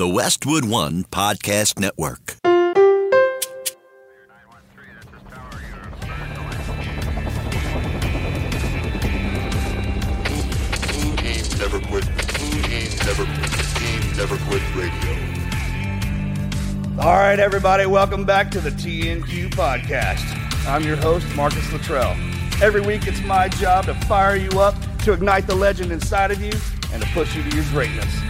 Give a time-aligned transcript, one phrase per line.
[0.00, 2.38] The Westwood One Podcast Network.
[10.88, 12.04] Team Never Quit.
[12.30, 13.52] Team Never Quit.
[13.76, 15.12] Team Never Quit Radio.
[16.98, 20.24] All right, everybody, welcome back to the TNQ podcast.
[20.66, 22.16] I'm your host, Marcus Luttrell.
[22.62, 26.40] Every week, it's my job to fire you up, to ignite the legend inside of
[26.40, 26.52] you,
[26.90, 28.29] and to push you to your greatness.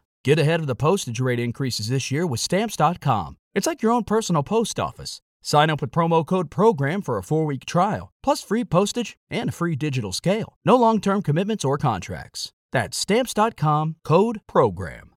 [0.23, 3.37] Get ahead of the postage rate increases this year with Stamps.com.
[3.55, 5.19] It's like your own personal post office.
[5.41, 9.49] Sign up with promo code PROGRAM for a four week trial, plus free postage and
[9.49, 10.53] a free digital scale.
[10.63, 12.53] No long term commitments or contracts.
[12.71, 15.11] That's Stamps.com code PROGRAM.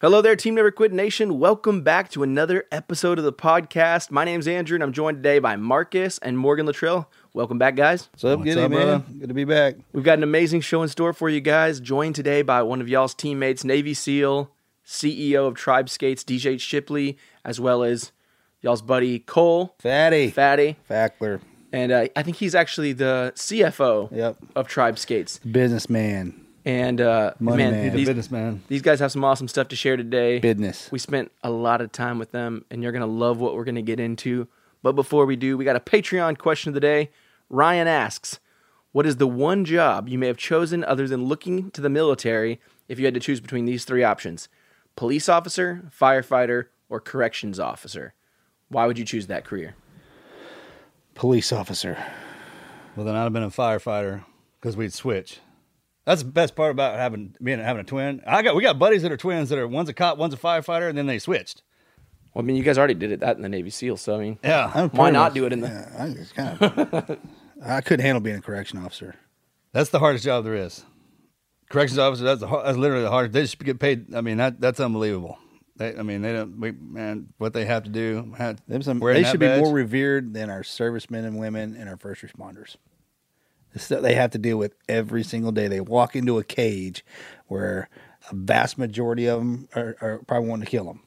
[0.00, 1.38] Hello there, Team Never Quit Nation.
[1.38, 4.10] Welcome back to another episode of the podcast.
[4.10, 7.10] My name's Andrew, and I'm joined today by Marcus and Morgan Luttrell.
[7.34, 8.08] Welcome back, guys.
[8.12, 8.80] What's up, What's Giddy, up, man?
[8.86, 9.04] brother?
[9.18, 9.74] Good to be back.
[9.92, 11.80] We've got an amazing show in store for you guys.
[11.80, 14.52] Joined today by one of y'all's teammates, Navy SEAL,
[14.86, 18.12] CEO of Tribe Sk8z, DJ Shipley, as well as
[18.60, 20.30] y'all's buddy Cole Fatty.
[20.30, 21.40] Fatty, Fackler.
[21.72, 24.36] and uh, I think he's actually the CFO Yep.
[24.54, 25.50] of Tribe Sk8z.
[25.50, 26.40] Businessman.
[26.64, 27.96] And uh, Money man, man.
[27.96, 28.62] these, businessman.
[28.68, 30.38] these guys have some awesome stuff to share today.
[30.38, 30.88] Business.
[30.92, 33.64] We spent a lot of time with them, and you're going to love what we're
[33.64, 34.46] going to get into.
[34.84, 37.10] But before we do, we got a Patreon question of the day.
[37.54, 38.40] Ryan asks,
[38.90, 42.60] What is the one job you may have chosen other than looking to the military
[42.88, 44.48] if you had to choose between these three options?
[44.96, 48.14] Police officer, firefighter, or corrections officer?
[48.68, 49.76] Why would you choose that career?
[51.14, 51.96] Police officer.
[52.96, 54.24] Well, then I'd have been a firefighter
[54.60, 55.38] because we'd switch.
[56.04, 58.20] That's the best part about having being having a twin.
[58.26, 60.36] I got we got buddies that are twins that are one's a cop, one's a
[60.36, 61.62] firefighter, and then they switched.
[62.34, 64.18] Well, I mean, you guys already did it that in the Navy SEAL, so I
[64.18, 65.68] mean, Yeah, why not much- do it in the.
[65.68, 67.18] Yeah, I just kind of.
[67.64, 69.14] I couldn't handle being a correction officer.
[69.72, 70.84] that's the hardest job there is.
[71.70, 72.24] Corrections officer.
[72.24, 73.32] That's the, that's literally the hardest.
[73.32, 74.14] They just get paid.
[74.14, 75.38] I mean, that that's unbelievable.
[75.76, 76.60] They, I mean, they don't.
[76.60, 78.34] We, man, what they have to do.
[78.38, 82.22] Have, some, they should be more revered than our servicemen and women and our first
[82.22, 82.76] responders.
[83.72, 85.66] The stuff they have to deal with every single day.
[85.66, 87.04] They walk into a cage
[87.48, 87.88] where
[88.30, 91.02] a vast majority of them are, are probably wanting to kill them.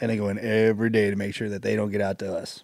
[0.00, 2.34] And they go in every day to make sure that they don't get out to
[2.34, 2.62] us.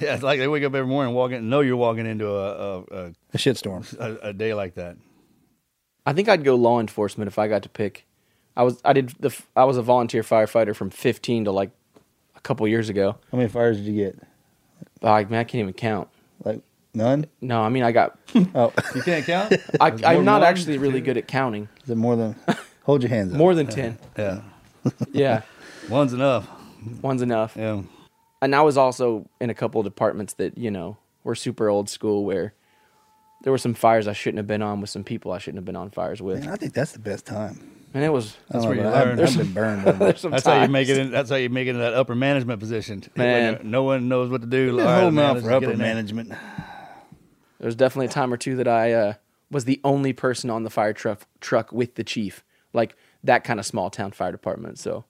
[0.00, 2.78] Yeah, it's like they wake up every morning and walk know you're walking into a
[2.80, 3.96] a, A shitstorm.
[3.98, 4.96] a, a day like that.
[6.06, 8.06] I think I'd go law enforcement if I got to pick.
[8.56, 11.70] I was I did the f- I was a volunteer firefighter from 15 to like
[12.36, 13.16] a couple years ago.
[13.32, 14.18] How many fires did you get?
[15.00, 16.08] Like man, I can't even count.
[16.44, 16.60] Like
[16.92, 17.26] none?
[17.40, 18.18] No, I mean I got.
[18.54, 19.52] Oh, You can't count.
[19.80, 20.48] I, Is it more I'm not one?
[20.50, 21.68] actually really good at counting.
[21.84, 22.36] is it more than?
[22.82, 23.38] Hold your hands up.
[23.38, 23.96] More than 10.
[24.18, 24.40] yeah,
[25.12, 25.42] Yeah,
[25.88, 26.48] one's enough.
[27.00, 27.56] one's enough.
[27.56, 27.82] Yeah.
[28.44, 31.88] And I was also in a couple of departments that you know were super old
[31.88, 32.52] school where
[33.42, 35.64] there were some fires I shouldn't have been on with some people I shouldn't have
[35.64, 37.58] been on fires with, Man, I think that's the best time.
[37.94, 38.36] and it was.
[38.50, 39.20] I don't where you but I've- learn.
[39.28, 39.84] I've been burned.
[40.00, 40.98] There's some That's how you make it.
[40.98, 43.02] In, that's how you make it into that upper management position.
[43.16, 43.54] Man.
[43.58, 44.76] When no one knows what to do.
[44.76, 46.28] Been All right, holding man, out for upper management.
[46.28, 49.14] There was definitely a time or two that I uh,
[49.50, 52.44] was the only person on the fire truck truck with the chief,
[52.74, 54.78] like that kind of small town fire department.
[54.78, 55.04] So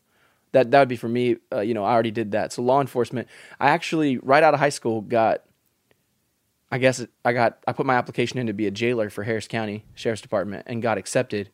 [0.54, 1.36] that that would be for me.
[1.52, 2.52] Uh, you know, I already did that.
[2.52, 3.28] So law enforcement.
[3.60, 5.42] I actually right out of high school got.
[6.70, 9.46] I guess I got I put my application in to be a jailer for Harris
[9.46, 11.50] County Sheriff's Department and got accepted,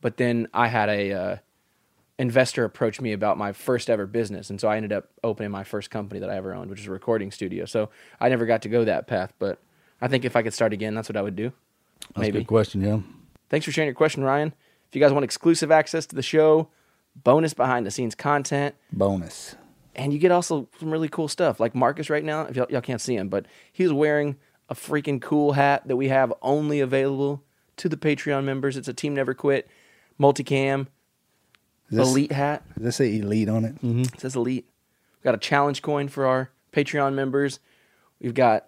[0.00, 1.36] but then I had a uh,
[2.18, 5.64] investor approached me about my first ever business, and so I ended up opening my
[5.64, 7.64] first company that I ever owned, which is a recording studio.
[7.64, 7.90] So
[8.20, 9.62] I never got to go that path, but
[10.00, 11.52] I think if I could start again, that's what I would do.
[12.00, 12.38] That's Maybe.
[12.38, 12.82] a good question.
[12.82, 12.98] Yeah.
[13.48, 14.52] Thanks for sharing your question, Ryan.
[14.88, 16.68] If you guys want exclusive access to the show,
[17.24, 19.54] bonus behind the scenes content, Bonus.
[19.96, 21.60] and you get also some really cool stuff.
[21.60, 24.36] Like Marcus right now, if y'all, y'all can't see him, but he's wearing
[24.68, 27.42] a freaking cool hat that we have only available
[27.78, 28.76] to the Patreon members.
[28.76, 29.68] It's a Team Never Quit
[30.20, 30.88] multicam
[31.90, 32.62] this, elite hat.
[32.74, 33.74] Does this say elite on it?
[33.76, 34.00] Mm-hmm.
[34.02, 34.66] It says elite.
[35.18, 37.60] We've got a challenge coin for our Patreon members.
[38.20, 38.66] We've got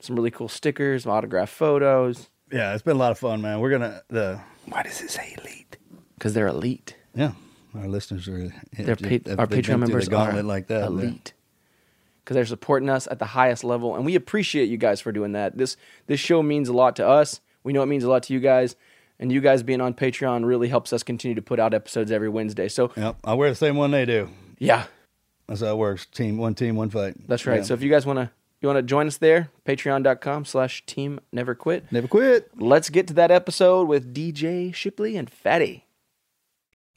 [0.00, 3.58] some really cool stickers, autographed photos, Yeah, it's been a lot of fun, man.
[3.60, 5.76] We're gonna the Why does it say elite?
[6.14, 6.94] because they're elite.
[7.14, 7.32] yeah.
[7.74, 10.84] Our listeners are Their if- pa- our Patreon members the gauntlet are like that.
[10.86, 11.32] elite
[12.24, 15.32] because they're supporting us at the highest level, and we appreciate you guys for doing
[15.32, 15.56] that.
[15.58, 15.76] This
[16.06, 17.40] this show means a lot to us.
[17.64, 18.76] We know it means a lot to you guys,
[19.18, 22.28] and you guys being on Patreon really helps us continue to put out episodes every
[22.28, 22.68] Wednesday.
[22.68, 24.28] So Yep, I wear the same one they do.
[24.58, 24.84] yeah,
[25.46, 26.06] That's how it works.
[26.06, 27.16] Team, one team, one fight.
[27.28, 27.56] that's right.
[27.58, 27.62] Yeah.
[27.64, 28.30] So if you guys want to
[28.60, 31.90] you want to join us there, patreon.com slash team never quit.
[31.92, 32.50] never quit.
[32.58, 35.84] Let's get to that episode with DJ Shipley and Fatty.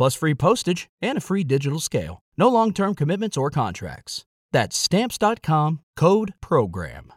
[0.00, 2.22] plus free postage and a free digital scale.
[2.38, 4.24] No long term commitments or contracts.
[4.50, 7.12] That's Stamps.com code PROGRAM.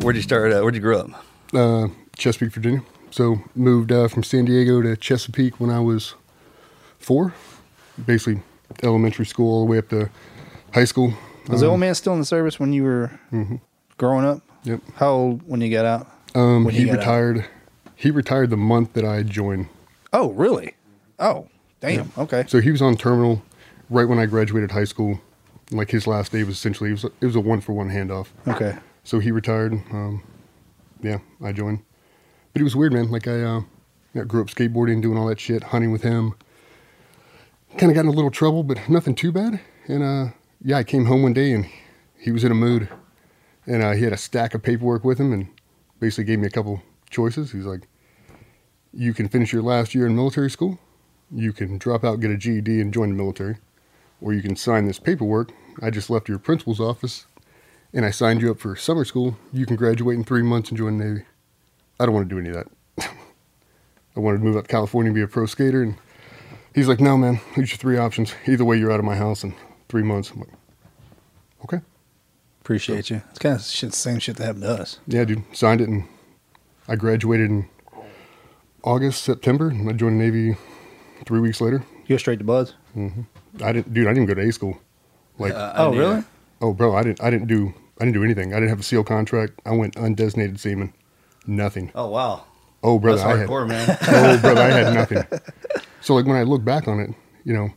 [0.00, 0.52] Where'd you start?
[0.52, 1.24] Uh, where'd you grow up?
[1.52, 2.82] uh, Chesapeake, Virginia.
[3.10, 6.14] So moved uh, from San Diego to Chesapeake when I was
[7.00, 7.34] four.
[8.06, 8.42] Basically,
[8.84, 10.08] elementary school all the way up to
[10.72, 11.14] high school.
[11.48, 13.10] Was the old man still in the service when you were
[13.98, 14.42] growing up?
[14.64, 14.80] Yep.
[14.96, 16.06] How old when you got out?
[16.34, 16.98] Um, When he got out?
[16.98, 17.44] retired.
[17.96, 19.68] He retired the month that I joined.
[20.12, 20.74] Oh, really?
[21.18, 21.48] Oh,
[21.80, 22.10] damn.
[22.16, 22.44] Okay.
[22.48, 23.42] So he was on terminal
[23.90, 25.20] right when I graduated high school.
[25.70, 28.28] Like his last day was essentially it was, it was a one for one handoff.
[28.46, 28.76] Okay.
[29.04, 29.72] So he retired.
[29.90, 30.22] Um,
[31.00, 31.82] yeah, I joined.
[32.52, 33.10] But it was weird, man.
[33.10, 33.60] Like I uh,
[34.14, 36.34] yeah, grew up skateboarding, doing all that shit, hunting with him.
[37.78, 39.60] Kind of got in a little trouble, but nothing too bad.
[39.88, 40.26] And uh,
[40.64, 41.66] yeah, I came home one day and
[42.18, 42.88] he was in a mood,
[43.66, 45.48] and uh, he had a stack of paperwork with him, and
[45.98, 47.52] basically gave me a couple choices.
[47.52, 47.88] He's like,
[48.92, 50.78] "You can finish your last year in military school,
[51.34, 53.56] you can drop out, get a GED, and join the military,
[54.20, 55.52] or you can sign this paperwork.
[55.80, 57.26] I just left your principal's office
[57.94, 59.36] and I signed you up for summer school.
[59.52, 61.24] You can graduate in three months and join the Navy.
[61.98, 62.54] I don't want to do any of
[62.96, 63.08] that.
[64.16, 65.82] I wanted to move out to California and be a pro skater.
[65.82, 65.96] And
[66.74, 68.34] he's like, no, man, these are three options.
[68.46, 69.54] Either way, you're out of my house in
[69.92, 70.30] three months.
[70.30, 70.48] I'm like,
[71.64, 71.80] okay.
[72.62, 73.20] Appreciate you.
[73.28, 75.00] It's kind of shit, same shit that happened to us.
[75.06, 75.44] Yeah, dude.
[75.54, 76.08] Signed it and
[76.88, 77.68] I graduated in
[78.82, 79.68] August, September.
[79.68, 80.56] And I joined the Navy
[81.26, 81.84] three weeks later.
[82.06, 82.72] You go straight to Buds?
[82.96, 83.20] Mm-hmm.
[83.62, 84.80] I didn't, dude, I didn't even go to A school.
[85.38, 86.24] Like, uh, oh, really?
[86.62, 88.54] oh, bro, I didn't, I didn't do, I didn't do anything.
[88.54, 89.60] I didn't have a SEAL contract.
[89.66, 90.94] I went undesignated seaman.
[91.46, 91.92] Nothing.
[91.94, 92.44] Oh wow,
[92.82, 93.98] Oh, brother, that's I had, man.
[94.08, 95.24] oh, brother, I had nothing.
[96.00, 97.10] So like when I look back on it,
[97.44, 97.70] you know,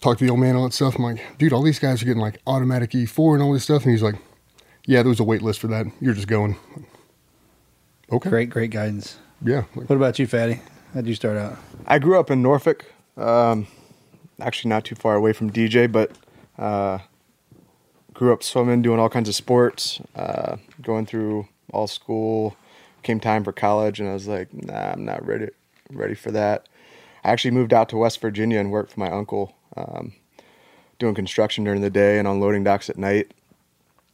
[0.00, 0.96] talk to the old man, all that stuff.
[0.96, 3.84] I'm like, dude, all these guys are getting like automatic E4 and all this stuff,
[3.84, 4.16] and he's like,
[4.86, 5.86] yeah, there was a wait list for that.
[6.00, 6.56] You're just going.
[8.10, 8.30] Okay.
[8.30, 9.18] Great, great guidance.
[9.44, 9.64] Yeah.
[9.76, 10.60] Like, What about you, Fatty?
[10.94, 11.56] How'd you start out?
[11.86, 12.84] I grew up in Norfolk,
[13.16, 13.66] um,
[14.40, 16.10] actually not too far away from DJ, but
[16.58, 16.98] uh,
[18.12, 22.56] grew up swimming, doing all kinds of sports, uh, going through all school.
[23.02, 25.48] Came time for college, and I was like, nah, I'm not ready
[25.90, 26.68] ready for that.
[27.24, 30.12] I actually moved out to West Virginia and worked for my uncle, um,
[30.98, 33.32] doing construction during the day and on loading docks at night.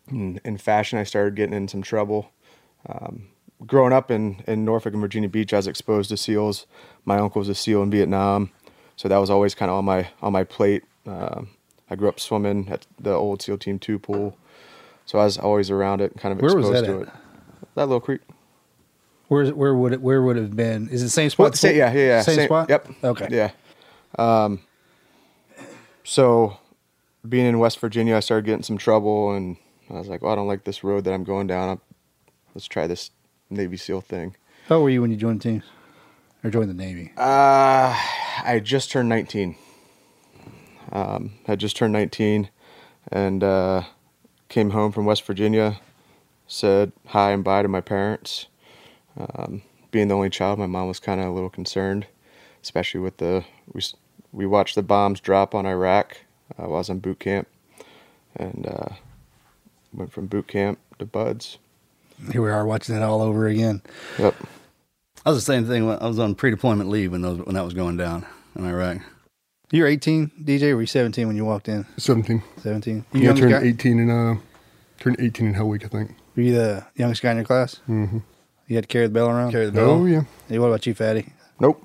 [0.08, 2.30] In, in fashion, I started getting in some trouble.
[2.88, 3.28] Um,
[3.66, 6.66] growing up in, in Norfolk and Virginia Beach, I was exposed to seals.
[7.04, 8.50] My uncle was a SEAL in Vietnam,
[8.96, 10.84] so that was always kind of on my on my plate.
[11.06, 11.48] Um,
[11.90, 14.36] I grew up swimming at the old SEAL Team Two pool,
[15.04, 17.02] so I was always around it, kind of Where exposed to at?
[17.02, 17.08] it.
[17.74, 18.20] That little creek.
[19.28, 20.88] Where where would it where would it have been?
[20.88, 21.44] Is it the same spot?
[21.44, 22.22] Well, sa- yeah, yeah, yeah.
[22.22, 22.68] Same, spot.
[22.68, 22.88] Yep.
[23.02, 23.28] Okay.
[23.30, 23.50] Yeah.
[24.18, 24.60] Um,
[26.06, 26.58] so,
[27.28, 29.56] being in West Virginia, I started getting some trouble, and
[29.90, 31.68] I was like, "Well, I don't like this road that I'm going down.
[31.68, 31.80] I'm-
[32.54, 33.10] Let's try this
[33.50, 34.36] Navy SEAL thing."
[34.68, 35.62] How old were you when you joined the team
[36.42, 37.12] or joined the Navy?
[37.16, 37.94] Uh,
[38.44, 39.56] I just turned 19.
[40.92, 42.50] Um, I just turned 19,
[43.10, 43.82] and uh,
[44.48, 45.80] came home from West Virginia.
[46.46, 48.46] Said hi and bye to my parents.
[49.18, 52.06] Um, being the only child, my mom was kind of a little concerned,
[52.62, 53.44] especially with the
[54.36, 56.18] we watched the bombs drop on Iraq.
[56.58, 57.48] uh, I was in boot camp,
[58.36, 58.94] and uh,
[59.92, 61.58] went from boot camp to buds.
[62.30, 63.82] Here we are watching it all over again.
[64.18, 64.34] Yep.
[65.24, 65.86] I was the same thing.
[65.86, 68.24] When I was on pre-deployment leave when those when that was going down
[68.54, 68.98] in Iraq.
[69.72, 70.74] You were 18, DJ.
[70.74, 71.84] Were you 17 when you walked in?
[71.96, 72.40] 17.
[72.58, 73.04] 17.
[73.12, 73.62] You Yeah, I turned guy?
[73.62, 74.36] 18 in uh,
[75.00, 76.14] turned 18 in Hell Week, I think.
[76.36, 77.80] Were you the youngest guy in your class?
[77.88, 78.18] Mm-hmm.
[78.68, 79.50] You had to carry the bell around.
[79.50, 80.22] Carry the Oh yeah.
[80.48, 81.32] Hey, what about you, Fatty?
[81.58, 81.82] Nope.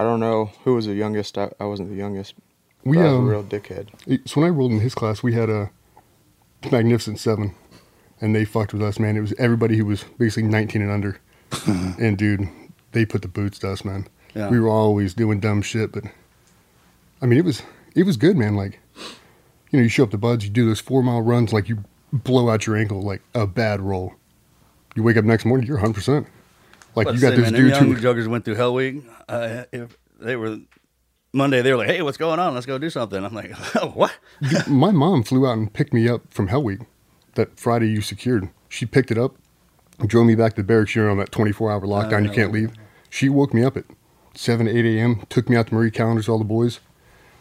[0.00, 1.36] I don't know who was the youngest.
[1.36, 2.32] I, I wasn't the youngest.
[2.84, 3.88] We but I was um, a real dickhead.
[4.26, 5.70] So when I rolled in his class, we had a
[6.72, 7.54] Magnificent Seven,
[8.18, 9.18] and they fucked with us, man.
[9.18, 11.20] It was everybody who was basically 19 and under,
[11.66, 12.48] and dude,
[12.92, 14.08] they put the boots to us, man.
[14.34, 14.48] Yeah.
[14.48, 16.04] We were always doing dumb shit, but
[17.20, 17.62] I mean, it was
[17.94, 18.54] it was good, man.
[18.54, 18.80] Like,
[19.70, 21.84] you know, you show up to buds, you do those four mile runs, like you
[22.10, 24.14] blow out your ankle like a bad roll.
[24.96, 25.92] You wake up next morning, you're 100.
[25.92, 26.26] percent
[26.94, 29.02] Like But you got say, those man, dudes young who joggers went through Hell Week.
[29.28, 30.58] Uh, if they were
[31.32, 32.54] Monday, they were like, "Hey, what's going on?
[32.54, 35.92] Let's go do something." I'm like, "Oh, what?" Dude, my mom flew out and picked
[35.94, 36.80] me up from Hell Week
[37.34, 38.48] that Friday you secured.
[38.68, 39.36] She picked it up,
[40.04, 40.94] drove me back to the barracks.
[40.94, 42.24] You're on that 24 hour lockdown.
[42.24, 42.72] you can't leave.
[43.08, 43.84] She woke me up at
[44.34, 46.78] 7, 8 a.m., took me out to Marie Callender's, all the boys,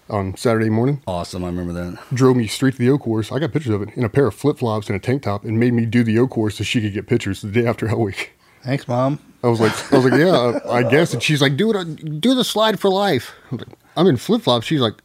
[0.09, 1.99] on Saturday morning, Awesome, I remember that.
[2.11, 3.31] drove me straight to the O course.
[3.31, 5.43] I got pictures of it in a pair of flip flops and a tank top
[5.43, 7.87] and made me do the O course so she could get pictures the day after
[7.87, 8.31] Hell Week.
[8.63, 9.19] Thanks, mom.
[9.43, 11.13] I was like, I was like, yeah, uh, I guess.
[11.13, 13.31] And she's like, do it, do the slide for life.
[13.51, 14.65] I'm, like, I'm in flip flops.
[14.67, 14.95] She's like,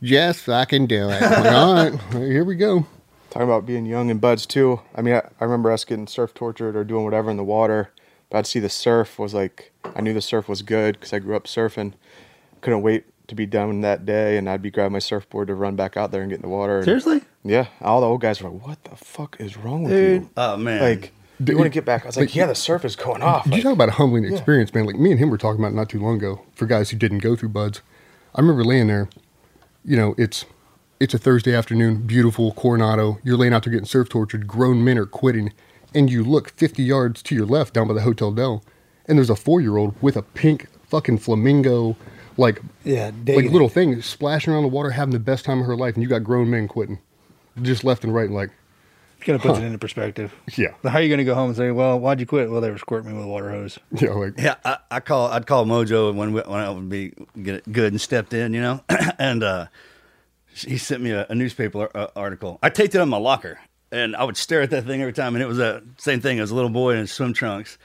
[0.00, 1.22] yes, I can do it.
[1.22, 2.86] I'm like, all right, here we go.
[3.30, 4.80] Talking about being young and buds too.
[4.94, 7.90] I mean, I, I remember us getting surf tortured or doing whatever in the water.
[8.30, 11.18] But I'd see the surf was like I knew the surf was good because I
[11.18, 11.94] grew up surfing.
[12.60, 15.76] Couldn't wait to be done that day, and I'd be grabbing my surfboard to run
[15.76, 16.76] back out there and get in the water.
[16.78, 17.22] and- Seriously?
[17.44, 17.66] Yeah.
[17.80, 20.22] All the old guys were like, "What the fuck is wrong with Dude.
[20.22, 21.10] you?" Oh man, Like, Dude,
[21.46, 22.04] you want to get back?
[22.04, 23.88] I was like, like, "Yeah, the surf is going off." Did you Like, talk about
[23.88, 24.86] a humbling experience, man?
[24.86, 27.18] Like me and him were talking about not too long ago for guys who didn't
[27.18, 27.80] go through buds.
[28.34, 29.08] I remember laying there,
[29.84, 30.44] you know, it's
[31.00, 33.18] it's a Thursday afternoon, beautiful Coronado.
[33.22, 34.46] You're laying out there getting surf tortured.
[34.46, 35.52] Grown men are quitting,
[35.94, 38.64] and you look 50 yards to your left down by the Hotel Del,
[39.06, 41.96] and there's a four year old with a pink fucking flamingo,
[42.36, 45.76] like Yeah, like little thing splashing around the water, having the best time of her
[45.76, 46.98] life, and you got grown men quitting,
[47.62, 48.50] just left and right, like,
[49.20, 49.64] Kind of puts Huh.
[49.64, 50.32] it into perspective.
[50.56, 52.60] yeah, How are you going to go home and say, "Well, why'd you quit?" Well,
[52.60, 53.78] they were squirting me with a water hose.
[53.92, 57.12] yeah, like Yeah, I, I call I'd call Mojo when we- when I would be
[57.42, 58.80] get it good and stepped in, you know,
[59.18, 59.66] and uh,
[60.54, 62.58] he sent me a, a newspaper uh, article.
[62.62, 63.58] I taped it on my locker,
[63.92, 66.38] and I would stare at that thing every time, and it was a same thing
[66.38, 67.76] as a little boy in his swim trunks.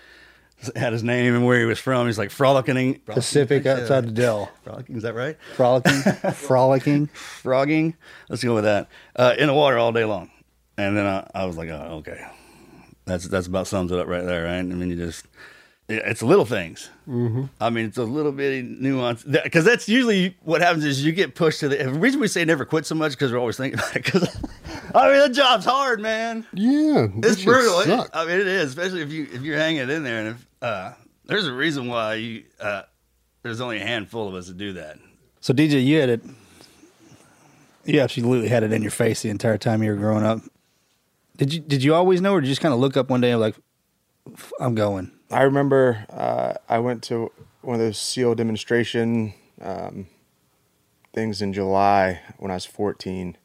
[0.78, 2.06] Had his name and where he was from.
[2.08, 4.50] He's like frolicking Pacific outside the Del.
[4.64, 5.36] Frolicking, is that right?
[5.58, 6.00] Frolicking,
[6.34, 7.08] frolicking.
[7.08, 7.96] Frogging.
[8.30, 8.88] Let's go with that.
[9.14, 10.32] Uh, in the water all day long,
[10.78, 12.26] and then I, I was like, oh, okay,
[13.06, 14.58] that's that's about sums it up right there, right?
[14.60, 15.26] I mean, you just
[15.88, 16.90] it- it's little things.
[17.08, 17.44] Mm-hmm.
[17.60, 21.36] I mean, it's a little bitty nuance because that's usually what happens is you get
[21.36, 21.78] pushed to the.
[21.78, 24.04] The reason we say never quit so much because we're always thinking about it.
[24.06, 24.24] Because
[24.96, 26.46] I mean, the job's hard, man.
[26.54, 27.80] yeah, It's brutal.
[27.82, 30.48] It- I mean, it is, especially if you if you're hanging in there, and if
[30.62, 30.94] uh,
[31.26, 32.84] there's a reason why you uh,
[33.44, 34.98] there's only a handful of us that do that.
[35.42, 36.22] So DJ, you had it.
[37.86, 40.40] You absolutely had it in your face the entire time you were growing up.
[41.38, 43.22] Did you Did you always know, or did you just kind of look up one
[43.22, 43.56] day and like,
[44.60, 45.12] "I'm going"?
[45.32, 50.08] I remember uh, I went to one of those SEAL demonstration um,
[51.14, 53.36] things in July when I was 14,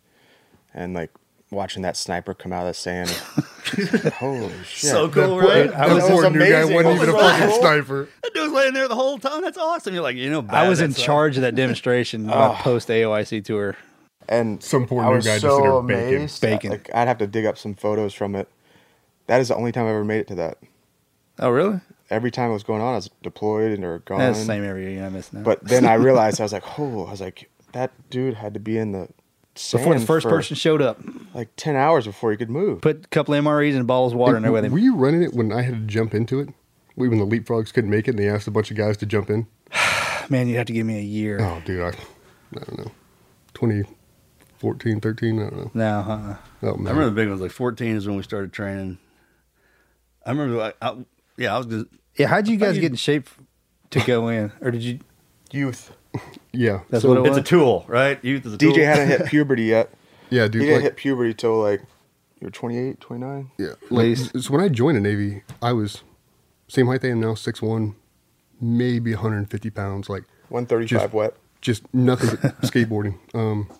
[0.74, 1.10] and like
[1.50, 3.08] watching that sniper come out of the sand.
[4.18, 4.90] Holy shit!
[4.90, 5.70] So cool, That right?
[5.70, 6.74] That, was poor new guy amazing.
[6.74, 7.60] wasn't What even a fucking wrong?
[7.60, 8.08] sniper.
[8.22, 9.40] That dude was laying there the whole time.
[9.42, 9.94] That's awesome.
[9.94, 13.76] You're like, you know, I was in charge of that demonstration uh, post AOIC tour.
[14.28, 16.16] And Some poor I new was guy just so in there baking.
[16.16, 16.40] amazed.
[16.42, 16.70] Baking.
[16.70, 18.48] Like I'd have to dig up some photos from it.
[19.26, 20.58] That is the only time I ever made it to that.
[21.38, 21.80] Oh, really?
[22.10, 24.18] every time it was going on, I was deployed and or gone.
[24.18, 25.42] That's the same area yeah, I miss now.
[25.42, 28.60] But then I realized I was like, oh, I was like, that dude had to
[28.60, 29.08] be in the
[29.72, 31.00] before the first for, person showed up,
[31.34, 32.80] like ten hours before he could move.
[32.80, 34.72] put a couple MREs and bottles of water in there with him.
[34.72, 36.50] Were you running it when I had to jump into it?
[36.94, 39.30] When the leapfrogs couldn't make it, and they asked a bunch of guys to jump
[39.30, 39.46] in.
[40.28, 41.38] Man, you'd have to give me a year.
[41.40, 42.92] Oh, dude, I, I don't know,
[44.60, 45.70] 2014, 13, I don't know.
[45.74, 46.36] No, uh-uh.
[46.62, 47.40] Oh I remember the big ones.
[47.40, 48.98] Like 14 is when we started training.
[50.26, 50.96] I remember, like, I,
[51.36, 51.86] yeah, I was just,
[52.16, 53.28] Yeah, how'd you guys get in shape
[53.90, 54.98] to go in, or did you?
[55.52, 55.92] Youth.
[56.52, 57.38] yeah, That's so, what it was.
[57.38, 58.22] it's a tool, right?
[58.24, 58.72] Youth is a tool.
[58.72, 59.90] DJ hadn't hit puberty yet.
[60.30, 60.54] yeah, dude.
[60.54, 60.60] He dude.
[60.60, 61.82] didn't Like, hit puberty till like
[62.40, 63.50] you're 28, 29.
[63.58, 64.42] yeah, like, least.
[64.42, 66.02] so when I joined the Navy, I was
[66.68, 67.94] same height I am now, six one,
[68.60, 70.08] maybe 150 pounds.
[70.10, 71.34] Like 135 Just- wet.
[71.60, 73.18] just nothing but skateboarding.
[73.34, 73.70] Um,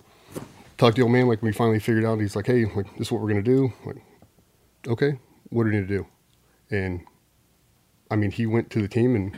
[0.78, 2.20] talked to the old man like we finally figured out.
[2.20, 3.96] He's like, "Hey, like this is what we're gonna do." Like,
[4.86, 5.18] okay,
[5.50, 6.06] what do we need to do?
[6.70, 7.04] And
[8.10, 9.36] I mean, he went to the team and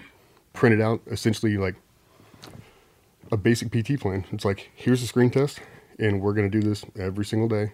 [0.53, 1.75] printed out essentially like
[3.33, 4.25] a basic PT plan.
[4.33, 5.61] It's like, here's the screen test,
[5.99, 7.73] and we're gonna do this every single day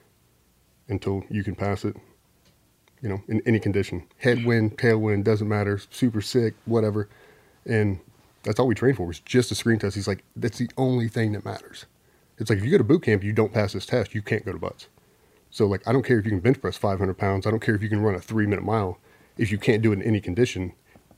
[0.89, 1.97] until you can pass it.
[3.03, 5.79] You know, in any condition, headwind, tailwind, doesn't matter.
[5.91, 7.09] Super sick, whatever,
[7.67, 8.01] and
[8.43, 9.97] that's all we trained for was just a screen test.
[9.97, 11.85] He's like, that's the only thing that matters.
[12.39, 14.45] It's like if you go to boot camp, you don't pass this test, you can't
[14.45, 14.89] go to butts.
[15.51, 17.47] So like, I don't care if you can bench press 500 pounds.
[17.47, 18.99] I don't care if you can run a three minute mile.
[19.39, 20.73] If you can't do it in any condition,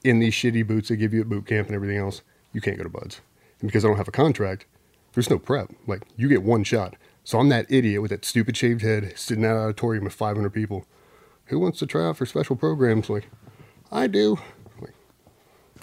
[0.05, 2.23] in these shitty boots they give you at boot camp and everything else,
[2.53, 3.21] you can't go to buds.
[3.61, 4.67] And because I don't have a contract,
[5.15, 5.73] there's no prep.
[5.87, 6.95] Like you get one shot.
[7.25, 10.51] So I'm that idiot with that stupid shaved head sitting in that auditorium with 500
[10.51, 10.87] people.
[11.47, 13.11] Who wants to try out for special programs?
[13.11, 13.29] Like,
[13.91, 14.39] I do.
[14.81, 14.95] Like,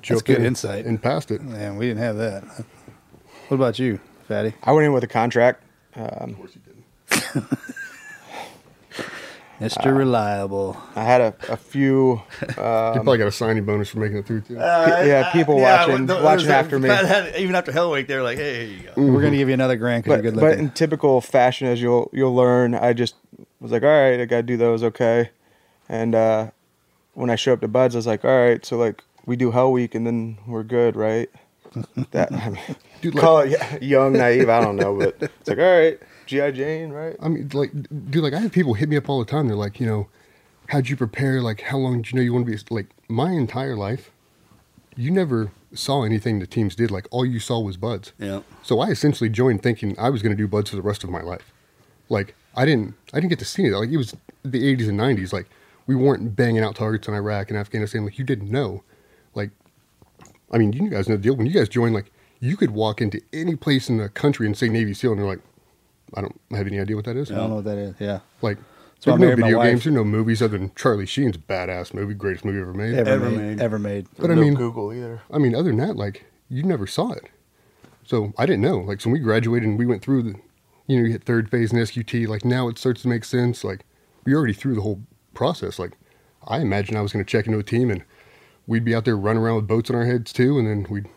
[0.08, 0.86] That's good in insight.
[0.86, 1.42] And passed it.
[1.42, 2.44] Man, we didn't have that.
[3.48, 4.54] What about you, Fatty?
[4.64, 5.62] I went in with a contract.
[5.96, 6.36] Um,
[9.62, 9.96] Mr.
[9.98, 10.76] Reliable.
[10.98, 12.22] I had a, a few.
[12.42, 14.56] They Um, probably got a signing bonus for making it through too.
[14.56, 16.90] yeah, people watching well, watching those- after me.
[16.90, 19.38] Pat had- even after Hell Week, they were like, "Hey, here you go." We're gonna
[19.38, 22.10] give you another grand because But, you're good looking." but in typical fashion, as you'll
[22.12, 23.16] you'll learn, I just
[23.62, 25.30] was like, all right, I gotta do those, okay.
[25.88, 26.48] And uh,
[27.14, 29.52] when I show up to Buds, I was like, all right, so like we do
[29.52, 31.30] Hell Week and then we're good, right?
[32.12, 32.76] That I mean,
[33.12, 36.90] Dude, call it young, naive, I don't know, but it's like, all right, GI Jane,
[36.92, 37.16] right?
[37.22, 37.72] I mean, like,
[38.10, 39.48] dude, like I have people hit me up all the time.
[39.48, 40.08] They're like, you know,
[40.70, 41.42] how'd you prepare?
[41.42, 42.58] Like, how long did you know you want to be?
[42.74, 44.12] Like, my entire life,
[44.96, 46.92] you never saw anything the teams did.
[46.92, 48.14] Like, all you saw was buds.
[48.18, 48.42] Yeah.
[48.64, 51.10] So I essentially joined thinking I was going to do buds for the rest of
[51.10, 51.52] my life.
[52.10, 53.76] Like, I didn't, I didn't get to see it.
[53.76, 55.34] Like, it was the '80s and '90s.
[55.34, 55.48] Like,
[55.88, 58.06] we weren't banging out targets in Iraq and Afghanistan.
[58.06, 58.84] Like, you didn't know.
[59.34, 59.52] Like,
[60.52, 61.36] I mean, you guys know the deal.
[61.36, 62.12] When you guys joined, like,
[62.46, 65.28] you could walk into any place in the country and say Navy SEAL, and they're
[65.28, 65.42] like,
[66.14, 67.32] I don't have any idea what that is.
[67.32, 67.96] I don't know what that is.
[68.00, 68.20] Yeah.
[68.42, 68.58] Like,
[69.00, 72.14] So I there's no video games, there's no movies other than Charlie Sheen's badass movie,
[72.14, 72.94] greatest movie ever made.
[72.94, 73.62] Ever, Ever made, made.
[73.62, 74.08] Ever made.
[74.18, 75.22] But I no mean, Google either.
[75.32, 77.26] I mean, other than that, like, you never saw it.
[78.06, 78.78] So I didn't know.
[78.78, 80.36] Like, so when we graduated and we went through the,
[80.88, 83.64] you know, you hit third phase in SQT, like, now it starts to make sense.
[83.64, 83.86] Like,
[84.24, 85.02] we already through the whole
[85.34, 85.80] process.
[85.80, 85.94] Like,
[86.48, 88.04] I imagined I was going to check into a team and
[88.68, 91.08] we'd be out there running around with boats on our heads too, and then we'd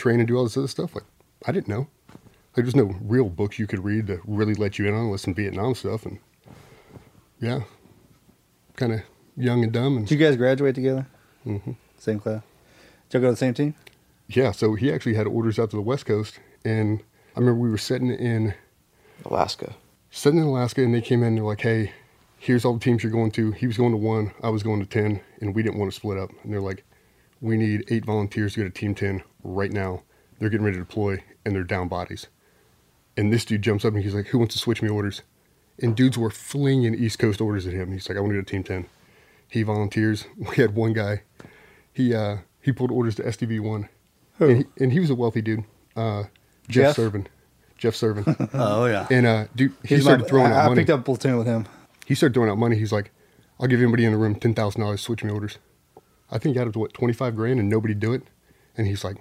[0.00, 0.94] train and do all this other stuff.
[0.94, 1.04] Like,
[1.46, 1.86] I didn't know.
[2.56, 5.22] Like, there's no real books you could read to really let you in on unless
[5.22, 6.04] some Vietnam stuff.
[6.04, 6.18] And
[7.40, 7.60] yeah,
[8.76, 9.00] kind of
[9.36, 9.96] young and dumb.
[9.96, 11.06] And Did you guys graduate together?
[11.46, 11.72] Mm-hmm.
[11.98, 12.42] Same class.
[13.08, 13.74] Did y'all go to the same team?
[14.28, 17.02] Yeah, so he actually had orders out to the West Coast, and
[17.36, 18.54] I remember we were sitting in
[19.24, 19.74] Alaska.
[20.10, 21.28] sitting in Alaska, and they came in.
[21.28, 21.92] and They're like, "Hey,
[22.38, 24.80] here's all the teams you're going to." He was going to one, I was going
[24.80, 26.30] to ten, and we didn't want to split up.
[26.42, 26.84] And they're like,
[27.40, 30.02] "We need eight volunteers to go to Team Ten right now.
[30.38, 32.26] They're getting ready to deploy, and they're down bodies."
[33.16, 35.22] And this dude jumps up and he's like, "Who wants to switch me orders?"
[35.82, 37.92] And dudes were flinging East Coast orders at him.
[37.92, 38.86] He's like, "I want to go to Team Ten."
[39.48, 40.26] He volunteers.
[40.36, 41.22] We had one guy.
[41.92, 43.88] He uh, he pulled orders to SDV one,
[44.38, 45.64] and he, and he was a wealthy dude.
[45.96, 46.24] Uh,
[46.68, 46.96] Jeff, Jeff?
[46.96, 47.26] Servin.
[47.76, 48.50] Jeff Servin.
[48.54, 49.06] Oh yeah.
[49.10, 50.80] and uh, dude, he He's my- started throwing I, out I money.
[50.82, 51.66] picked up a platoon with him.
[52.06, 52.76] He started throwing out money.
[52.76, 53.10] He's like,
[53.58, 55.00] "I'll give anybody in the room ten thousand dollars.
[55.00, 55.58] To switch me orders."
[56.30, 58.22] I think he got up to what twenty five grand, and nobody do it.
[58.76, 59.16] And he's like,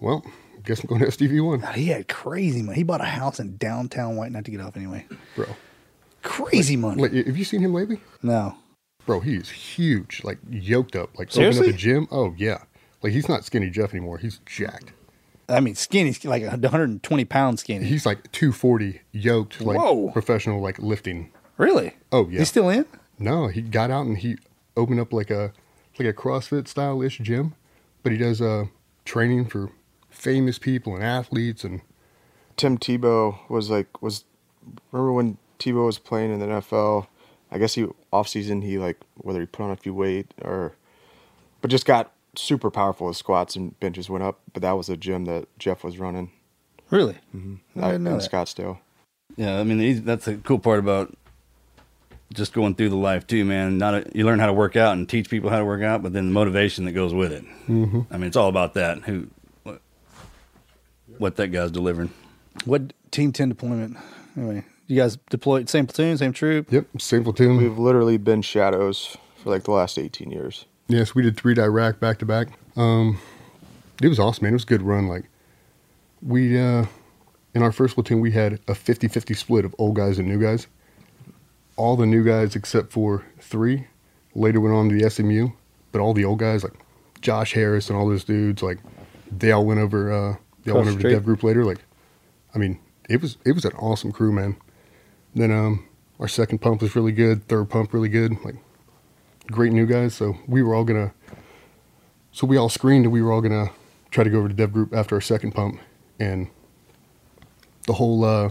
[0.00, 0.24] "Well,
[0.64, 1.74] guess I'm going to SDV one.
[1.74, 2.76] He had crazy money.
[2.78, 5.06] He bought a house in downtown White, not to get off anyway.
[5.36, 5.46] bro."
[6.22, 7.02] Crazy money.
[7.02, 8.54] Like, have you seen him lately, no.
[9.06, 9.18] bro?
[9.20, 11.62] He's huge, like yoked up, like Seriously?
[11.62, 12.06] opened up a gym.
[12.12, 12.62] Oh yeah,
[13.02, 14.18] like he's not skinny Jeff anymore.
[14.18, 14.92] He's jacked.
[15.48, 17.84] I mean, skinny, like 120 pounds skinny.
[17.86, 20.10] He's like two forty, yoked, like Whoa.
[20.12, 21.32] professional, like lifting.
[21.58, 21.94] really?
[22.12, 22.38] Oh yeah.
[22.38, 22.86] He's still in?
[23.18, 24.36] No, he got out and he
[24.76, 25.52] opened up like a
[25.98, 27.54] like a CrossFit style ish gym,
[28.02, 28.66] but he does uh
[29.04, 29.70] training for
[30.10, 31.80] famous people and athletes and
[32.56, 34.24] Tim Tebow was like was
[34.90, 37.06] remember when Tebow was playing in the NFL?
[37.50, 40.74] I guess he off season he like whether he put on a few weight or
[41.60, 44.40] but just got super powerful as squats and benches went up.
[44.52, 46.30] But that was a gym that Jeff was running.
[46.90, 47.18] Really?
[47.34, 47.82] Mm-hmm.
[47.82, 48.30] I didn't know in that.
[48.30, 48.78] Scottsdale.
[49.36, 51.16] Yeah, I mean that's the cool part about
[52.32, 53.78] just going through the life too, man.
[53.78, 56.02] Not a, you learn how to work out and teach people how to work out,
[56.02, 57.44] but then the motivation that goes with it.
[57.68, 58.06] Mhm.
[58.10, 58.98] I mean, it's all about that.
[59.04, 59.28] Who,
[59.62, 59.80] what,
[61.18, 62.10] what that guy's delivering.
[62.64, 63.96] What team ten deployment?
[64.36, 66.70] Anyway, you guys deployed same platoon, same troop.
[66.72, 67.56] Yep, same platoon.
[67.58, 70.66] We've literally been shadows for like the last 18 years.
[70.88, 72.48] Yes, we did three to Iraq back to back.
[72.76, 73.18] Um,
[74.02, 74.52] it was awesome, man.
[74.52, 75.06] It was a good run.
[75.08, 75.24] Like
[76.22, 76.86] we, uh,
[77.54, 80.66] in our first platoon, we had a 50-50 split of old guys and new guys.
[81.82, 83.88] All the new guys except for three
[84.36, 85.48] later went on to the SMU,
[85.90, 86.74] but all the old guys like
[87.20, 88.78] Josh Harris and all those dudes, like
[89.36, 90.12] they all went over.
[90.12, 91.08] Uh, they all went over to.
[91.08, 91.64] Dev Group later.
[91.64, 91.80] Like,
[92.54, 94.56] I mean, it was it was an awesome crew, man.
[95.34, 95.84] Then um,
[96.20, 97.48] our second pump was really good.
[97.48, 98.36] Third pump really good.
[98.44, 98.56] Like
[99.50, 100.14] great new guys.
[100.14, 101.12] So we were all gonna.
[102.30, 103.70] So we all screened and we were all gonna
[104.12, 105.80] try to go over to Dev Group after our second pump,
[106.20, 106.48] and
[107.88, 108.50] the whole uh,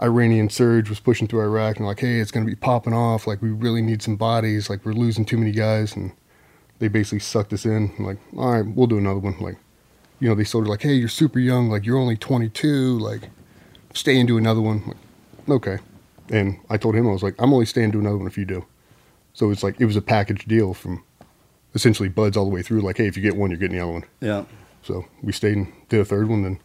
[0.00, 3.26] Iranian surge was pushing through Iraq and like, hey, it's gonna be popping off.
[3.26, 4.68] Like we really need some bodies.
[4.68, 6.12] Like we're losing too many guys, and
[6.78, 7.92] they basically sucked us in.
[7.98, 9.38] Like, all right, we'll do another one.
[9.40, 9.56] Like,
[10.20, 11.68] you know, they sort of like, hey, you're super young.
[11.68, 12.98] Like you're only 22.
[12.98, 13.30] Like,
[13.94, 14.82] stay and do another one.
[14.86, 14.96] Like,
[15.50, 15.78] okay.
[16.30, 18.38] And I told him I was like, I'm only staying to do another one if
[18.38, 18.64] you do.
[19.34, 21.04] So it's like it was a package deal from
[21.74, 22.80] essentially buds all the way through.
[22.80, 24.04] Like, hey, if you get one, you're getting the other one.
[24.20, 24.44] Yeah.
[24.82, 26.60] So we stayed and did a third one, then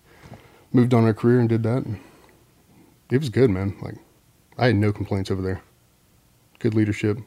[0.72, 1.86] moved on our career and did that.
[1.86, 2.00] And
[3.12, 3.76] it was good, man.
[3.82, 3.96] Like,
[4.58, 5.62] I had no complaints over there.
[6.60, 7.18] Good leadership.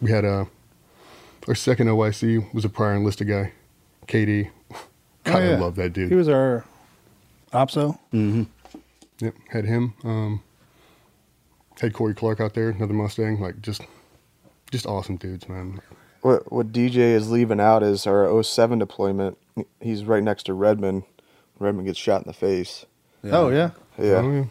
[0.00, 0.46] We had uh,
[1.48, 3.52] our second OIC was a prior enlisted guy,
[4.06, 4.50] KD.
[5.24, 6.06] God, I love that dude.
[6.06, 6.64] Oh, He was our
[7.52, 7.98] opso.
[8.12, 8.42] Mm-hmm.
[9.20, 9.94] Yep, had him.
[10.02, 10.42] Um,
[11.80, 13.40] had Corey Clark out there, another Mustang.
[13.40, 13.82] Like just,
[14.70, 15.80] just awesome dudes, man.
[16.20, 19.38] What what DJ is leaving out is our 07 deployment.
[19.80, 21.04] He's right next to Redman.
[21.58, 22.86] Redman gets shot in the face.
[23.32, 23.70] Oh yeah.
[23.98, 24.04] Yeah.
[24.16, 24.44] Oh, yeah.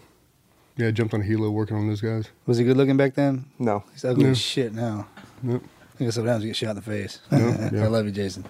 [0.75, 2.29] Yeah, I jumped on a helo working on those guys.
[2.47, 3.45] Was he good looking back then?
[3.59, 3.83] No.
[3.91, 4.31] He's ugly No.
[4.31, 5.07] as shit now.
[5.43, 5.61] Yep.
[5.61, 7.19] I think sometimes you get shot in the face.
[7.31, 7.37] No,
[7.71, 7.83] yeah.
[7.83, 8.45] I love you, Jason.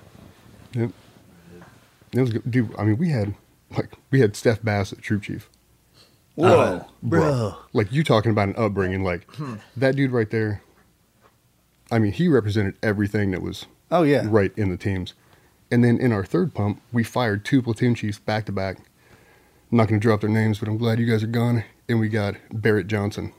[0.73, 0.91] Yep.
[2.13, 2.73] It was good, dude.
[2.77, 3.35] I mean, we had
[3.75, 5.49] like we had Steph Bassett, troop chief.
[6.35, 7.55] Whoa, uh, Bro.
[7.73, 9.55] Like you talking about an upbringing, like hmm.
[9.75, 10.61] that dude right there.
[11.91, 14.23] I mean, he represented everything that was Oh yeah.
[14.25, 15.13] right in the teams.
[15.69, 18.77] And then in our third pump, we fired two platoon chiefs back to back.
[19.73, 21.63] I'm not going to drop their names, but I'm glad you guys are gone.
[21.89, 23.33] And we got Barrett Johnson,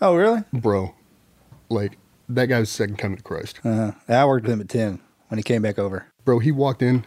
[0.00, 0.42] Oh really?
[0.54, 0.94] bro.
[1.68, 1.98] Like
[2.30, 3.60] that guy's second coming to Christ.
[3.62, 3.92] Uh-huh.
[4.08, 6.06] I worked with him at ten when he came back over.
[6.24, 7.04] bro, he walked in.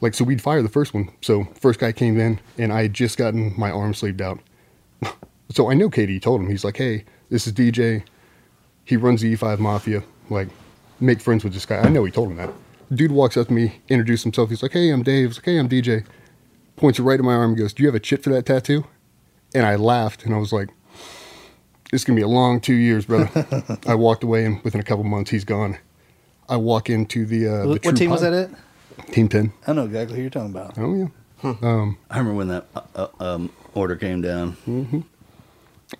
[0.00, 1.10] Like, so we'd fire the first one.
[1.22, 4.38] So, first guy came in, and I had just gotten my arm sleeved out.
[5.50, 8.04] so, I know KD told him, he's like, hey, this is DJ.
[8.84, 10.04] He runs the E5 Mafia.
[10.30, 10.48] Like,
[11.00, 11.78] make friends with this guy.
[11.80, 12.50] I know he told him that.
[12.94, 14.50] Dude walks up to me, introduces himself.
[14.50, 15.30] He's like, hey, I'm Dave.
[15.30, 16.04] He's like, hey, I'm DJ.
[16.76, 18.46] Points it right at my arm and goes, do you have a chit for that
[18.46, 18.86] tattoo?
[19.54, 20.68] And I laughed, and I was like,
[21.90, 23.78] this is going to be a long two years, brother.
[23.86, 25.78] I walked away, and within a couple months, he's gone.
[26.48, 27.46] I walk into the.
[27.48, 28.50] Uh, the what team was that at?
[29.12, 29.52] Team 10.
[29.66, 30.76] I know exactly who you're talking about.
[30.78, 31.06] Oh, yeah.
[31.62, 34.52] Um, I remember when that uh, uh, um, order came down.
[34.52, 35.00] hmm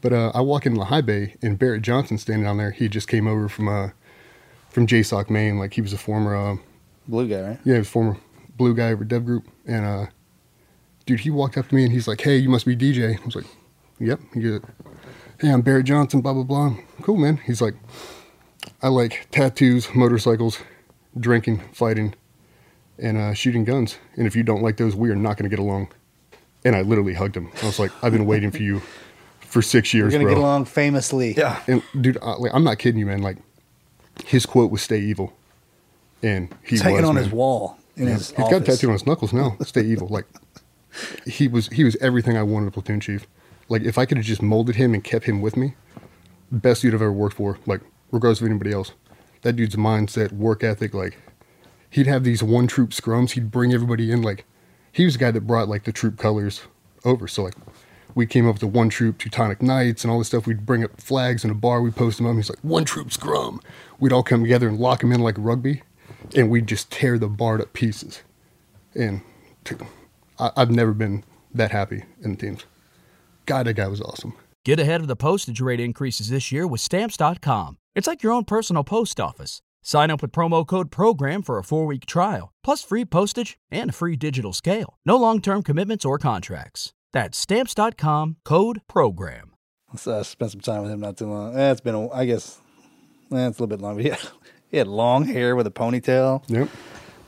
[0.01, 2.71] But uh, I walk into the high bay and Barrett Johnson standing down there.
[2.73, 3.91] He just came over from uh,
[4.71, 5.59] from JSOC Maine.
[5.59, 6.57] Like he was a former, uh,
[7.07, 7.59] Blue guy, right?
[7.65, 8.17] yeah, he was a former
[8.57, 9.47] blue guy over Dev Group.
[9.67, 10.07] And uh,
[11.07, 13.25] dude, he walked up to me and he's like, "Hey, you must be DJ." I
[13.25, 13.47] was like,
[14.01, 14.61] "Yep." He goes,
[15.40, 16.77] "Hey, I'm Barrett Johnson." Blah blah blah.
[17.03, 17.38] Cool, man.
[17.38, 17.75] He's like,
[18.83, 20.59] "I like tattoos, motorcycles,
[21.19, 22.14] drinking, fighting,
[22.99, 23.99] and uh, shooting guns.
[24.16, 25.88] And if you don't like those, we are not going to get along."
[26.64, 27.51] And I literally hugged him.
[27.62, 28.83] I was like, "I've been waiting for you
[29.40, 31.35] for six years, We're years, gonna bro." get along famously.
[31.35, 31.61] Yeah.
[31.69, 33.23] And dude, I, like, I'm not kidding you, man.
[33.23, 33.37] Like
[34.25, 35.33] his quote was "Stay evil,"
[36.23, 37.25] and he He's hanging was on man.
[37.25, 38.14] his wall in Yeah.
[38.14, 38.66] his He's got office.
[38.66, 39.57] tattooed on his knuckles now.
[39.62, 40.09] Stay evil.
[40.09, 40.27] Like
[41.26, 41.68] he was.
[41.68, 43.26] He was everything I wanted a platoon chief.
[43.68, 45.74] Like if I could have just molded him and kept him with me,
[46.50, 47.59] best dude I've ever worked for.
[47.66, 47.80] Like
[48.12, 48.92] regardless of anybody else,
[49.42, 50.94] that dude's mindset, work ethic.
[50.94, 51.18] Like
[51.90, 53.32] he'd have these one troop scrums.
[53.32, 54.22] He'd bring everybody in.
[54.22, 54.44] Like
[54.92, 56.62] he was the guy that brought like the troop colors
[57.04, 57.28] over.
[57.28, 57.54] So like
[58.14, 60.46] we came up with the one troop Teutonic Knights and all this stuff.
[60.46, 61.82] We'd bring up flags in a bar.
[61.82, 62.35] We'd post them up.
[62.35, 63.61] He's like one troop scrum.
[64.00, 65.82] We'd all come together and lock them in like rugby,
[66.35, 68.22] and we'd just tear the bar to pieces.
[68.94, 69.20] And
[70.38, 72.64] I, I've never been that happy in the teams.
[73.46, 74.35] God, that guy was awesome.
[74.64, 77.79] Get ahead of the postage rate increases this year with Stamps.com.
[77.94, 79.62] It's like your own personal post office.
[79.83, 83.90] Sign up with promo code PROGRAM for a four week trial, plus free postage and
[83.90, 84.99] a free digital scale.
[85.07, 86.92] No long term commitments or contracts.
[87.12, 89.53] That's Stamps.com code PROGRAM.
[89.92, 91.57] Let's uh, spend some time with him not too long.
[91.57, 92.59] Eh, it's been, a, I guess,
[93.33, 94.16] eh, it's a little bit long, but yeah.
[94.68, 96.42] He had long hair with a ponytail.
[96.49, 96.68] Yep.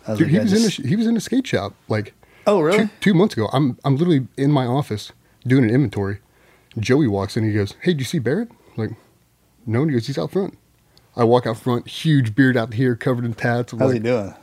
[0.09, 1.75] Was Dude, like, he I was in just- the, he was in a skate shop
[1.87, 2.13] like
[2.49, 2.79] Oh, really?
[2.87, 3.49] two, two months ago.
[3.53, 5.13] I'm I'm literally in my office
[5.47, 6.19] doing an inventory.
[6.79, 7.45] Joey walks in.
[7.45, 8.91] He goes, "Hey, did you see Barrett?" I'm like,
[9.67, 9.83] no.
[9.83, 10.57] And he goes, "He's out front."
[11.17, 13.73] I walk out front, huge beard out here, covered in tats.
[13.73, 14.35] I'm How's like, he doing?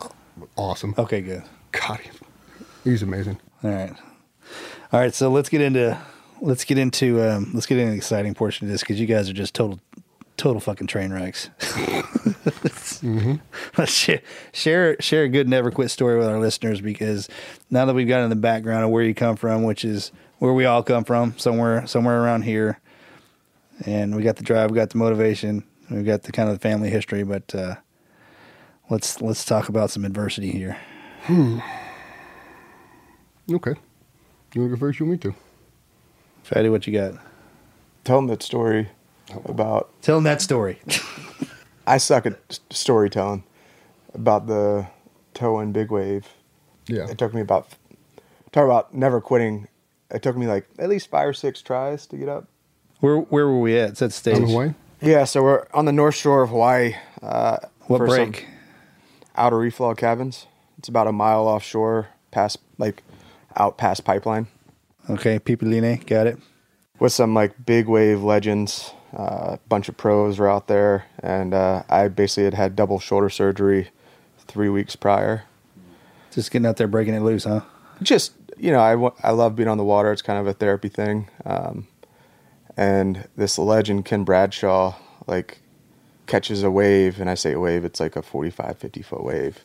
[0.58, 0.94] Awesome.
[0.98, 1.44] Okay, good.
[1.72, 3.39] God, he- he's amazing.
[3.63, 3.94] All right.
[4.91, 5.98] All right, so let's get into
[6.41, 9.30] let's get into um, let's get into the exciting portion of this because you guys
[9.30, 9.80] are just total
[10.38, 11.50] total fucking train wrecks.
[13.78, 14.21] Let's share,
[14.54, 17.30] share share a good never quit story with our listeners because
[17.69, 20.54] now that we've got in the background of where you come from, which is where
[20.54, 22.80] we all come from, somewhere somewhere around here,
[23.86, 26.60] and we got the drive, we got the motivation, we've got the kind of the
[26.60, 27.76] family history, but uh,
[28.89, 30.78] let's let's talk about some adversity here.
[31.24, 31.60] Hmm.
[33.52, 33.76] Okay.
[34.54, 35.00] You want to go first?
[35.00, 35.38] You want me to?
[36.43, 37.13] Fatty, what you got?
[38.04, 38.89] Tell them that story
[39.45, 39.89] about.
[40.01, 40.79] telling that story.
[41.88, 43.43] I suck at storytelling
[44.13, 44.88] about the
[45.33, 46.27] toe and big wave.
[46.88, 47.07] Yeah.
[47.09, 47.67] It took me about
[48.51, 49.67] talk about never quitting.
[50.11, 52.47] It took me like at least five or six tries to get up.
[53.01, 53.97] Where where were we at?
[53.97, 54.35] Set the stage.
[54.38, 54.73] On Hawaii?
[55.01, 56.95] Yeah, so we're on the north shore of Hawaii.
[57.21, 58.47] Uh, What for some break?
[59.35, 60.47] Outer reef log cabins.
[60.79, 63.03] It's about a mile offshore, past like
[63.57, 64.47] out past pipeline.
[65.09, 66.38] Okay, Pipeline, got it.
[66.99, 68.91] with some like big wave legends.
[69.15, 72.99] A uh, bunch of pros were out there, and uh, I basically had had double
[72.99, 73.89] shoulder surgery
[74.39, 75.43] three weeks prior.
[76.32, 77.62] Just getting out there breaking it loose, huh?
[78.01, 80.12] Just you know, I, I love being on the water.
[80.12, 81.30] It's kind of a therapy thing.
[81.45, 81.88] Um,
[82.78, 84.95] and this legend, Ken Bradshaw,
[85.28, 85.60] like
[86.28, 89.63] catches a wave, and I say a wave, it's like a 45, 50 foot wave.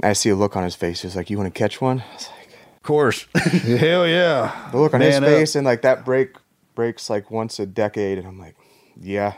[0.00, 1.02] And I see a look on his face.
[1.02, 3.26] He's like, "You want to catch one?" I was like, Of course.
[3.34, 4.68] Hell yeah.
[4.72, 5.28] the look on his Man up.
[5.28, 6.36] face, and like that break
[6.74, 8.56] breaks like once a decade, and I'm like,
[9.00, 9.34] "Yeah,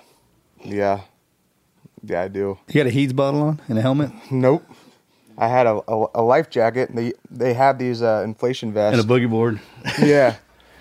[0.65, 1.03] yeah,
[2.03, 4.11] yeah, I do." You got a HEEDS bottle on and a helmet?
[4.31, 4.65] Nope.
[5.37, 6.91] I had a, a, a life jacket.
[6.91, 8.99] And they they have these uh, inflation vests.
[9.01, 9.61] and a boogie board.
[10.01, 10.37] yeah.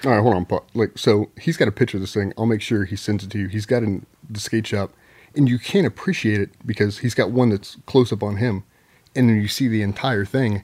[0.06, 0.46] All right, hold on.
[0.46, 2.34] Pa- Like, so he's got a picture of this thing.
[2.38, 3.48] I'll make sure he sends it to you.
[3.48, 4.92] He's got in the skate shop,
[5.36, 8.64] and you can't appreciate it because he's got one that's close up on him,
[9.16, 10.64] and then you see the entire thing.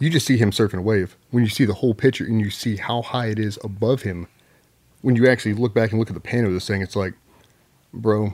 [0.00, 1.16] You just see him surfing a wave.
[1.32, 4.26] When you see the whole picture and you see how high it is above him,
[5.02, 7.12] when you actually look back and look at the pan of this thing, it's like,
[7.92, 8.32] bro,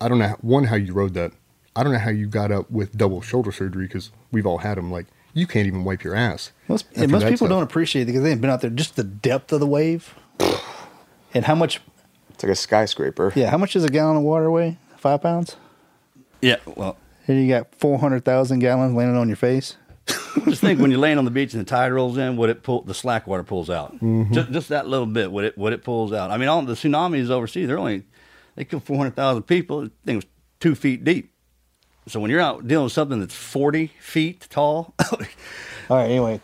[0.00, 1.32] I don't know one how you rode that.
[1.76, 4.76] I don't know how you got up with double shoulder surgery because we've all had
[4.76, 4.90] them.
[4.90, 6.52] Like, you can't even wipe your ass.
[6.68, 7.48] Most, after and most people stuff.
[7.48, 8.70] don't appreciate it because they haven't been out there.
[8.70, 10.14] Just the depth of the wave.
[11.34, 11.80] and how much,
[12.30, 13.32] It's like a skyscraper.
[13.36, 14.78] yeah, how much does a gallon of water weigh?
[14.96, 15.56] Five pounds?
[16.42, 16.96] Yeah, well,
[17.28, 19.76] And you got 400,000 gallons landing on your face?
[20.46, 22.62] just think when you're laying on the beach and the tide rolls in, what it
[22.62, 23.94] pull the slack water pulls out.
[23.96, 24.32] Mm-hmm.
[24.32, 26.30] Just, just that little bit, what it what it pulls out.
[26.30, 28.04] I mean, all the tsunamis overseas, they're only
[28.56, 29.82] they killed four hundred thousand people.
[29.82, 30.26] The thing was
[30.60, 31.32] two feet deep.
[32.08, 36.40] So when you're out dealing with something that's forty feet tall, All right, anyway,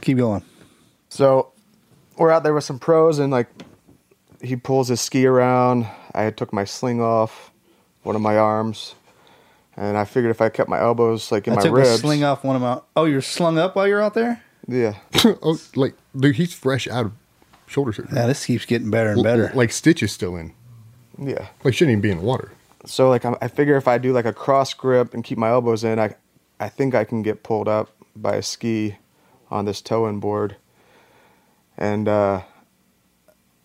[0.00, 0.42] keep going.
[1.08, 1.52] So
[2.16, 3.48] we're out there with some pros, and like
[4.42, 5.86] he pulls his ski around.
[6.14, 7.50] I had took my sling off
[8.02, 8.94] one of my arms,
[9.76, 11.98] and I figured if I kept my elbows like in I my took ribs, the
[11.98, 12.80] sling off one of my.
[12.96, 14.42] Oh, you're slung up while you're out there?
[14.68, 17.12] yeah, oh, like, dude, he's fresh out of
[17.66, 18.16] shoulder surgery.
[18.16, 19.50] Yeah, this keeps getting better and L- better.
[19.54, 20.52] Like Stitch is still in.
[21.18, 21.48] Yeah.
[21.64, 22.52] Like shouldn't even be in the water.
[22.86, 25.50] So like I'm, I figure if I do like a cross grip and keep my
[25.50, 26.14] elbows in, I
[26.58, 28.96] I think I can get pulled up by a ski
[29.50, 30.56] on this towing board.
[31.76, 32.42] And uh,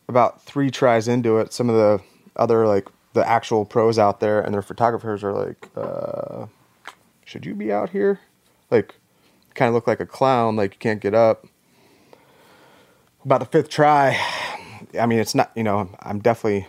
[0.07, 2.03] about three tries into it, some of the
[2.35, 6.47] other like the actual pros out there and their photographers are like, uh,
[7.25, 8.19] "Should you be out here?"
[8.71, 8.95] Like,
[9.53, 11.45] kind of look like a clown, like you can't get up.
[13.23, 14.19] About the fifth try,
[14.99, 16.67] I mean, it's not you know I'm definitely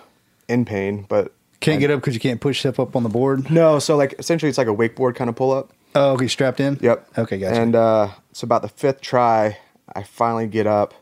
[0.49, 3.51] in pain, but Can't get up because you can't push stuff up on the board?
[3.51, 5.73] no, so like essentially it's like a wakeboard kind of pull up.
[5.95, 6.79] Oh, okay, strapped in?
[6.83, 7.09] Yep.
[7.19, 7.61] Okay, gotcha.
[7.61, 9.59] And uh, so about the fifth try,
[9.95, 10.93] I finally get up,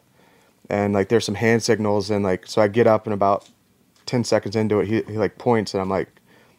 [0.71, 3.49] and like there's some hand signals, and like so I get up, and about
[4.07, 6.09] ten seconds into it, he, he like points, and I'm like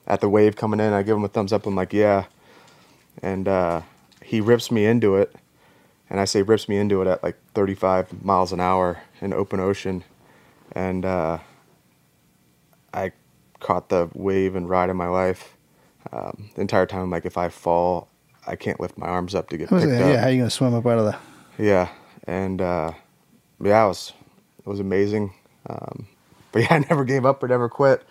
[0.08, 0.92] at the wave coming in.
[0.94, 1.66] I give him a thumbs up.
[1.66, 2.26] I'm like, yeah,
[3.24, 3.82] and uh,
[4.22, 5.34] he rips me into it,
[6.10, 9.62] and I say rips me into it at like 35 miles an hour in open
[9.62, 10.04] ocean,
[10.74, 11.38] and uh,
[12.96, 13.12] I
[13.60, 15.56] caught the wave and ride of my life.
[16.12, 18.08] Um, the entire time, I'm like, if I fall,
[18.48, 19.90] I can't lift my arms up to get picked up.
[19.90, 21.18] yeah, how you going to swim up out of the.
[21.64, 21.90] Yeah,
[22.28, 22.92] and uh,
[23.62, 24.14] yeah, it was
[24.60, 25.34] it was amazing.
[25.68, 26.08] Um,
[26.52, 28.04] but yeah, I never gave up or never quit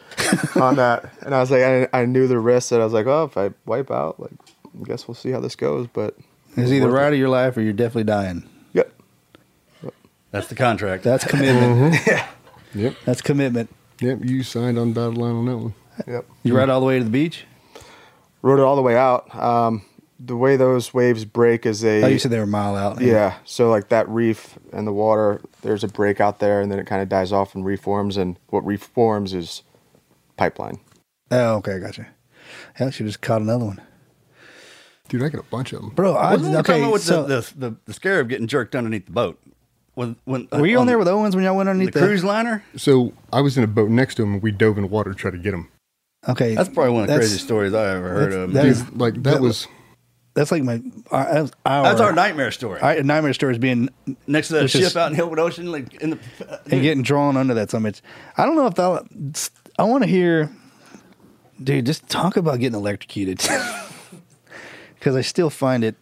[0.57, 1.13] on that.
[1.23, 3.37] And I was like, I, I knew the risk that I was like, oh, if
[3.37, 4.33] I wipe out, like,
[4.81, 5.87] I guess we'll see how this goes.
[5.87, 6.17] But
[6.57, 6.99] It's either worth it.
[6.99, 8.49] ride of your life or you're definitely dying.
[8.73, 8.93] Yep.
[10.33, 11.05] that's the contract.
[11.05, 11.97] That's commitment.
[12.75, 12.97] Yep.
[13.05, 13.71] That's commitment.
[14.01, 14.25] Yep.
[14.25, 15.75] You signed on dotted line on that one.
[16.07, 16.27] Yep.
[16.43, 17.45] You ride all the way to the beach?
[18.45, 19.35] rode it all the way out.
[19.35, 19.85] Um,
[20.21, 22.05] the way those waves break is they.
[22.05, 23.01] Oh, you said they were a mile out.
[23.01, 23.39] Yeah.
[23.45, 26.87] So like that reef and the water, there's a break out there, and then it
[26.87, 28.17] kind of dies off and reforms.
[28.17, 29.63] And what reforms is
[30.37, 30.79] pipeline.
[31.31, 32.07] Oh, okay, I gotcha.
[32.75, 33.81] Hell, she just caught another one.
[35.09, 35.91] Dude, I got a bunch of them.
[35.91, 36.73] Bro, I Wasn't there okay.
[36.75, 39.41] something with so, the, the, the, the scarab getting jerked underneath the boat?
[39.95, 42.25] When, when, were you uh, on there with Owens when y'all went underneath the, cruise
[42.25, 42.65] liner?
[42.77, 45.11] So I was in a boat next to him and we dove in the water
[45.13, 45.69] to try to get him.
[46.29, 48.53] Okay, That's probably one of the craziest stories I ever heard of.
[48.55, 49.69] that Dude, is- like that, that- was
[50.35, 52.81] That's like my our, that's our, That's our nightmare story.
[52.81, 53.89] our nightmare story is being
[54.27, 56.19] Next to that ship is- out in Hilbert Ocean, like in the.
[56.49, 58.01] Uh, and getting drawn under that so much.
[58.37, 59.51] I don't know if that.
[59.79, 60.51] I want to hear,
[61.63, 61.87] dude.
[61.87, 63.39] Just talk about getting electrocuted,
[64.99, 65.95] because I still find it.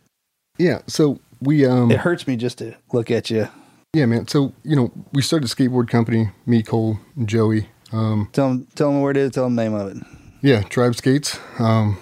[0.57, 0.81] yeah.
[0.87, 3.49] So we um It hurts me just to look at you.
[3.95, 4.27] Yeah man.
[4.27, 6.31] So you know we started a skateboard company.
[6.47, 7.69] Me, Cole, and Joey.
[7.93, 9.33] Um, Tell them, tell them where it is.
[9.33, 10.03] Tell them the name of it.
[10.41, 11.61] Yeah, Tribe Sk8z.
[11.61, 11.99] Um,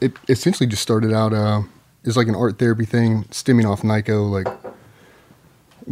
[0.00, 1.60] it essentially just started out uh,
[2.06, 4.30] as like an art therapy thing, stemming off NICoE.
[4.30, 4.48] Like,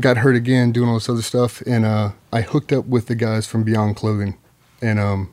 [0.00, 3.14] got hurt again doing all this other stuff, and uh, I hooked up with the
[3.14, 4.38] guys from Beyond Clothing,
[4.80, 5.30] and um,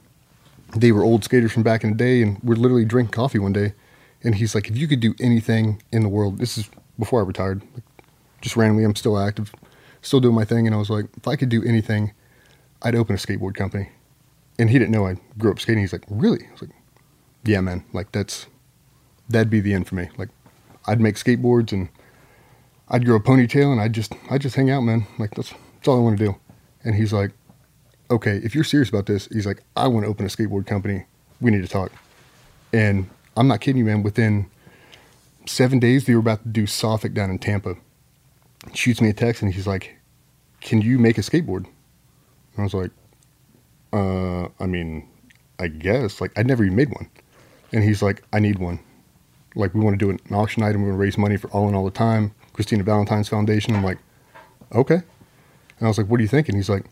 [0.75, 3.53] they were old skaters from back in the day, and we're literally drinking coffee one
[3.53, 3.71] day,
[4.25, 7.25] and he's like, "If you could do anything in the world, this is before I
[7.25, 7.85] retired, like,
[8.41, 9.53] just randomly, I'm still active,
[10.01, 12.13] still doing my thing, and I was like, if I could do anything,
[12.81, 13.89] I'd open a skateboard company."
[14.59, 15.81] and he didn't know I grew up skating.
[15.81, 16.45] He's like, really?
[16.45, 16.71] I was like,
[17.45, 17.83] yeah, man.
[17.93, 18.45] Like that's
[19.29, 20.09] that'd be the end for me.
[20.17, 20.29] Like
[20.85, 21.87] I'd make skateboards and
[22.89, 25.07] I'd grow a ponytail and I'd just I'd just hang out, man.
[25.17, 26.35] Like that's that's all I want to do.
[26.83, 27.31] And he's like,
[28.11, 31.05] okay, if you're serious about this, he's like, I want to open a skateboard company.
[31.39, 31.91] We need to talk.
[32.73, 34.03] And I'm not kidding you, man.
[34.03, 34.49] Within
[35.47, 37.75] seven days, they were about to do SOFIC down in Tampa.
[38.73, 39.95] Shoots me a text and he's like,
[40.61, 41.65] can you make a skateboard?
[41.65, 42.91] And I was like,
[43.93, 45.07] uh, I mean,
[45.59, 46.21] I guess.
[46.21, 47.09] Like, I'd never even made one.
[47.71, 48.79] And he's like, I need one.
[49.55, 50.81] Like, we want to do an auction item.
[50.81, 53.75] We want to raise money for All in All the Time, Christina Valentine's Foundation.
[53.75, 53.97] I'm like,
[54.73, 54.95] okay.
[54.95, 56.55] And I was like, what are you thinking?
[56.55, 56.85] He's like,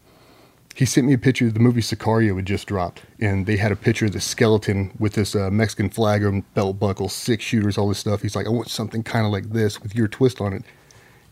[0.76, 1.48] he sent me a picture.
[1.48, 4.96] Of the movie Sicario had just dropped, and they had a picture of the skeleton
[5.00, 8.22] with this uh, Mexican flag on belt buckle, six shooters, all this stuff.
[8.22, 10.64] He's like, I want something kind of like this with your twist on it.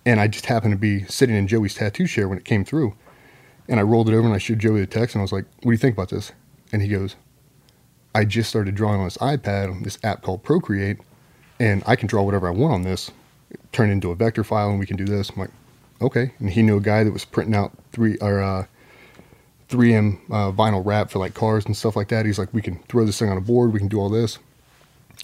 [0.05, 2.95] And I just happened to be sitting in Joey's tattoo chair when it came through.
[3.67, 5.45] And I rolled it over and I showed Joey the text and I was like,
[5.57, 6.31] What do you think about this?
[6.71, 7.15] And he goes,
[8.15, 10.99] I just started drawing on this iPad on this app called Procreate,
[11.59, 13.11] and I can draw whatever I want on this,
[13.73, 15.31] turn it into a vector file, and we can do this.
[15.31, 15.49] I'm like,
[16.01, 16.31] okay.
[16.39, 18.65] And he knew a guy that was printing out three or uh,
[19.67, 22.25] 3M uh, vinyl wrap for like cars and stuff like that.
[22.25, 24.39] He's like, we can throw this thing on a board, we can do all this.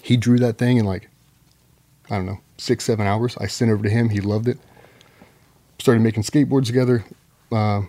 [0.02, 1.08] He drew that thing in like,
[2.10, 3.38] I don't know, six, seven hours.
[3.38, 4.10] I sent it over to him.
[4.10, 4.58] He loved it.
[5.82, 7.04] Started making skateboards together.
[7.50, 7.82] Uh,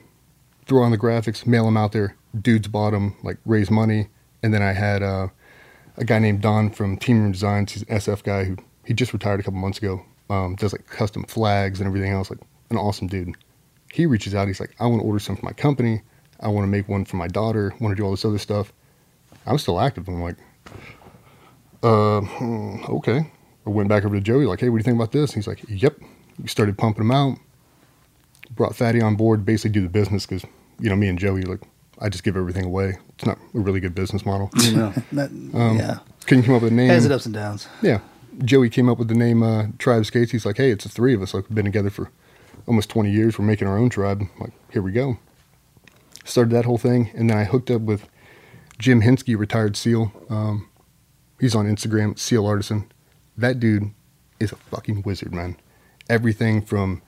[0.66, 2.16] throw on the graphics, mail them out there.
[2.42, 4.08] Dudes bought them, like raise money.
[4.42, 5.28] And then I had uh,
[5.96, 7.72] a guy named Don from Team Room Designs.
[7.72, 10.04] He's an SF guy who he just retired a couple months ago.
[10.32, 12.32] Um, does like custom flags and everything else.
[12.32, 12.40] Like
[12.72, 13.36] an awesome dude.
[13.92, 14.48] He reaches out.
[14.48, 16.02] He's like, I want to order some for my company.
[16.40, 17.76] I want to make one for my daughter.
[17.80, 18.74] Want to do all this other stuff.
[19.46, 20.08] I'm still active.
[20.08, 20.38] I'm like,
[21.84, 23.30] uh, hmm, okay.
[23.68, 25.32] I went back over to Joey, like, hey, what do you think about this?
[25.36, 26.00] He's like, yep.
[26.42, 27.38] We started pumping them out.
[28.56, 30.44] Brought Fatty on board, basically do the business because,
[30.80, 31.62] you know, me and Joey, like,
[32.00, 32.98] I just give everything away.
[33.16, 34.50] It's not a really good business model.
[35.12, 36.90] That- Um, yeah, Couldn't come up with a name.
[36.90, 37.68] has its ups and downs.
[37.82, 38.00] Yeah.
[38.44, 40.32] Joey came up with the name uh, Tribe Sk8z.
[40.32, 41.34] He's like, hey, it's the three of us.
[41.34, 42.10] Like, we've been together for
[42.68, 43.38] almost 20 years.
[43.38, 44.22] We're making our own tribe.
[44.22, 45.18] I'm like, here we go.
[46.26, 47.12] Started that whole thing.
[47.16, 48.08] And then I hooked up with
[48.80, 50.12] Jim Hinsky, retired SEAL.
[50.30, 50.68] Um,
[51.40, 52.92] he's on Instagram, SEAL Artisan.
[53.38, 53.92] That dude
[54.40, 55.58] is a fucking wizard, man.
[56.10, 57.02] Everything from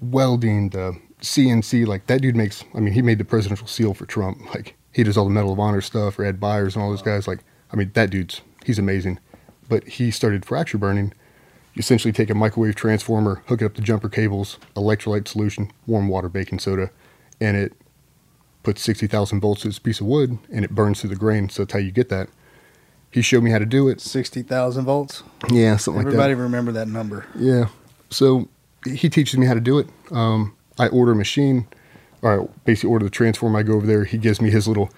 [0.00, 4.06] welding to CNC, like that dude makes, I mean, he made the presidential seal for
[4.06, 4.40] Trump.
[4.54, 7.02] Like, he does all the Medal of Honor stuff for Ed Byers and all those
[7.02, 7.28] guys.
[7.28, 9.20] Like, I mean, that dude's, he's amazing.
[9.68, 11.12] But he started fractal burning.
[11.74, 16.08] You essentially take a microwave transformer, hook it up to jumper cables, electrolyte solution, warm
[16.08, 16.90] water, baking soda,
[17.40, 17.72] and it
[18.64, 21.48] puts 60,000 volts to this piece of wood and it burns through the grain.
[21.48, 22.28] So that's how you get that.
[23.12, 24.00] He showed me how to do it.
[24.00, 25.24] Sixty thousand volts.
[25.50, 26.30] Yeah, something Everybody like that.
[26.30, 27.26] Everybody remember that number.
[27.36, 27.66] Yeah.
[28.08, 28.48] So
[28.84, 29.88] he teaches me how to do it.
[30.10, 31.66] Um, I order a machine,
[32.22, 33.58] or I basically order the transformer.
[33.58, 34.04] I go over there.
[34.04, 34.90] He gives me his little,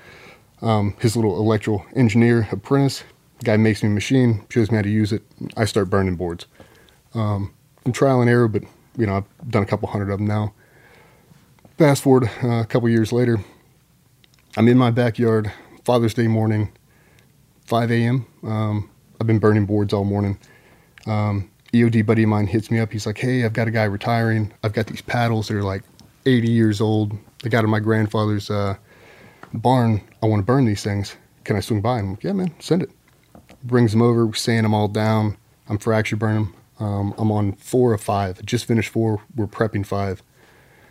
[0.60, 3.04] um, his little electrical engineer apprentice.
[3.44, 5.22] Guy makes me a machine, shows me how to use it.
[5.56, 6.46] I start burning boards.
[7.14, 7.52] Um,
[7.82, 8.62] from trial and error, but
[8.96, 10.54] you know I've done a couple hundred of them now.
[11.78, 13.38] Fast forward uh, a couple years later,
[14.56, 15.52] I'm in my backyard,
[15.84, 16.70] Father's Day morning,
[17.66, 18.26] 5 a.m.
[18.44, 20.38] Um, I've been burning boards all morning.
[21.06, 22.92] Um, EOD buddy of mine hits me up.
[22.92, 24.52] He's like, "Hey, I've got a guy retiring.
[24.62, 25.82] I've got these paddles that are like
[26.26, 27.12] 80 years old.
[27.42, 28.76] They got in my grandfather's uh,
[29.52, 30.00] barn.
[30.22, 31.16] I want to burn these things.
[31.44, 32.90] Can I swing by?" I'm like, "Yeah, man, send it."
[33.64, 35.36] brings them over, sand them all down.
[35.68, 36.52] I'm fractal burning.
[36.80, 38.38] Um, I'm on four of five.
[38.38, 39.22] I just finished four.
[39.36, 40.22] We're prepping five.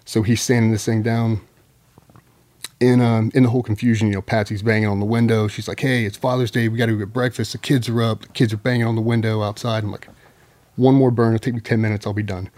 [0.05, 1.41] So he's sanding this thing down.
[2.79, 5.47] In um, in the whole confusion, you know, Patsy's banging on the window.
[5.47, 6.67] She's like, "Hey, it's Father's Day.
[6.67, 7.51] We got to go get breakfast.
[7.51, 8.21] The kids are up.
[8.21, 10.07] The kids are banging on the window outside." I'm like,
[10.75, 11.33] "One more burn.
[11.35, 12.05] It'll take me ten minutes.
[12.07, 12.49] I'll be done."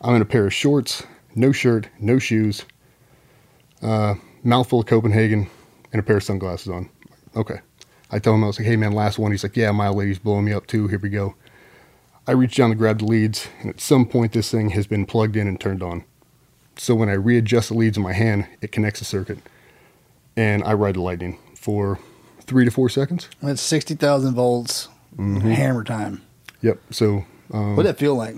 [0.00, 1.04] I'm in a pair of shorts,
[1.36, 2.64] no shirt, no shoes,
[3.82, 5.48] uh, mouthful of Copenhagen,
[5.92, 6.88] and a pair of sunglasses on.
[7.36, 7.60] Okay.
[8.10, 9.30] I tell him, I was like, hey man, last one.
[9.30, 10.86] He's like, yeah, my lady's blowing me up too.
[10.88, 11.34] Here we go.
[12.26, 15.06] I reach down to grab the leads, and at some point, this thing has been
[15.06, 16.04] plugged in and turned on.
[16.76, 19.38] So when I readjust the leads in my hand, it connects the circuit,
[20.36, 21.98] and I ride the lightning for
[22.40, 23.28] three to four seconds.
[23.42, 25.42] That's 60,000 volts, Mhm.
[25.42, 26.22] hammer time.
[26.60, 26.80] Yep.
[26.90, 28.36] So um, What did that feel like?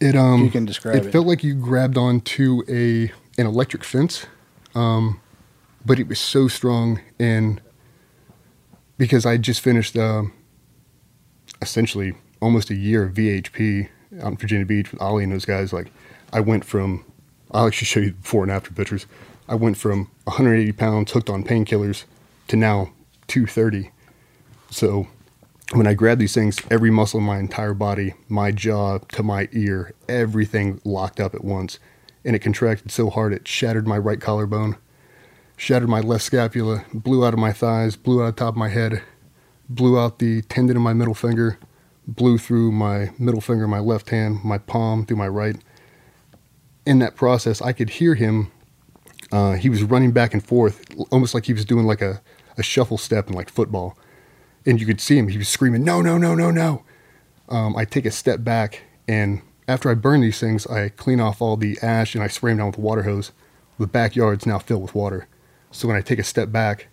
[0.00, 1.12] It um You can describe it.
[1.12, 4.26] felt like you grabbed onto a an electric fence,
[4.74, 5.20] um,
[5.84, 7.60] but it was so strong and
[8.98, 10.32] because I just finished um
[11.62, 13.88] essentially almost a year of VHP
[14.20, 15.72] out in Virginia Beach with Ollie and those guys.
[15.72, 15.90] Like
[16.32, 17.04] I went from
[17.52, 19.06] I'll actually show you the before and after pictures.
[19.48, 22.04] I went from 180 pounds hooked on painkillers
[22.48, 22.90] to now
[23.28, 23.90] 230.
[24.70, 25.06] So
[25.72, 29.48] when I grab these things, every muscle in my entire body, my jaw to my
[29.52, 31.78] ear, everything locked up at once.
[32.24, 34.76] And it contracted so hard it shattered my right collarbone,
[35.56, 38.58] shattered my left scapula, blew out of my thighs, blew out of the top of
[38.58, 39.02] my head,
[39.68, 41.58] blew out the tendon in my middle finger,
[42.06, 45.56] blew through my middle finger, my left hand, my palm, through my right.
[46.84, 48.52] In that process, I could hear him.
[49.32, 52.22] Uh, he was running back and forth, almost like he was doing like a,
[52.56, 53.98] a shuffle step in like football
[54.66, 55.28] and you could see him.
[55.28, 56.82] He was screaming, "No, no, no, no, no!"
[57.48, 61.40] Um, I take a step back, and after I burn these things, I clean off
[61.40, 63.32] all the ash and I spray them down with a water hose.
[63.78, 65.28] The backyard's now filled with water.
[65.70, 66.88] So when I take a step back,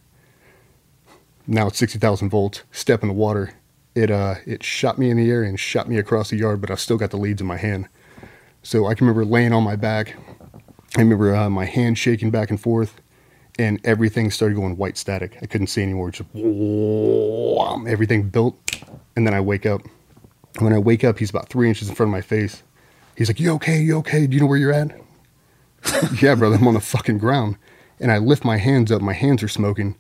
[1.48, 2.64] now it's sixty thousand volts.
[2.72, 3.54] Step in the water,
[3.96, 6.72] it uh, it shot me in the air and shot me across the yard, but
[6.72, 7.88] I still got the leads in my hand.
[8.62, 10.16] So I can remember laying on my back.
[10.96, 13.02] I remember uh, my hand shaking back and forth,
[13.60, 15.38] and everything started going white static.
[15.42, 16.12] I couldn't see anymore.
[16.12, 16.30] Just
[17.88, 18.58] everything built,
[19.16, 19.82] and then I wake up.
[20.60, 22.64] When I wake up, he's about three inches in front of my face.
[23.16, 23.82] He's like, "You okay?
[23.82, 24.28] You okay?
[24.28, 24.92] Do you know where you're at?"
[26.22, 27.58] yeah, brother, I'm on the fucking ground.
[28.00, 29.02] And I lift my hands up.
[29.02, 29.96] My hands are smoking.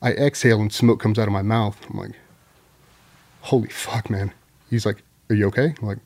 [0.00, 1.78] I exhale and smoke comes out of my mouth.
[1.90, 2.12] I'm like,
[3.42, 4.32] "Holy fuck, man!"
[4.70, 5.98] He's like, "Are you okay?" I'm like,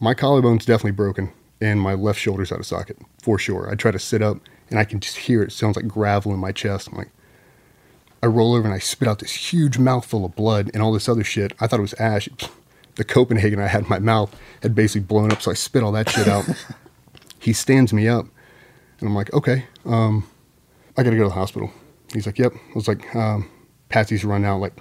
[0.00, 3.70] my collarbone's definitely broken, and my left shoulder's out of socket for sure.
[3.70, 4.38] I try to sit up,
[4.70, 5.48] and I can just hear it.
[5.48, 6.88] it sounds like gravel in my chest.
[6.88, 7.10] I'm like,
[8.22, 11.08] I roll over and I spit out this huge mouthful of blood and all this
[11.08, 11.52] other shit.
[11.60, 12.28] I thought it was ash.
[12.96, 15.92] The Copenhagen I had in my mouth had basically blown up, so I spit all
[15.92, 16.46] that shit out.
[17.38, 18.24] he stands me up,
[19.00, 20.26] and I'm like, okay, um,
[20.96, 21.70] I gotta go to the hospital.
[22.14, 22.54] He's like, yep.
[22.54, 23.50] I was like, um,
[23.90, 24.62] Patsy's run out.
[24.62, 24.72] Like,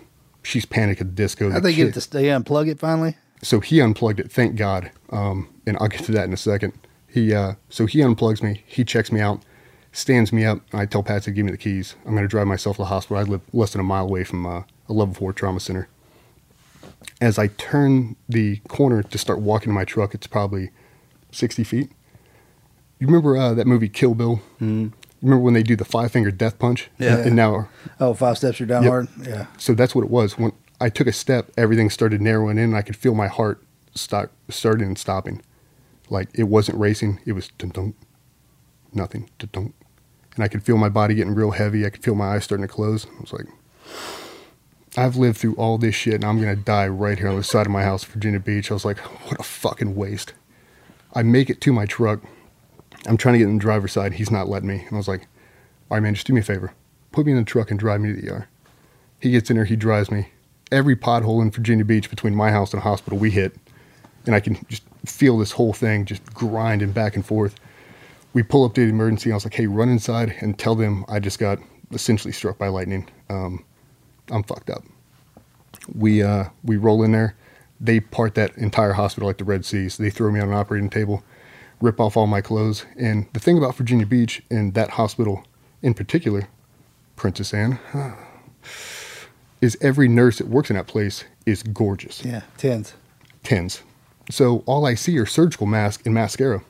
[0.43, 1.51] she's panicked at the disco.
[1.51, 3.17] How'd The they get it to stay unplug it finally?
[3.41, 6.71] so he unplugged it thank god um, and i'll get to that in a second
[7.09, 9.41] he uh, so he unplugs me he checks me out
[9.95, 12.47] stands me up i tell patsy to give me the keys i'm going to drive
[12.47, 15.13] myself to the hospital i live less than a mile away from uh, a level
[15.13, 15.87] 4 trauma center
[17.21, 20.69] as i turn the corner to start walking to my truck it's probably
[21.31, 21.91] 60 feet
[22.99, 24.91] you remember uh, that movie kill bill mm.
[25.21, 27.17] remember when they do the five finger death punch Yeah.
[27.19, 27.69] and now
[27.99, 28.89] Oh, five steps you're down Yep.
[28.89, 29.07] hard?
[29.21, 29.45] Yeah.
[29.57, 30.37] so that's what it was.
[30.37, 33.63] When I took a step, everything started narrowing in, and I could feel my heart
[33.93, 35.41] start starting and stopping.
[36.09, 37.93] Like it wasn't racing; it was dun dun,
[38.93, 39.73] nothing dun dun,
[40.35, 41.85] and I could feel my body getting real heavy.
[41.85, 43.07] I could feel my eyes starting to close.
[43.17, 43.47] I was like,
[44.97, 47.65] I've lived through all this shit, and I'm gonna die right here on the side
[47.65, 48.71] of my house, Virginia Beach.
[48.71, 50.33] I was like, what a fucking waste.
[51.13, 52.21] I make it to my truck.
[53.07, 54.13] I'm trying to get in the driver's side.
[54.13, 54.83] He's not letting me.
[54.85, 55.27] And I was like,
[55.89, 56.73] all right, man, just do me a favor.
[57.11, 58.47] Put me in the truck and drive me to the ER.
[59.19, 60.29] He gets in there, he drives me.
[60.71, 63.55] Every pothole in Virginia Beach between my house and the hospital we hit.
[64.25, 67.55] And I can just feel this whole thing just grinding back and forth.
[68.35, 69.31] We pull up to the emergency.
[69.31, 71.57] I was like, hey, run inside and tell them I just got
[71.93, 73.09] essentially struck by lightning.
[73.29, 73.63] Um,
[74.29, 74.83] I'm fucked up.
[75.95, 77.37] We, uh, we roll in there.
[77.79, 79.87] They part that entire hospital like the Red Sea.
[79.87, 81.23] So they throw me on an operating table,
[81.79, 82.85] rip off all my clothes.
[82.97, 85.45] And the thing about Virginia Beach and that hospital
[85.81, 86.49] in particular,
[87.15, 87.79] Princess Anne,
[89.61, 92.25] is every nurse that works in that place is gorgeous.
[92.25, 92.95] Yeah, tens.
[93.43, 93.81] Tens.
[94.29, 96.61] So all I see are surgical masks and mascara.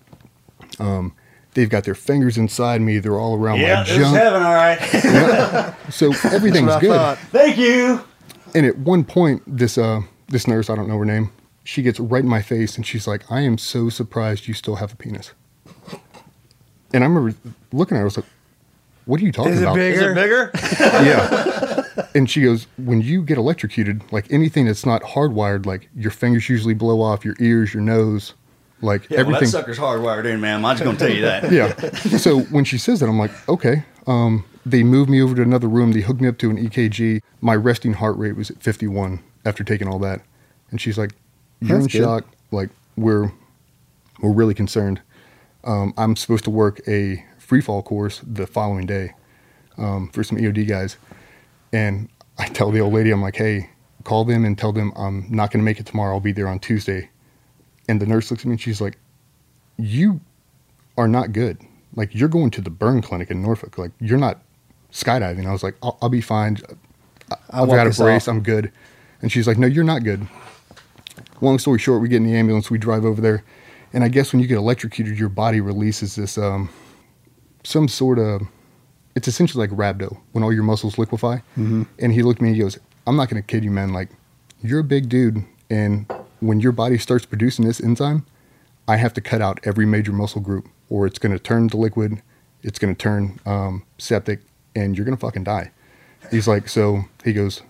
[0.77, 1.15] Um,
[1.55, 2.99] they've got their fingers inside me.
[2.99, 4.15] They're all around Yeah, my this is junk.
[4.17, 5.73] heaven, all right.
[5.91, 6.89] So everything's That's what I good.
[6.89, 7.17] thought.
[7.31, 8.01] Thank you.
[8.53, 11.31] And at one point, this uh, this nurse, I don't know her name,
[11.63, 14.75] she gets right in my face and she's like, "I am so surprised you still
[14.75, 15.31] have a penis."
[16.93, 17.35] And I remember
[17.73, 18.25] looking at her, I was like,
[19.05, 19.75] what are you talking Is it about?
[19.75, 20.01] bigger?
[20.01, 20.51] Is it bigger?
[21.05, 22.05] yeah.
[22.15, 26.47] And she goes, when you get electrocuted, like anything that's not hardwired, like your fingers
[26.49, 28.33] usually blow off, your ears, your nose,
[28.81, 29.47] like Yeah, well, that everything.
[29.49, 30.63] sucker's hardwired in, man.
[30.65, 31.51] I'm just gonna tell you that.
[31.51, 32.17] yeah.
[32.17, 33.83] So when she says that, I'm like, okay.
[34.07, 35.91] Um, they moved me over to another room.
[35.91, 37.21] They hooked me up to an EKG.
[37.41, 40.21] My resting heart rate was at 51 after taking all that.
[40.71, 41.11] And she's like,
[41.61, 42.05] you're That's in good.
[42.05, 42.25] shock.
[42.51, 43.31] Like we're
[44.21, 45.01] we're really concerned.
[45.63, 49.13] Um, I'm supposed to work a free fall course the following day
[49.77, 50.97] um, for some EOD guys,
[51.73, 53.69] and I tell the old lady, I'm like, hey,
[54.03, 56.13] call them and tell them I'm not going to make it tomorrow.
[56.15, 57.09] I'll be there on Tuesday.
[57.87, 58.97] And the nurse looks at me and she's like,
[59.77, 60.19] you
[60.97, 61.57] are not good.
[61.95, 63.77] Like you're going to the burn clinic in Norfolk.
[63.77, 64.39] Like you're not
[64.91, 65.45] skydiving.
[65.45, 66.57] I was like, I'll, I'll be fine.
[67.31, 68.27] I- I've got a brace.
[68.27, 68.27] off.
[68.27, 68.71] I'm good.
[69.21, 70.27] And she's like, no, you're not good.
[71.41, 72.69] Long story short, we get in the ambulance.
[72.69, 73.43] We drive over there,
[73.93, 76.69] and I guess when you get electrocuted, your body releases this um,
[77.63, 78.41] some sort of.
[79.15, 81.37] It's essentially like rhabdo when all your muscles liquefy.
[81.57, 81.83] Mm-hmm.
[81.99, 82.77] And he looked at me and he goes,
[83.07, 83.93] I'm not going to kid you, man.
[83.93, 84.09] Like,
[84.61, 85.43] you're a big dude.
[85.69, 86.05] And
[86.39, 88.25] when your body starts producing this enzyme,
[88.87, 91.77] I have to cut out every major muscle group or it's going to turn to
[91.77, 92.21] liquid.
[92.61, 94.41] It's going to turn um, septic
[94.75, 95.71] and you're going to fucking die.
[96.31, 97.61] He's like, so he goes,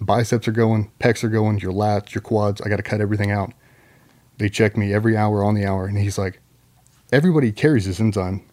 [0.00, 2.60] biceps are going, pecs are going, your lats, your quads.
[2.60, 3.52] I got to cut everything out.
[4.38, 5.86] They check me every hour on the hour.
[5.86, 6.40] And he's like,
[7.12, 8.44] everybody carries this enzyme.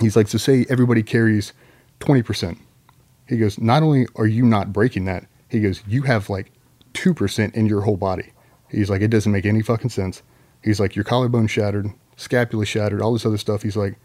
[0.00, 1.52] He's like, so say everybody carries
[2.00, 2.58] 20%.
[3.28, 6.50] He goes, not only are you not breaking that, he goes, you have like
[6.94, 8.32] 2% in your whole body.
[8.70, 10.22] He's like, it doesn't make any fucking sense.
[10.62, 13.62] He's like, your collarbone shattered, scapula shattered, all this other stuff.
[13.62, 13.96] He's like,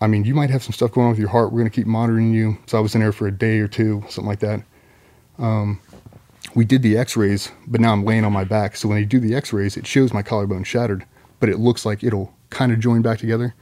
[0.00, 1.52] I mean, you might have some stuff going on with your heart.
[1.52, 2.58] We're going to keep monitoring you.
[2.66, 4.62] So I was in there for a day or two, something like that.
[5.38, 5.80] Um,
[6.54, 8.76] we did the x rays, but now I'm laying on my back.
[8.76, 11.04] So when they do the x rays, it shows my collarbone shattered,
[11.40, 13.54] but it looks like it'll kind of join back together.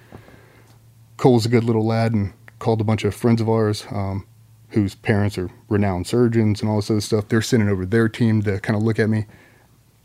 [1.16, 4.26] Cole's a good little lad and called a bunch of friends of ours um,
[4.70, 7.28] whose parents are renowned surgeons and all this other stuff.
[7.28, 9.26] They're sending over their team to kind of look at me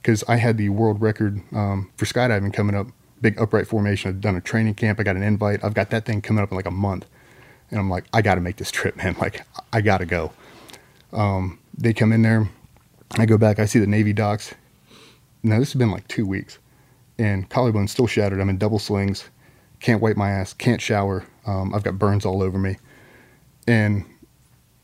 [0.02, 2.88] because I had the world record um, for skydiving coming up,
[3.22, 4.10] big upright formation.
[4.10, 5.00] I've done a training camp.
[5.00, 5.64] I got an invite.
[5.64, 7.06] I've got that thing coming up in like a month.
[7.70, 9.16] And I'm like, I got to make this trip, man.
[9.20, 10.32] Like, I got to go.
[11.12, 12.50] Um, they come in there.
[13.18, 13.60] I go back.
[13.60, 14.54] I see the Navy docs.
[15.43, 16.60] Now, this has been like two weeks.
[17.18, 18.39] And collarbone's still shattered.
[18.39, 19.30] I'm in double slings.
[19.80, 20.54] Can't wipe my ass.
[20.54, 21.26] Can't shower.
[21.45, 22.78] Um, I've got burns all over me.
[23.68, 24.06] And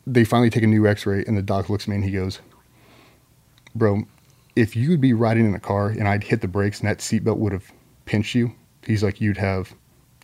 [0.06, 1.24] they finally take a new x ray.
[1.26, 2.40] And the doc looks at me and he goes,
[3.74, 4.06] Bro,
[4.56, 7.00] if you would be riding in a car and I'd hit the brakes and that
[7.00, 7.72] seatbelt would have
[8.06, 8.54] pinched you,
[8.86, 9.74] he's like, you'd have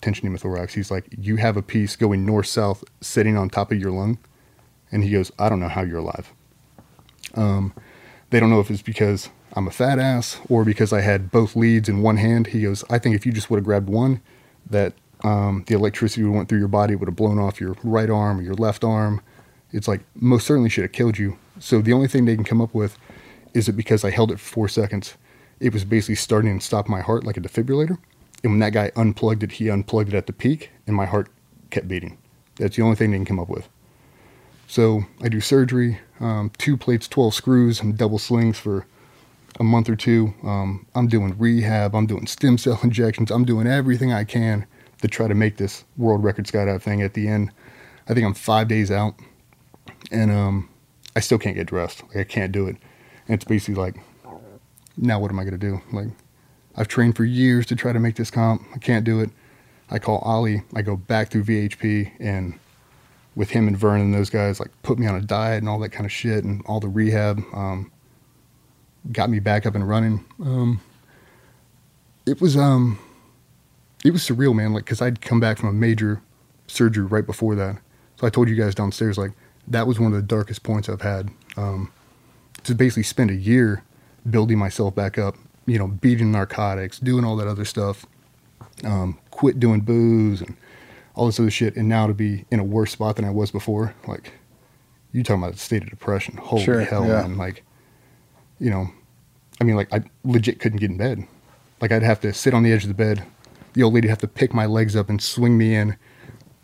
[0.01, 0.71] tension pneumothorax.
[0.71, 4.17] He's like, you have a piece going north south sitting on top of your lung.
[4.91, 6.34] And he goes, I don't know how you're alive.
[7.36, 7.73] Um,
[8.29, 11.55] they don't know if it's because I'm a fat ass or because I had both
[11.55, 12.47] leads in one hand.
[12.47, 14.21] He goes, I think if you just would have grabbed one,
[14.69, 18.09] that um, the electricity would went through your body would have blown off your right
[18.09, 19.21] arm or your left arm.
[19.71, 21.38] It's like most certainly should have killed you.
[21.59, 22.97] So the only thing they can come up with
[23.54, 25.16] is it because I held it for four seconds.
[25.60, 27.97] It was basically starting to stop my heart like a defibrillator.
[28.43, 31.30] And when that guy unplugged it, he unplugged it at the peak, and my heart
[31.70, 32.18] kept beating.
[32.56, 33.70] That's the only thing they can come up with.
[34.68, 38.86] So I do surgery, um, two plates, 12 screws, and double slings for
[39.60, 40.34] a month or two.
[40.43, 44.66] Um, I'm doing rehab, I'm doing stem cell injections, I'm doing everything I can
[45.02, 47.52] to try to make this world record skydive thing at the end.
[48.08, 49.16] I think I'm five days out,
[50.12, 50.70] and um,
[51.16, 52.04] I still can't get dressed.
[52.08, 52.78] Like I can't do it.
[53.32, 53.95] And it's basically like,
[54.97, 55.79] now what am I gonna do?
[55.93, 56.09] Like,
[56.75, 58.61] I've trained for years to try to make this comp.
[58.75, 59.29] I can't do it.
[59.89, 60.63] I call Ollie.
[60.75, 62.59] I go back through VHP and
[63.34, 65.79] with him and Vernon and those guys, like put me on a diet and all
[65.79, 67.41] that kind of shit and all the rehab.
[67.53, 67.89] Um,
[69.13, 70.25] got me back up and running.
[70.43, 70.82] Um,
[72.25, 72.99] it was um,
[74.03, 74.73] it was surreal, man.
[74.73, 76.21] Like, cause I'd come back from a major
[76.67, 77.77] surgery right before that.
[78.19, 79.32] So I told you guys downstairs, like
[79.69, 81.29] that was one of the darkest points I've had.
[81.55, 81.93] Um,
[82.64, 83.84] to basically spend a year
[84.30, 85.36] building myself back up,
[85.66, 88.05] you know, beating narcotics, doing all that other stuff,
[88.84, 90.55] um, quit doing booze and
[91.16, 93.51] all this other shit, and now to be in a worse spot than I was
[93.51, 94.34] before, like
[95.12, 96.38] you talking about a state of depression.
[96.38, 97.22] Holy Sure, hell, yeah.
[97.22, 97.38] man!
[97.38, 97.64] Like,
[98.59, 98.88] you know,
[99.59, 101.28] I mean, like I legit couldn't get in bed.
[101.82, 103.24] Like I'd have to sit on the edge of the bed.
[103.74, 105.97] The old lady'd have to pick my legs up and swing me in.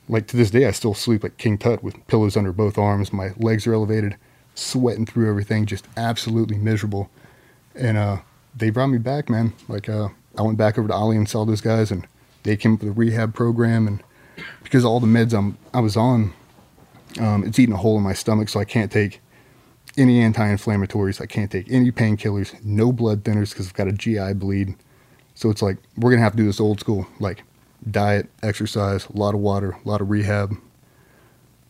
[0.10, 3.12] Like to this day, I still sleep like King Tut with pillows under both arms.
[3.12, 4.16] My legs are elevated,
[4.58, 7.10] sweating through everything, just absolutely miserable.
[7.76, 8.18] And uh,
[8.56, 9.54] they brought me back, man.
[9.68, 12.08] Like uh, I went back over to Ollie and saw those guys, and
[12.44, 13.88] they came up with a rehab program.
[13.88, 14.04] And
[14.64, 16.34] because all the meds I'm I was on,
[17.20, 19.22] um, it's eating a hole in my stomach, so I can't take
[19.98, 21.22] any anti-inflammatories.
[21.22, 24.76] I can't take any painkillers, no blood thinners because I've got a GI bleed.
[25.36, 27.44] So it's like we're gonna have to do this old school, like
[27.90, 30.56] diet, exercise, a lot of water, a lot of rehab.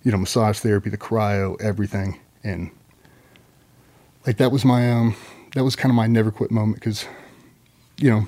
[0.04, 2.20] you know, massage therapy, the cryo, everything.
[2.44, 2.72] And
[4.28, 5.16] like that was my, um,
[5.56, 7.08] that was kind of my never quit moment because,
[7.98, 8.28] you know,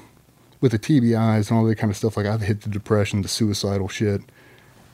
[0.62, 3.28] with the TBIs and all that kind of stuff, like I've hit the depression, the
[3.28, 4.22] suicidal shit.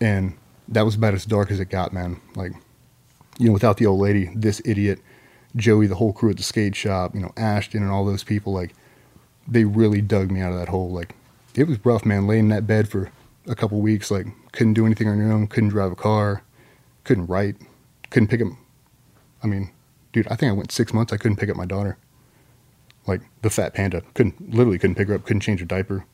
[0.02, 0.36] And
[0.68, 2.20] that was about as dark as it got, man.
[2.36, 2.54] Like,
[3.38, 5.00] you know, without the old lady, this idiot,
[5.56, 8.52] Joey, the whole crew at the skate shop, you know, Ashton and all those people,
[8.52, 8.74] like,
[9.48, 10.92] they really dug me out of that hole.
[10.92, 11.16] Like,
[11.54, 12.26] it was rough, man.
[12.26, 13.12] Laying in that bed for
[13.48, 16.42] a couple weeks, like, couldn't do anything on your own, couldn't drive a car,
[17.04, 17.58] couldn't write,
[18.10, 18.48] couldn't pick up.
[19.44, 19.70] I mean,
[20.16, 21.12] dude, I think I went six months.
[21.12, 21.98] I couldn't pick up my daughter.
[23.06, 26.06] Like the fat panda, couldn't literally couldn't pick her up, couldn't change her diaper,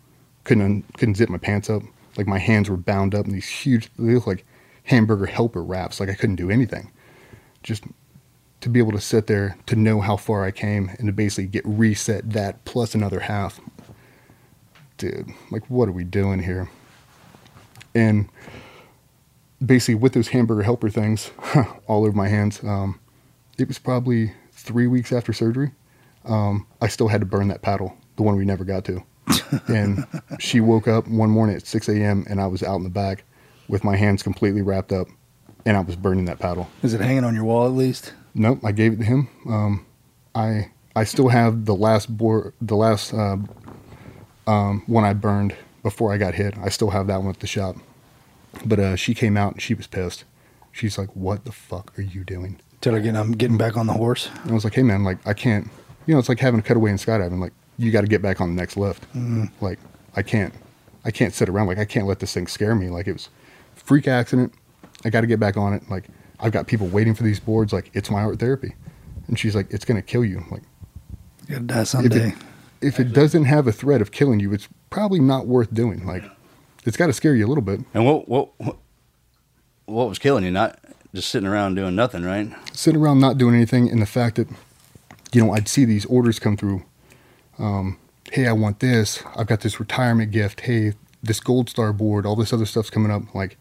[0.44, 1.84] couldn't un, couldn't zip my pants up.
[2.18, 4.44] Like my hands were bound up in these huge, they look like
[4.86, 6.00] hamburger helper wraps.
[6.00, 6.92] Like I couldn't do anything.
[7.62, 7.84] Just
[8.62, 11.46] to be able to sit there, to know how far I came, and to basically
[11.46, 13.62] get reset that plus another half.
[14.98, 16.72] Dude, like what are we doing here?
[17.94, 18.30] And
[19.64, 21.30] basically with those hamburger helper things
[21.88, 23.00] all over my hands, um,
[23.62, 25.72] it was probably three weeks after surgery.
[26.26, 29.04] Um, I still had to burn that paddle, the one we never got to.
[29.68, 30.06] and
[30.40, 32.26] she woke up one morning at 6 a.m.
[32.30, 33.24] and I was out in the back
[33.68, 35.08] with my hands completely wrapped up
[35.66, 36.70] and I was burning that paddle.
[36.84, 38.14] Is it hanging on your wall at least?
[38.34, 39.30] Nope, I gave it to him.
[39.48, 39.86] Um,
[40.34, 43.38] I I still have the last board, the last uh,
[44.48, 46.58] um, one I burned before I got hit.
[46.58, 47.78] I still have that one at the shop.
[48.66, 50.26] But uh, she came out and she was pissed.
[50.72, 53.86] She's like, "What the fuck are you doing?" Tell her again, I'm getting back on
[53.88, 54.30] the horse.
[54.44, 55.68] And I was like, "Hey man, like I can't.
[56.08, 57.40] You know, it's like having a cutaway in skydiving.
[57.40, 59.06] Like you got to get back on the next lift.
[59.14, 59.52] Mhm.
[59.62, 59.80] Like
[60.16, 60.54] I can't.
[61.06, 61.68] I can't sit around.
[61.68, 62.90] Like I can't let this thing scare me.
[62.90, 63.30] Like it was
[63.78, 64.54] a freak accident.
[65.06, 65.90] I got to get back on it.
[65.90, 66.06] Like
[66.40, 67.72] I've got people waiting for these boards.
[67.72, 68.74] Like it's my art therapy."
[69.28, 70.64] And she's like, "It's gonna kill you." Like
[71.48, 72.30] You gotta die if someday.
[72.30, 72.36] it,
[72.82, 76.06] if it doesn't have a threat of killing you, it's probably not worth doing.
[76.08, 76.24] Like,
[76.84, 77.82] it's got to scare you a little bit.
[77.94, 78.78] And what what what-
[79.86, 80.52] what was killing you?
[80.52, 80.80] Not
[81.14, 82.52] just sitting around doing nothing, right?
[82.74, 84.48] Sitting around not doing anything, and the fact that,
[85.32, 86.84] you know, I'd see these orders come through.
[87.60, 87.98] Um,
[88.32, 89.24] hey, I want this.
[89.36, 90.62] I've got this retirement gift.
[90.62, 92.26] Hey, this gold star board.
[92.26, 93.36] All this other stuff's coming up.
[93.36, 93.58] Like,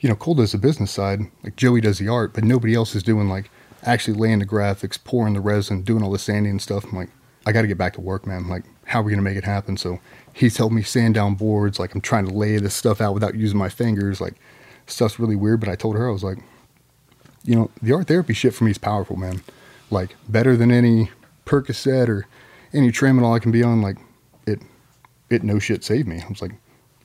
[0.00, 1.20] you know, Cole does the business side.
[1.42, 3.50] Like Joey does the art, but nobody else is doing like
[3.84, 6.84] actually laying the graphics, pouring the resin, doing all the sanding and stuff.
[6.84, 7.10] I'm like,
[7.46, 8.48] I got to get back to work, man.
[8.48, 9.76] Like, how are we gonna make it happen?
[9.76, 10.00] So
[10.32, 11.78] he's helped me sand down boards.
[11.78, 14.20] Like I'm trying to lay this stuff out without using my fingers.
[14.20, 14.34] Like
[14.86, 15.60] stuff's really weird.
[15.60, 16.38] But I told her I was like,
[17.44, 19.42] you know, the art therapy shit for me is powerful, man.
[19.90, 21.10] Like better than any
[21.46, 22.26] Percocet or
[22.72, 23.82] any Tramadol I can be on.
[23.82, 23.96] Like
[24.46, 24.60] it,
[25.30, 26.20] it no shit saved me.
[26.22, 26.52] I was like,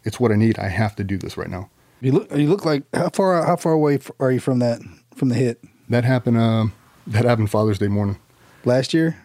[0.04, 0.58] it's what I need.
[0.58, 1.70] I have to do this right now.
[2.02, 2.32] You look.
[2.32, 3.46] You look like how far?
[3.46, 4.80] How far away are you from that?
[5.16, 6.38] From the hit That happened.
[6.38, 6.72] Um,
[7.06, 8.18] that happened Father's Day morning
[8.64, 9.18] last year,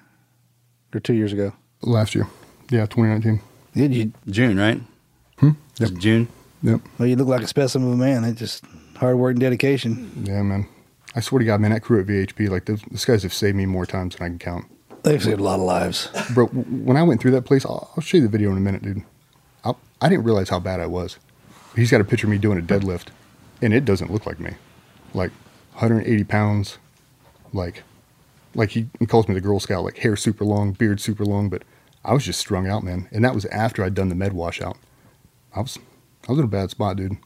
[0.92, 1.52] or two years ago?
[1.82, 2.26] last year.
[2.70, 3.40] Yeah, 2019.
[3.74, 4.12] Did you?
[4.28, 4.80] June, right?
[5.38, 5.50] Hmm?
[5.78, 6.28] It's June.
[6.62, 6.80] Yep.
[6.98, 8.24] Well, you look like a specimen of a man.
[8.24, 8.64] It's just
[8.96, 10.24] hard work and dedication.
[10.24, 10.66] Yeah, man.
[11.14, 13.56] I swear to God, man, that crew at VHP, like those, those guys have saved
[13.56, 14.66] me more times than I can count.
[15.04, 16.08] They've saved a lot of lives.
[16.32, 18.60] Bro, when I went through that place, I'll, I'll show you the video in a
[18.60, 19.02] minute, dude.
[19.64, 21.18] I, I didn't realize how bad I was.
[21.76, 23.08] He's got a picture of me doing a deadlift,
[23.60, 24.54] and it doesn't look like me.
[25.12, 25.30] Like
[25.74, 26.78] 180 pounds,
[27.52, 27.82] like,
[28.54, 31.48] like he, he calls me the Girl Scout, like hair super long, beard super long,
[31.48, 31.62] but
[32.04, 33.08] I was just strung out, man.
[33.12, 34.78] And that was after I'd done the med washout.
[35.54, 35.78] I was,
[36.28, 37.18] I was in a bad spot, dude.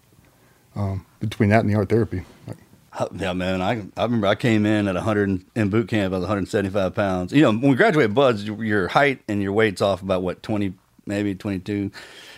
[0.74, 2.58] Um, between that and the art therapy, like,
[3.14, 3.62] Yeah, man.
[3.62, 6.12] I I remember I came in at 100 in boot camp.
[6.12, 7.32] I was 175 pounds.
[7.32, 10.74] You know, when we graduate BUD/S, your- height and your weight's off about what 20,
[11.06, 11.90] maybe 22,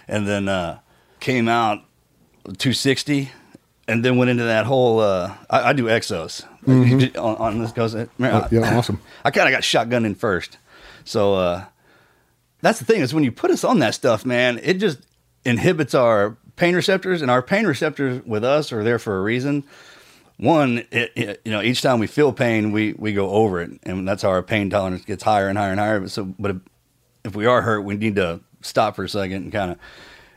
[0.09, 0.79] and then uh,
[1.21, 1.79] came out
[2.45, 3.31] 260,
[3.89, 5.01] and then went into that whole.
[5.01, 7.17] Uh, I, I do exos Mhm.
[7.23, 7.95] on, on this goes.
[7.95, 9.01] Oh, yeah, awesome.
[9.25, 10.59] I kind of got shotgun in first,
[11.05, 11.65] so uh,
[12.61, 14.99] that's the thing is when you put us on that stuff, man, it just
[15.45, 19.65] inhibits our pain receptors, and our pain receptors with us are there for a reason.
[20.41, 23.71] One, it, it- you know, each time we feel pain, we we go over it,
[23.83, 26.01] and that's how our pain tolerance gets higher and higher and higher.
[26.01, 26.57] But so, but if,
[27.27, 29.79] if we are hurt, we need to stop for a second and kind of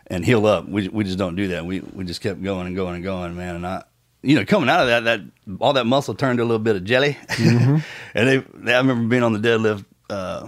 [0.07, 0.67] and heal up.
[0.67, 1.65] We we just don't do that.
[1.65, 3.55] We we just kept going and going and going, man.
[3.55, 3.83] And I,
[4.21, 5.21] you know, coming out of that, that
[5.61, 7.17] all that muscle turned to a little bit of jelly.
[7.39, 7.81] and
[8.13, 10.47] they, they, I remember being on the deadlift uh,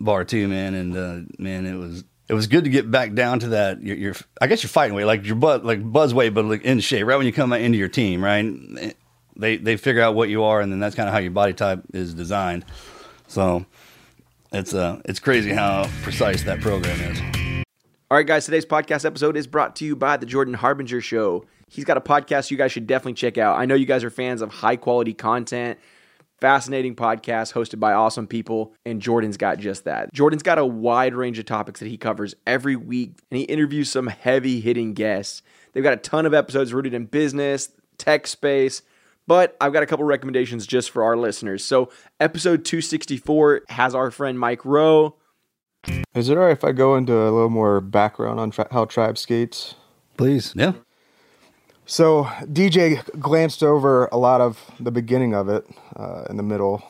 [0.00, 0.74] bar too, man.
[0.74, 3.82] And uh, man, it was it was good to get back down to that.
[3.82, 6.62] Your, your I guess your fighting weight, like your butt, like buzz weight, but like
[6.62, 7.06] in shape.
[7.06, 8.94] Right when you come into your team, right?
[9.36, 11.52] They they figure out what you are, and then that's kind of how your body
[11.52, 12.64] type is designed.
[13.26, 13.66] So
[14.52, 17.64] it's uh it's crazy how precise that program is.
[18.10, 21.44] All right, guys, today's podcast episode is brought to you by the Jordan Harbinger Show.
[21.68, 23.58] He's got a podcast you guys should definitely check out.
[23.58, 25.78] I know you guys are fans of high quality content,
[26.44, 30.12] fascinating podcast hosted by awesome people, and Jordan's got just that.
[30.12, 33.88] Jordan's got a wide range of topics that he covers every week, and he interviews
[33.88, 35.40] some heavy hitting guests.
[35.72, 38.82] They've got a ton of episodes rooted in business, tech space.
[39.26, 41.64] But I've got a couple recommendations just for our listeners.
[41.64, 41.90] So,
[42.20, 45.16] episode 264 has our friend Mike Rowe.
[46.14, 49.14] Is it alright if I go into a little more background on tri- how Tribe
[49.14, 49.76] Sk8z?
[50.18, 50.52] Please.
[50.54, 50.74] Yeah.
[51.86, 56.82] So DJ glanced over a lot of the beginning of it uh, in the middle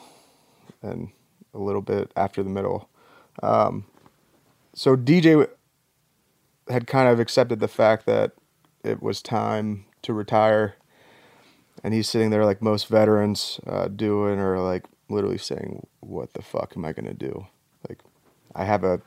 [0.82, 1.10] and
[1.52, 2.88] a little bit after the middle.
[3.42, 3.86] Um,
[4.72, 5.48] so DJ
[6.68, 8.32] had kind of accepted the fact that
[8.84, 10.76] it was time to retire.
[11.82, 16.42] And he's sitting there like most veterans uh, doing, or like literally saying, What the
[16.42, 17.46] fuck am I going to do?
[17.88, 17.98] Like,
[18.54, 19.02] I have a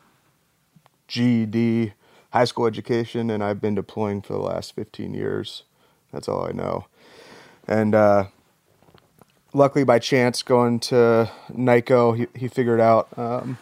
[1.07, 1.93] GED,
[2.31, 5.63] high school education, and I've been deploying for the last 15 years.
[6.11, 6.85] That's all I know.
[7.67, 8.25] And uh,
[9.53, 13.57] luckily, by chance, going to NICoE, he, he figured out um,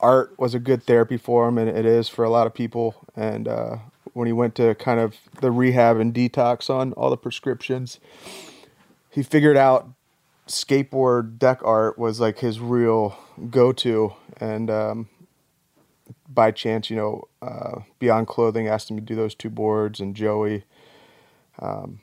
[0.00, 2.96] art was a good therapy for him, and it is for a lot of people.
[3.14, 3.76] And uh,
[4.12, 8.00] when he went to kind of the rehab and detox on all the prescriptions,
[9.08, 9.88] he figured out
[10.48, 13.16] skateboard deck art was like his real
[13.50, 14.14] go-to.
[14.38, 15.08] And um,
[16.28, 20.16] by chance, you know, uh, Beyond Clothing asked him to do those two boards, and
[20.16, 20.64] Joey.
[21.60, 22.00] Um,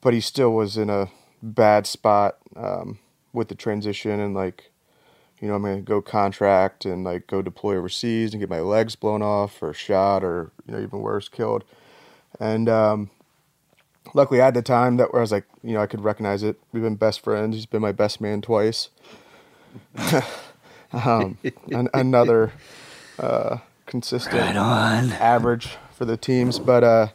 [0.00, 1.08] but he still was in a
[1.42, 2.98] bad spot um,
[3.32, 4.70] with the transition and like,
[5.40, 8.94] you know, I'm gonna go contract and like go deploy overseas and get my legs
[8.94, 11.64] blown off or shot or you know even worse killed.
[12.38, 13.10] And um,
[14.14, 16.42] luckily, I had the time that where I was like, you know, I could recognize
[16.42, 16.60] it.
[16.72, 17.56] We've been best friends.
[17.56, 18.88] He's been my best man twice.
[20.92, 21.38] um,
[21.72, 22.52] an- another
[23.18, 24.56] uh, consistent Right
[25.20, 27.08] average for the teams, but uh,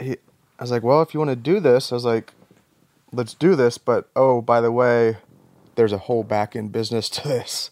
[0.00, 0.12] he,
[0.58, 2.32] I was like, well, if you want to do this, I was like,
[3.12, 3.78] let's do this.
[3.78, 5.16] But oh, by the way,
[5.74, 7.70] there's a whole back end business to this.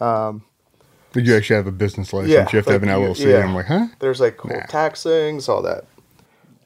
[0.00, 0.44] Um,
[1.12, 2.30] Did you actually have a business license?
[2.30, 3.34] you have to have an LLC.
[3.34, 3.88] And I'm like, huh?
[3.98, 5.84] There's like whole tax things, all that.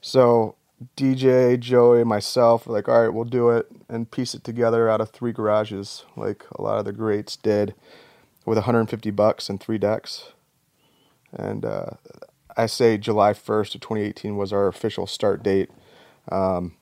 [0.01, 0.57] So
[0.97, 5.01] DJ, Joey, myself were like, all right, we'll do it and piece it together out
[5.01, 7.75] of three garages, like a lot of the greats did,
[8.45, 10.33] with 150 bucks and three decks.
[11.33, 11.91] And uh,
[12.57, 15.71] I say July 1st of 2018 was our official start date.
[16.31, 16.77] Um,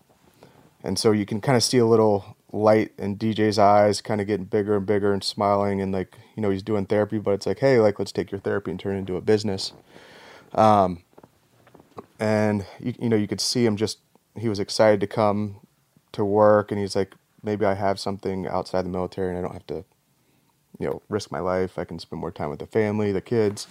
[0.83, 4.27] and so you can kind of see a little light in DJ's eyes, kind of
[4.27, 5.81] getting bigger and bigger and smiling.
[5.81, 8.41] And like, you know, he's doing therapy, but it's like, hey, like, let's take your
[8.41, 9.73] therapy and turn it into a business.
[10.55, 11.03] Um,
[12.21, 13.99] and you, you know, you could see him just,
[14.39, 15.61] he was excited to come
[16.13, 16.71] to work.
[16.71, 19.85] And he's like, maybe I have something outside the military and I don't have to,
[20.79, 21.79] you know, risk my life.
[21.79, 23.67] I can spend more time with the family, the kids,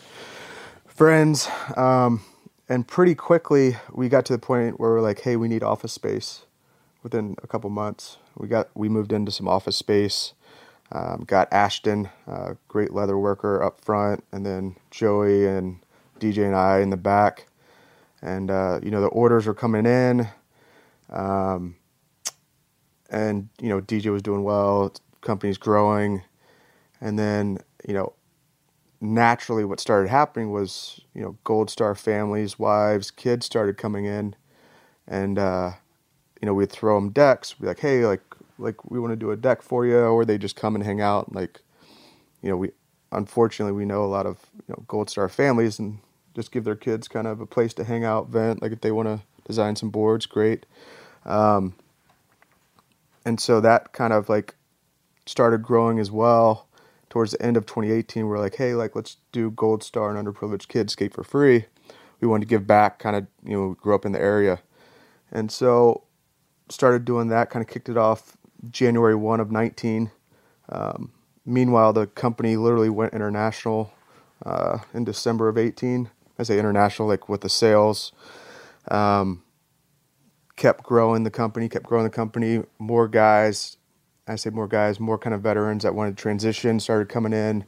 [1.01, 1.49] friends.
[1.75, 2.21] Um,
[2.69, 5.91] and pretty quickly, we got to the point where we're like, hey, we need office
[5.91, 6.45] space
[7.01, 8.17] within a couple months.
[8.37, 10.33] We got we moved into some office space.
[10.91, 15.79] Um, got Ashton, uh, great leather worker up front, and then Joey and
[16.19, 17.47] DJ and I in the back.
[18.21, 20.27] And uh, you know the orders were coming in,
[21.09, 21.77] um,
[23.09, 24.93] and you know DJ was doing well.
[25.21, 26.21] Company's growing,
[27.01, 28.13] and then you know
[29.01, 34.35] naturally what started happening was you know Gold Star families, wives, kids started coming in,
[35.07, 35.71] and uh,
[36.41, 38.23] you know, we'd throw them decks, be like, hey, like,
[38.57, 40.99] like we want to do a deck for you, or they just come and hang
[40.99, 41.33] out.
[41.33, 41.61] Like,
[42.41, 42.71] you know, we
[43.11, 45.99] unfortunately we know a lot of you know Gold Star families and
[46.35, 48.61] just give their kids kind of a place to hang out, vent.
[48.61, 50.65] Like if they want to design some boards, great.
[51.25, 51.75] Um,
[53.23, 54.55] and so that kind of like
[55.27, 56.67] started growing as well.
[57.11, 60.69] Towards the end of 2018, we're like, hey, like let's do Gold Star and underprivileged
[60.69, 61.65] kids skate for free.
[62.21, 64.61] We wanted to give back, kind of, you know, grew up in the area,
[65.29, 66.05] and so
[66.69, 68.37] started doing that, kind of kicked it off
[68.69, 70.09] January 1 of 19.
[70.69, 71.11] Um,
[71.45, 73.91] meanwhile, the company literally went international
[74.45, 76.09] uh, in December of 18.
[76.39, 78.13] I say international, like with the sales.
[78.89, 79.43] Um,
[80.55, 82.63] kept growing the company, kept growing the company.
[82.79, 83.75] More guys,
[84.31, 87.65] I say more guys, more kind of veterans that wanted to transition started coming in.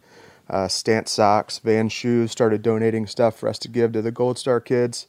[0.50, 4.38] Uh, Stance socks, Van shoes started donating stuff for us to give to the Gold
[4.38, 5.08] Star kids.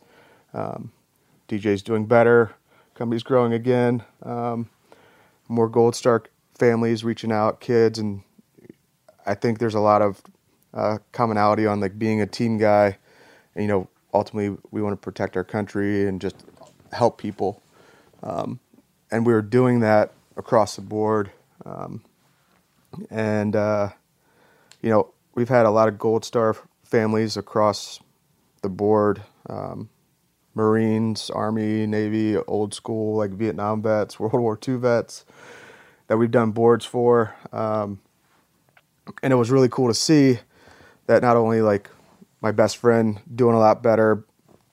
[0.53, 0.93] Um,
[1.49, 2.55] DJ's doing better
[2.95, 4.03] company's growing again.
[4.23, 4.71] Um,
[5.49, 6.25] more Gold Star
[6.55, 8.23] families reaching out, kids, and
[9.27, 10.23] I think there's a lot of
[10.73, 12.99] uh, commonality on like being a team guy.
[13.55, 16.37] And, you know, ultimately we want to protect our country and just
[16.93, 17.63] help people.
[18.23, 18.61] Um,
[19.11, 21.31] and we were doing that across the board.
[21.65, 22.03] Um,
[23.11, 23.91] and uh,
[24.83, 28.01] you know, we've had a lot of Gold Star families across
[28.63, 29.23] the board.
[29.49, 29.89] Um,
[30.55, 35.25] Marines, Army, Navy, old school, like Vietnam vets, World War II vets
[36.07, 37.35] that we've done boards for.
[37.53, 38.01] Um,
[39.23, 40.39] and it was really cool to see
[41.07, 41.91] that not only like
[42.41, 44.25] my best friend doing a lot better,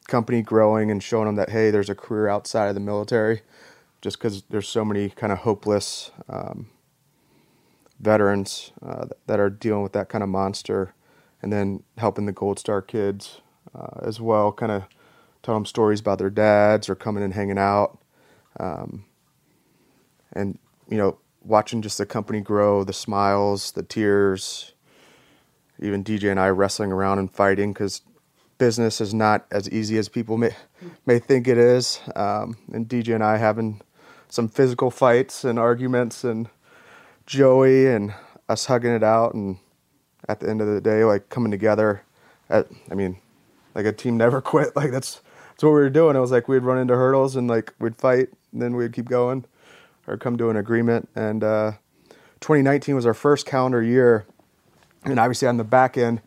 [0.07, 3.41] company growing and showing them that hey, there's a career outside of the military,
[4.01, 6.67] just because there's so many kind of hopeless um,
[8.01, 10.93] veterans uh, that are dealing with that kind of monster,
[11.41, 13.41] and then helping the Gold Star kids
[13.75, 14.83] uh, as well, kind of
[15.43, 17.99] tell them stories about their dads or coming and hanging out,
[18.59, 19.05] um,
[20.33, 20.57] and
[20.89, 24.73] you know watching just the company grow, the smiles, the tears,
[25.79, 28.01] even DJ and I wrestling around and fighting because
[28.57, 30.51] business is not as easy as people may
[31.05, 31.99] may think it is.
[32.15, 33.81] Um, and DJ and I having
[34.29, 36.47] some physical fights and arguments, and
[37.31, 38.13] Joey and
[38.49, 39.57] us hugging it out, and
[40.27, 42.03] at the end of the day, like coming together.
[42.49, 43.19] At, I mean,
[43.73, 44.75] like a team never quit.
[44.75, 45.21] Like that's
[45.51, 46.17] that's what we were doing.
[46.17, 49.07] It was like we'd run into hurdles and like we'd fight, and then we'd keep
[49.07, 49.45] going,
[50.07, 51.07] or come to an agreement.
[51.15, 51.71] And uh,
[52.41, 54.25] 2019 was our first calendar year,
[55.05, 56.19] and obviously on the back end,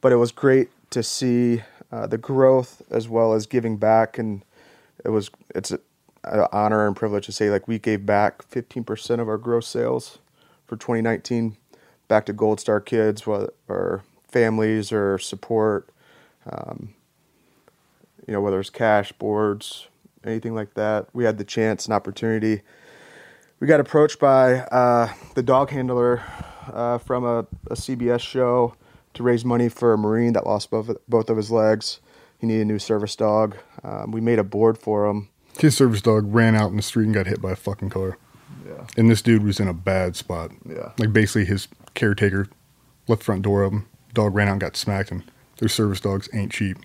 [0.00, 4.44] but it was great to see uh, the growth as well as giving back, and
[5.04, 9.28] it was it's an honor and privilege to say like we gave back 15% of
[9.28, 10.18] our gross sales
[10.68, 11.56] for 2019
[12.08, 15.90] back to Gold Star kids, or families or support.
[16.50, 16.94] Um,
[18.26, 19.88] you know, whether it's cash, boards,
[20.24, 21.08] anything like that.
[21.12, 22.62] We had the chance and opportunity.
[23.60, 26.22] We got approached by uh, the dog handler
[26.72, 27.40] uh, from a,
[27.70, 28.74] a, CBS show
[29.14, 32.00] to raise money for a Marine that lost both, both of his legs.
[32.38, 33.56] He needed a new service dog.
[33.82, 35.28] Um, we made a board for him.
[35.58, 38.16] His service dog ran out in the street and got hit by a fucking car.
[38.66, 38.86] Yeah.
[38.96, 40.50] And this dude was in a bad spot.
[40.68, 40.92] Yeah.
[40.98, 42.48] Like basically his caretaker
[43.06, 43.86] left the front door open.
[44.14, 45.10] Dog ran out and got smacked.
[45.10, 45.22] And
[45.58, 46.78] their service dogs ain't cheap.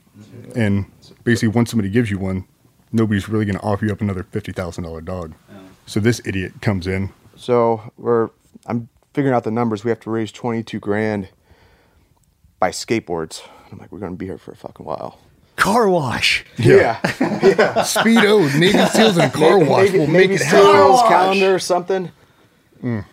[0.50, 0.64] Yeah.
[0.64, 0.86] And
[1.24, 2.46] basically, once somebody gives you one,
[2.92, 5.34] nobody's really going to offer you up another fifty thousand dollar dog.
[5.50, 5.60] Yeah.
[5.86, 7.12] So this idiot comes in.
[7.36, 8.30] So we're
[8.66, 9.84] I'm figuring out the numbers.
[9.84, 11.30] We have to raise twenty two grand
[12.60, 13.42] by skateboards.
[13.72, 15.20] I'm like, we're going to be here for a fucking while.
[15.64, 16.44] Car wash.
[16.58, 16.76] Yeah.
[16.76, 17.00] Yeah.
[17.22, 17.74] yeah.
[17.84, 21.10] Speedo, Navy SEALs, and car wash Navy, will Navy make it SEALs happen.
[21.10, 22.12] calendar or something.
[22.84, 23.06] Mm.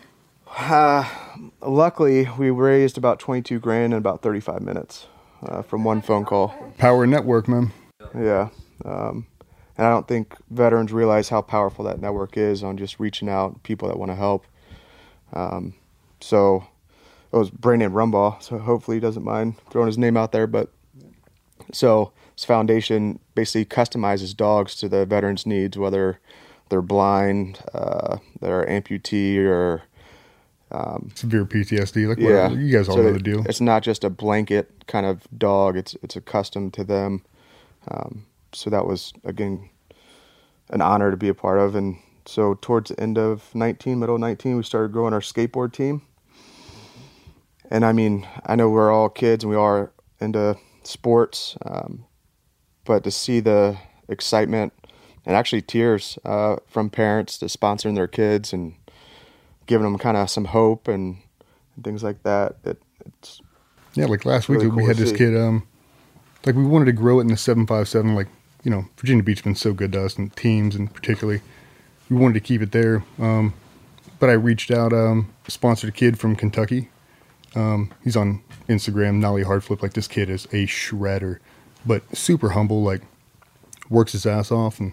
[0.58, 1.08] Uh,
[1.62, 5.06] luckily, we raised about 22 grand in about 35 minutes
[5.46, 6.48] uh, from one phone call.
[6.76, 7.70] Power network, man.
[8.16, 8.48] Yeah.
[8.84, 9.28] Um,
[9.78, 13.62] and I don't think veterans realize how powerful that network is on just reaching out
[13.62, 14.44] people that want to help.
[15.32, 15.74] Um,
[16.20, 16.66] so
[17.32, 20.48] it was Brandon Rumbaugh, so hopefully he doesn't mind throwing his name out there.
[20.48, 20.72] But
[21.72, 26.20] so this foundation basically customizes dogs to the veterans' needs, whether
[26.68, 29.82] they're blind, uh, they're amputee, or
[30.70, 32.08] um, severe PTSD.
[32.08, 33.44] Like yeah, you guys all so know the deal.
[33.46, 35.76] It's not just a blanket kind of dog.
[35.76, 37.22] It's it's accustomed to them.
[37.88, 39.70] Um, so that was again
[40.70, 41.74] an honor to be a part of.
[41.74, 45.72] And so towards the end of 19, middle of 19, we started growing our skateboard
[45.72, 46.02] team.
[47.70, 52.04] And I mean, I know we're all kids and we are into sports, um,
[52.90, 53.78] but to see the
[54.08, 54.72] excitement
[55.24, 58.74] and actually tears uh, from parents to sponsoring their kids and
[59.66, 61.18] giving them kind of some hope and,
[61.84, 63.40] things like that, it, it's
[63.94, 64.06] yeah.
[64.06, 65.16] Like last week, really we had this see.
[65.16, 65.34] kid.
[65.34, 65.66] Um,
[66.44, 68.14] like we wanted to grow it in the seven five seven.
[68.16, 68.28] Like
[68.64, 71.40] you know, Virginia Beach's been so good to us and teams, and particularly,
[72.10, 73.02] we wanted to keep it there.
[73.18, 73.54] Um,
[74.18, 76.90] but I reached out, um, sponsored a kid from Kentucky.
[77.54, 79.80] Um, he's on Instagram, Nolly Hardflip.
[79.80, 81.38] Like this kid is a shredder,
[81.84, 82.82] but super humble.
[82.82, 83.02] Like
[83.88, 84.92] works his ass off, and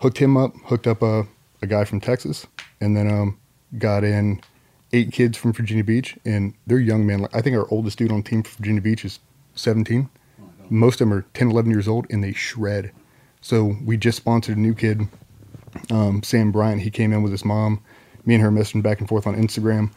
[0.00, 0.54] hooked him up.
[0.64, 1.26] Hooked up a,
[1.62, 2.46] a guy from Texas,
[2.80, 3.38] and then um,
[3.78, 4.40] got in
[4.92, 7.20] eight kids from Virginia Beach, and they're young men.
[7.20, 9.20] Like I think our oldest dude on team Virginia Beach is
[9.54, 10.08] 17.
[10.70, 12.92] Most of them are 10, 11 years old, and they shred.
[13.40, 15.08] So we just sponsored a new kid,
[15.90, 16.82] um, Sam Bryant.
[16.82, 17.80] He came in with his mom.
[18.26, 19.90] Me and her messaging back and forth on Instagram.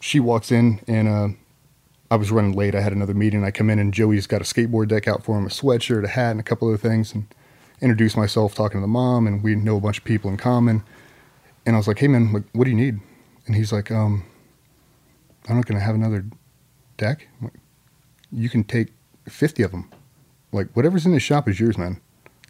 [0.00, 1.28] She walks in, and uh,
[2.10, 2.74] I was running late.
[2.74, 3.44] I had another meeting.
[3.44, 6.08] I come in, and Joey's got a skateboard deck out for him, a sweatshirt, a
[6.08, 7.14] hat, and a couple other things.
[7.14, 7.26] And
[7.80, 10.82] introduced myself, talking to the mom, and we know a bunch of people in common.
[11.64, 13.00] And I was like, "Hey, man, like, what do you need?"
[13.46, 14.24] And he's like, um,
[15.48, 16.24] "I'm not gonna have another
[16.96, 17.28] deck.
[17.40, 17.54] Like,
[18.32, 18.88] you can take
[19.28, 19.90] 50 of them.
[20.52, 22.00] Like whatever's in the shop is yours, man.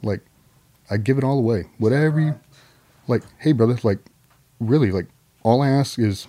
[0.02, 0.20] Like
[0.90, 1.66] I give it all away.
[1.78, 2.40] Whatever you
[3.08, 3.98] like, hey brother, like
[4.58, 5.06] really like
[5.42, 6.26] all I ask is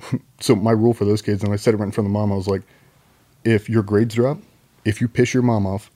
[0.40, 2.18] so my rule for those kids and I said it right in front of the
[2.18, 2.62] mom, I was like,
[3.44, 4.38] if your grades drop,
[4.84, 5.90] if you piss your mom off,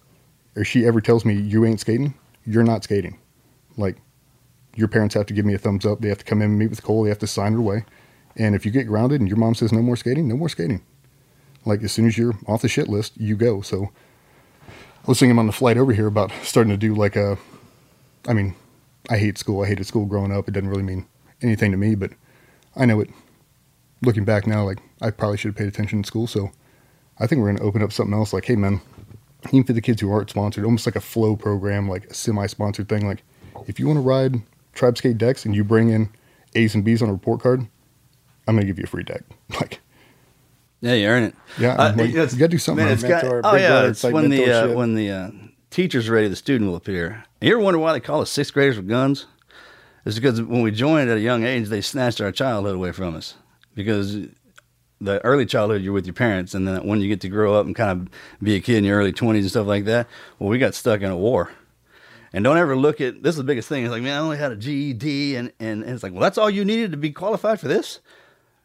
[0.56, 2.14] or she ever tells me you ain't skating,
[2.46, 3.18] you're not skating.
[3.76, 3.96] Like
[4.76, 6.00] your parents have to give me a thumbs up.
[6.00, 7.04] They have to come in and meet with Cole.
[7.04, 7.84] They have to sign her away.
[8.36, 10.82] And if you get grounded and your mom says no more skating, no more skating.
[11.64, 13.60] Like as soon as you're off the shit list, you go.
[13.60, 13.90] So
[14.68, 17.38] I was thinking on the flight over here about starting to do like a.
[18.26, 18.54] I mean,
[19.10, 19.62] I hate school.
[19.62, 20.48] I hated school growing up.
[20.48, 21.06] It doesn't really mean
[21.42, 22.12] anything to me, but
[22.76, 23.10] I know it.
[24.02, 26.26] Looking back now, like I probably should have paid attention in school.
[26.26, 26.50] So
[27.18, 28.32] I think we're going to open up something else.
[28.32, 28.80] Like, hey man,
[29.48, 32.88] even for the kids who aren't sponsored, almost like a flow program, like a semi-sponsored
[32.88, 33.06] thing.
[33.06, 33.22] Like,
[33.66, 34.42] if you want to ride
[34.72, 36.08] Tribe Skate decks and you bring in
[36.54, 37.60] A's and B's on a report card,
[38.48, 39.22] I'm gonna give you a free deck.
[39.60, 39.80] Like,
[40.80, 41.34] Yeah, you earn it.
[41.58, 42.84] Yeah, Uh, like, you gotta do something.
[42.84, 44.74] Man, it's got, Mentor, oh yeah, brother, it's it's like when the uh, mentorship.
[44.74, 45.30] when the uh,
[45.70, 47.24] teacher's ready, the student will appear.
[47.40, 49.26] You ever wonder why they call us sixth graders with guns?
[50.04, 53.14] It's because when we joined at a young age, they snatched our childhood away from
[53.14, 53.34] us.
[53.74, 54.28] Because
[55.00, 57.66] the early childhood, you're with your parents, and then when you get to grow up
[57.66, 58.08] and kind of
[58.42, 60.06] be a kid in your early 20s and stuff like that,
[60.38, 61.50] well, we got stuck in a war.
[62.32, 63.84] And don't ever look at this is the biggest thing.
[63.84, 66.38] It's like, man, I only had a GED, and, and, and it's like, well, that's
[66.38, 68.00] all you needed to be qualified for this.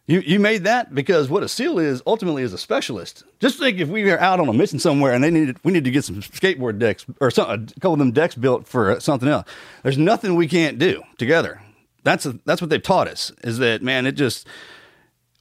[0.08, 3.26] You you made that because what a SEAL is ultimately is a specialist.
[3.42, 5.84] Just think if we were out on a mission somewhere and they needed we need
[5.84, 9.28] to get some skateboard decks or some, a couple of them decks built for something
[9.28, 9.46] else.
[9.84, 11.62] There's nothing we can't do together.
[12.04, 13.34] That's a, that's what they've taught us.
[13.44, 14.06] Is that man?
[14.06, 14.48] It just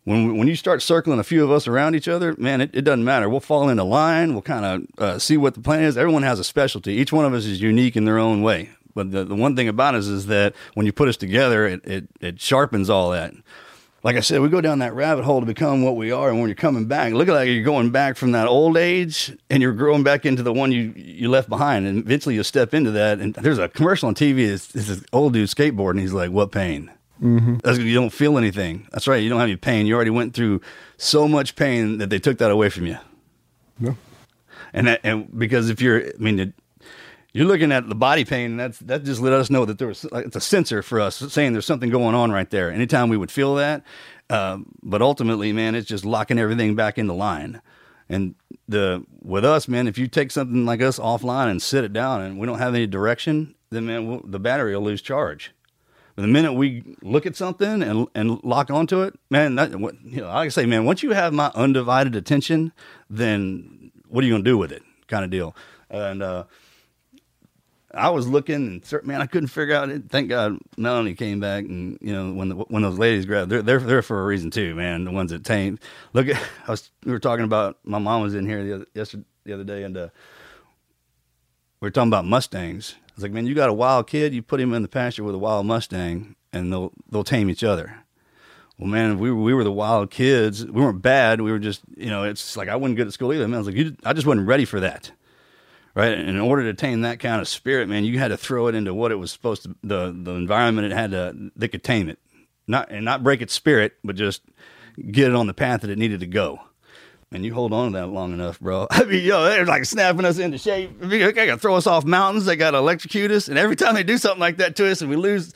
[0.06, 2.70] when we, when you start circling a few of us around each other, man, it,
[2.72, 3.28] it doesn't matter.
[3.28, 4.34] We'll fall into line.
[4.34, 5.98] We'll kind of uh, see what the plan is.
[5.98, 6.92] Everyone has a specialty.
[6.92, 8.70] Each one of us is unique in their own way.
[8.94, 11.84] But the, the one thing about us is that when you put us together, it,
[11.84, 13.34] it, it sharpens all that.
[14.04, 16.30] Like I said, we go down that rabbit hole to become what we are.
[16.30, 19.60] And when you're coming back, look like you're going back from that old age and
[19.60, 21.84] you're growing back into the one you, you left behind.
[21.84, 23.18] And eventually you'll step into that.
[23.18, 24.46] And there's a commercial on TV.
[24.46, 25.98] It's, it's this old dude skateboarding.
[25.98, 26.92] He's like, what pain?
[27.22, 27.62] Mhm.
[27.62, 28.86] That's, you don't feel anything.
[28.92, 29.22] That's right.
[29.22, 29.86] You don't have any pain.
[29.86, 30.60] You already went through
[30.98, 32.98] so much pain that they took that away from you.
[33.78, 33.96] No.
[34.72, 36.52] And that, and because if you're, I mean, it,
[37.32, 39.88] you're looking at the body pain, and that's that just let us know that there
[39.88, 42.70] was like, it's a sensor for us saying there's something going on right there.
[42.70, 43.82] Anytime we would feel that,
[44.30, 47.60] uh, but ultimately, man, it's just locking everything back into line.
[48.08, 48.36] And
[48.68, 52.22] the with us, man, if you take something like us offline and sit it down,
[52.22, 55.52] and we don't have any direction, then man, we'll, the battery will lose charge.
[56.16, 59.94] But the minute we look at something and and lock onto it, man, that, what,
[60.02, 62.72] you know, like I say, man, once you have my undivided attention,
[63.10, 64.82] then what are you gonna do with it?
[65.08, 65.54] Kind of deal.
[65.90, 66.44] And uh,
[67.92, 70.04] I was looking and man, I couldn't figure out it.
[70.08, 73.62] Thank God Melanie came back and you know when the, when those ladies grabbed, they're
[73.62, 75.04] they're for a reason too, man.
[75.04, 75.80] The ones that tamed.
[76.14, 76.36] Look at
[76.66, 79.52] I was we were talking about my mom was in here the other, yesterday the
[79.52, 80.08] other day and uh,
[81.80, 82.94] we were talking about Mustangs.
[83.16, 85.34] Was like, man, you got a wild kid, you put him in the pasture with
[85.34, 88.04] a wild Mustang, and they'll they'll tame each other.
[88.78, 90.64] Well, man, we we were the wild kids.
[90.64, 91.40] We weren't bad.
[91.40, 93.48] We were just, you know, it's like I wasn't good at school either.
[93.48, 95.10] Man, I was like, you, I just wasn't ready for that
[95.96, 96.12] right?
[96.12, 98.76] And in order to tame that kind of spirit, man, you had to throw it
[98.76, 102.08] into what it was supposed to, the the environment it had to that could tame
[102.08, 102.20] it,
[102.68, 104.42] not and not break its spirit, but just
[105.10, 106.60] get it on the path that it needed to go.
[107.32, 108.86] And you hold on to that long enough, bro.
[108.90, 110.90] I mean, yo, they're like snapping us into shape.
[111.02, 112.44] I mean, they got to throw us off mountains.
[112.44, 115.00] They got to electrocute us, and every time they do something like that to us,
[115.00, 115.52] and we lose,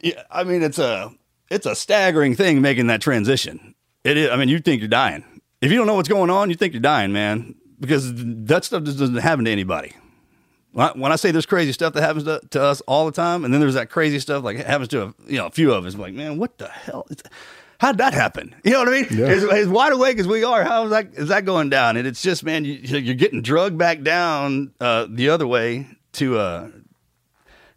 [0.00, 1.12] yeah, I mean, it's a
[1.50, 3.74] it's a staggering thing making that transition.
[4.04, 4.30] It is.
[4.30, 5.24] I mean, you think you're dying.
[5.60, 8.84] If you don't know what's going on, you think you're dying, man because that stuff
[8.84, 9.94] just doesn't happen to anybody.
[10.72, 13.12] When I, when I say there's crazy stuff that happens to, to, us all the
[13.12, 15.72] time, and then there's that crazy stuff like happens to a, you know a few
[15.72, 17.08] of us, I'm like man, what the hell?
[17.80, 18.54] How'd that happen?
[18.62, 19.06] You know what I mean?
[19.10, 19.26] Yeah.
[19.26, 21.96] As, as wide awake as we are, how is that is that going down?
[21.96, 26.38] And it's just man, you, you're getting drugged back down uh, the other way to
[26.38, 26.68] uh,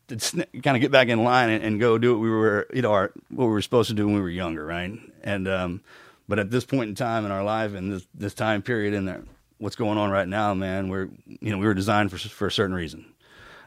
[0.10, 2.82] to kind of get back in line and, and, go do what we were, you
[2.82, 4.92] know, our, what we were supposed to do when we were younger, right?
[5.24, 5.82] And um,
[6.28, 9.06] but at this point in time in our life and this this time period in
[9.06, 9.24] there
[9.58, 10.90] what's going on right now, man.
[10.90, 13.06] We're you know we were designed for for a certain reason,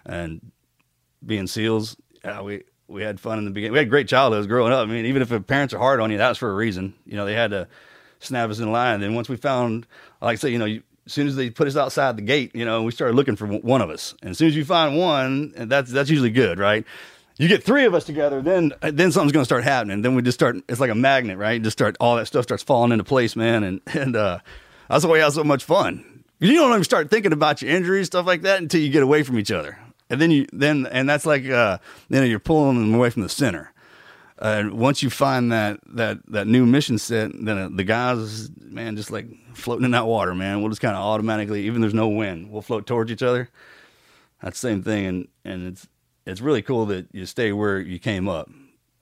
[0.04, 0.52] and
[1.24, 1.96] being SEALs,
[2.44, 3.72] we we had fun in the beginning.
[3.72, 4.88] We had great childhoods growing up.
[4.88, 6.94] I mean, even if the parents are hard on you, that was for a reason.
[7.04, 7.68] You know, they had to
[8.20, 8.94] snap us in line.
[8.94, 9.86] And then once we found,
[10.20, 12.54] like I say, you know, you, as soon as they put us outside the gate,
[12.54, 14.14] you know, we started looking for one of us.
[14.22, 16.84] And as soon as you find one, and that's that's usually good, right?
[17.38, 20.02] You get three of us together, then then something's gonna start happening.
[20.02, 20.56] Then we just start.
[20.68, 21.62] It's like a magnet, right?
[21.62, 23.62] Just start all that stuff starts falling into place, man.
[23.62, 24.38] And and uh,
[24.88, 26.24] that's why we have so much fun.
[26.38, 29.22] You don't even start thinking about your injuries, stuff like that, until you get away
[29.22, 29.78] from each other.
[30.08, 31.78] And then you then and that's like uh,
[32.08, 33.72] then you're pulling them away from the center.
[34.38, 38.96] And once you find that that that new mission set, then uh, the guys, man,
[38.96, 40.60] just like floating in that water, man.
[40.60, 43.48] We'll just kind of automatically, even there's no wind, we'll float towards each other.
[44.42, 45.88] That's the same thing, and and it's
[46.26, 48.50] it's really cool that you stay where you came up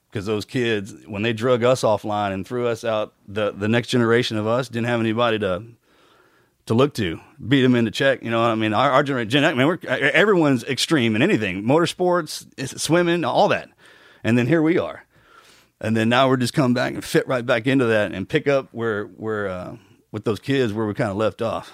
[0.09, 3.89] because those kids, when they drug us offline and threw us out, the the next
[3.89, 5.65] generation of us didn't have anybody to
[6.67, 8.23] to look to, beat them into check.
[8.23, 11.23] You know, what I mean, our, our generation, Gen X, man, we're, everyone's extreme in
[11.23, 13.69] anything, motorsports, swimming, all that,
[14.23, 15.05] and then here we are,
[15.81, 18.49] and then now we're just coming back and fit right back into that and pick
[18.49, 19.77] up where where uh,
[20.13, 21.73] with those kids where we kind of left off.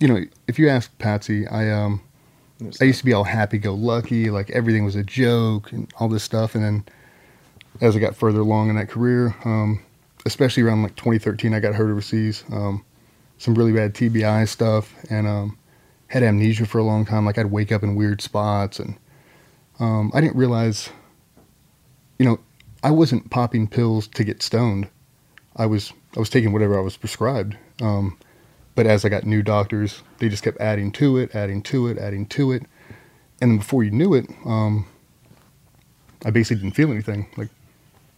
[0.00, 2.02] You know, if you ask Patsy, I um,
[2.80, 6.54] I used to be all happy-go-lucky, like everything was a joke and all this stuff,
[6.54, 6.84] and then
[7.80, 9.82] as I got further along in that career, um,
[10.26, 12.44] especially around like 2013, I got hurt overseas.
[12.52, 12.84] Um,
[13.42, 15.58] some really bad TBI stuff, and um,
[16.06, 17.26] had amnesia for a long time.
[17.26, 18.96] Like I'd wake up in weird spots, and
[19.80, 20.90] um, I didn't realize,
[22.20, 22.38] you know,
[22.84, 24.88] I wasn't popping pills to get stoned.
[25.56, 27.56] I was I was taking whatever I was prescribed.
[27.80, 28.16] Um,
[28.76, 31.98] but as I got new doctors, they just kept adding to it, adding to it,
[31.98, 32.62] adding to it,
[33.40, 34.86] and then before you knew it, um,
[36.24, 37.26] I basically didn't feel anything.
[37.36, 37.48] Like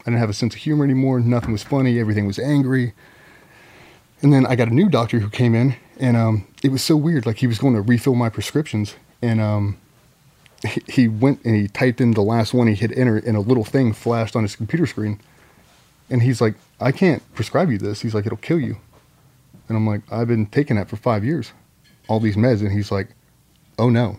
[0.01, 1.19] I didn't have a sense of humor anymore.
[1.19, 1.99] Nothing was funny.
[1.99, 2.93] Everything was angry.
[4.25, 6.97] And then I got a new doctor who came in, and um, it was so
[6.97, 7.27] weird.
[7.27, 9.77] Like he was going to refill my prescriptions, and um,
[10.89, 12.67] he, went and he typed in the last one.
[12.67, 15.21] He hit enter, and a little thing flashed on his computer screen.
[16.09, 18.79] And he's like, "I can't prescribe you this." He's like, "It'll kill you."
[19.69, 21.53] And I'm like, "I've been taking that for five years,
[22.09, 23.09] all these meds." And he's like,
[23.79, 24.19] "Oh no."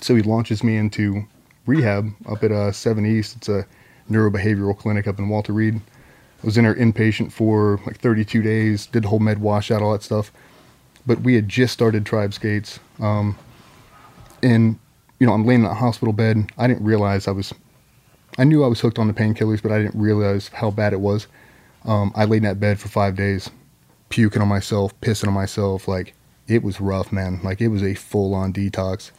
[0.00, 1.28] So he launches me into
[1.64, 3.36] rehab up at uh, Seven East.
[3.36, 3.64] It's a
[4.10, 5.80] neurobehavioral clinic up in Walter Reed.
[6.42, 10.02] I was in there inpatient for like 32 days, did whole med washout, all that
[10.02, 10.32] stuff.
[11.06, 12.78] But we had just started Tribe Sk8z.
[13.00, 13.36] Um,
[14.42, 14.78] and,
[15.18, 16.50] you know, I'm laying in the hospital bed.
[16.56, 17.52] I didn't realize I was,
[18.38, 21.00] I knew I was hooked on the painkillers, but I didn't realize how bad it
[21.00, 21.26] was.
[21.84, 23.50] Um, I laid in that bed for five days,
[24.08, 25.88] puking on myself, pissing on myself.
[25.88, 26.14] Like,
[26.46, 27.40] it was rough, man.
[27.42, 29.10] Like, it was a full on detox.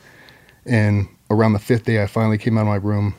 [0.66, 3.16] And around the fifth day, I finally came out of my room.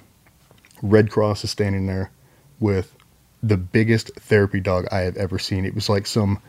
[0.82, 2.11] Red Cross is standing there
[2.59, 2.94] with
[3.43, 5.64] the biggest therapy dog I have ever seen.
[5.64, 6.40] It was like some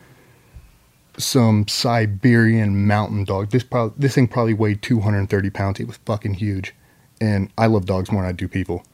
[1.16, 3.50] some Siberian mountain dog.
[3.50, 5.80] This probably this thing probably weighed 230 pounds.
[5.80, 6.74] It was fucking huge,
[7.20, 8.84] and I love dogs more than I do people.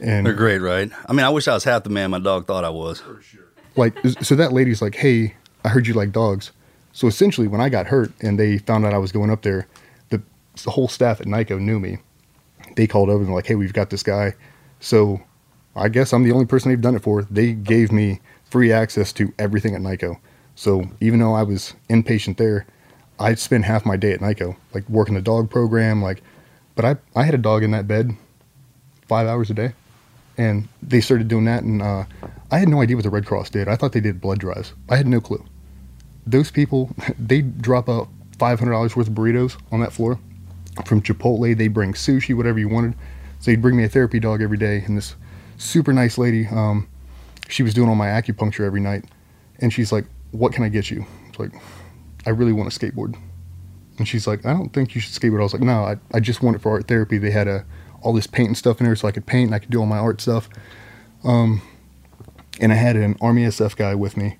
[0.00, 0.90] And They're great, right?
[1.06, 3.02] I mean, I wish I was half the man my dog thought I was.
[3.76, 5.34] like so that lady's like, "Hey,
[5.64, 6.52] I heard you like dogs."
[6.92, 9.66] So essentially, when I got hurt and they found out I was going up there,
[10.08, 10.22] the
[10.64, 11.98] the whole staff at NICoE knew me.
[12.76, 14.34] They called over and were like, "Hey, we've got this guy."
[14.80, 15.20] So
[15.76, 17.22] I guess I'm the only person they've done it for.
[17.22, 20.18] They gave me free access to everything at NICoE.
[20.54, 22.66] So even though I was inpatient there,
[23.18, 26.22] I'd spend half my day at NICoE, like working the dog program, like.
[26.74, 28.16] But I I had a dog in that bed,
[29.06, 29.72] five hours a day,
[30.38, 32.04] and they started doing that, and uh,
[32.50, 33.68] I had no idea what the Red Cross did.
[33.68, 34.72] I thought they did blood drives.
[34.88, 35.44] I had no clue.
[36.26, 38.08] Those people, they drop out
[38.38, 40.18] five hundred dollars worth of burritos on that floor.
[40.86, 42.94] From Chipotle, they bring sushi, whatever you wanted.
[43.40, 45.16] So he'd bring me a therapy dog every day, and this
[45.60, 46.46] super nice lady.
[46.46, 46.88] Um,
[47.48, 49.04] she was doing all my acupuncture every night,
[49.60, 51.52] and she's like, "What can I get you?" It's like,
[52.26, 53.16] "I really want a skateboard."
[53.98, 56.20] And she's like, "I don't think you should skateboard." I was like, "No, I, I
[56.20, 57.64] just want it for art therapy." They had a
[58.02, 59.78] all this paint and stuff in there, so I could paint and I could do
[59.78, 60.48] all my art stuff.
[61.22, 61.60] Um,
[62.60, 64.38] and I had an Army SF guy with me,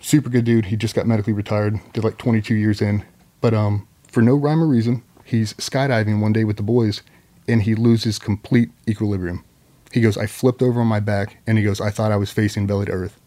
[0.00, 0.66] super good dude.
[0.66, 3.04] He just got medically retired, did like 22 years in,
[3.40, 7.02] but um, for no rhyme or reason, he's skydiving one day with the boys,
[7.46, 9.44] and he loses complete equilibrium.
[9.92, 12.32] He goes, I flipped over on my back, and he goes, I thought I was
[12.32, 13.20] facing belly to earth.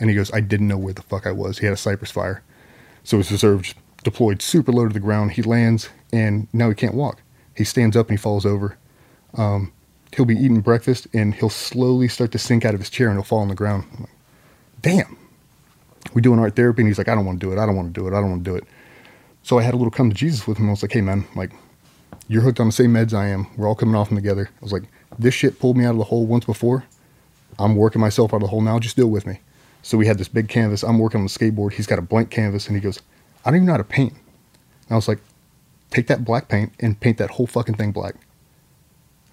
[0.00, 1.58] And he goes, I didn't know where the fuck I was.
[1.58, 2.42] He had a CYPRES fire.
[3.04, 5.32] So his reserves deployed super low to the ground.
[5.32, 7.22] He lands, and now he can't walk.
[7.56, 8.78] He stands up and he falls over.
[9.36, 9.72] Um,
[10.16, 13.16] he'll be eating breakfast, and he'll slowly start to sink out of his chair, and
[13.18, 13.84] he'll fall on the ground.
[13.94, 14.10] I'm like,
[14.82, 15.18] Damn.
[16.14, 17.58] We're doing art therapy, and he's like, I don't want to do it.
[17.58, 18.12] I don't want to do it.
[18.12, 18.64] I don't want to do it.
[19.42, 20.68] So I had a little come to Jesus with him.
[20.68, 21.52] I was like, Hey, man, like,
[22.28, 23.46] you're hooked on the same meds I am.
[23.56, 24.50] We're all coming off them together.
[24.50, 24.84] I was like,
[25.18, 26.84] this shit pulled me out of the hole once before.
[27.58, 28.78] I'm working myself out of the hole now.
[28.78, 29.40] Just deal with me.
[29.82, 30.82] So we had this big canvas.
[30.82, 31.72] I'm working on the skateboard.
[31.72, 33.00] He's got a blank canvas, and he goes,
[33.44, 34.12] I don't even know how to paint.
[34.12, 35.18] And I was like,
[35.90, 38.14] take that black paint and paint that whole fucking thing black.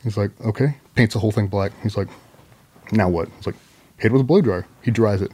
[0.03, 0.77] He's like, okay.
[0.95, 1.71] Paints the whole thing black.
[1.83, 2.07] He's like,
[2.91, 3.29] now what?
[3.37, 3.55] It's like,
[3.97, 4.65] hit it with a blow dryer.
[4.81, 5.31] He dries it.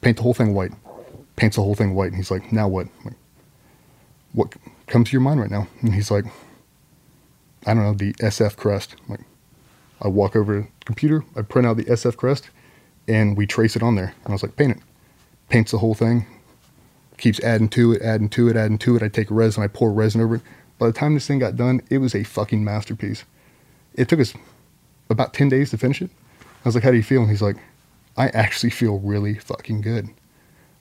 [0.00, 0.72] Paint the whole thing white.
[1.36, 2.08] Paints the whole thing white.
[2.08, 2.86] And he's like, now what?
[3.04, 3.14] Like,
[4.32, 4.54] what
[4.86, 5.66] comes to your mind right now?
[5.80, 6.24] And he's like,
[7.66, 8.96] I don't know, the SF crest.
[9.08, 9.20] Like,
[10.02, 12.50] I walk over to the computer, I print out the SF crest,
[13.08, 14.14] and we trace it on there.
[14.24, 14.82] And I was like, paint it.
[15.48, 16.26] Paints the whole thing,
[17.18, 19.02] keeps adding to it, adding to it, adding to it.
[19.02, 20.42] I take resin, I pour resin over it.
[20.78, 23.24] By the time this thing got done, it was a fucking masterpiece.
[23.94, 24.34] It took us
[25.08, 26.10] about 10 days to finish it.
[26.40, 27.20] I was like, how do you feel?
[27.20, 27.56] And he's like,
[28.16, 30.08] I actually feel really fucking good.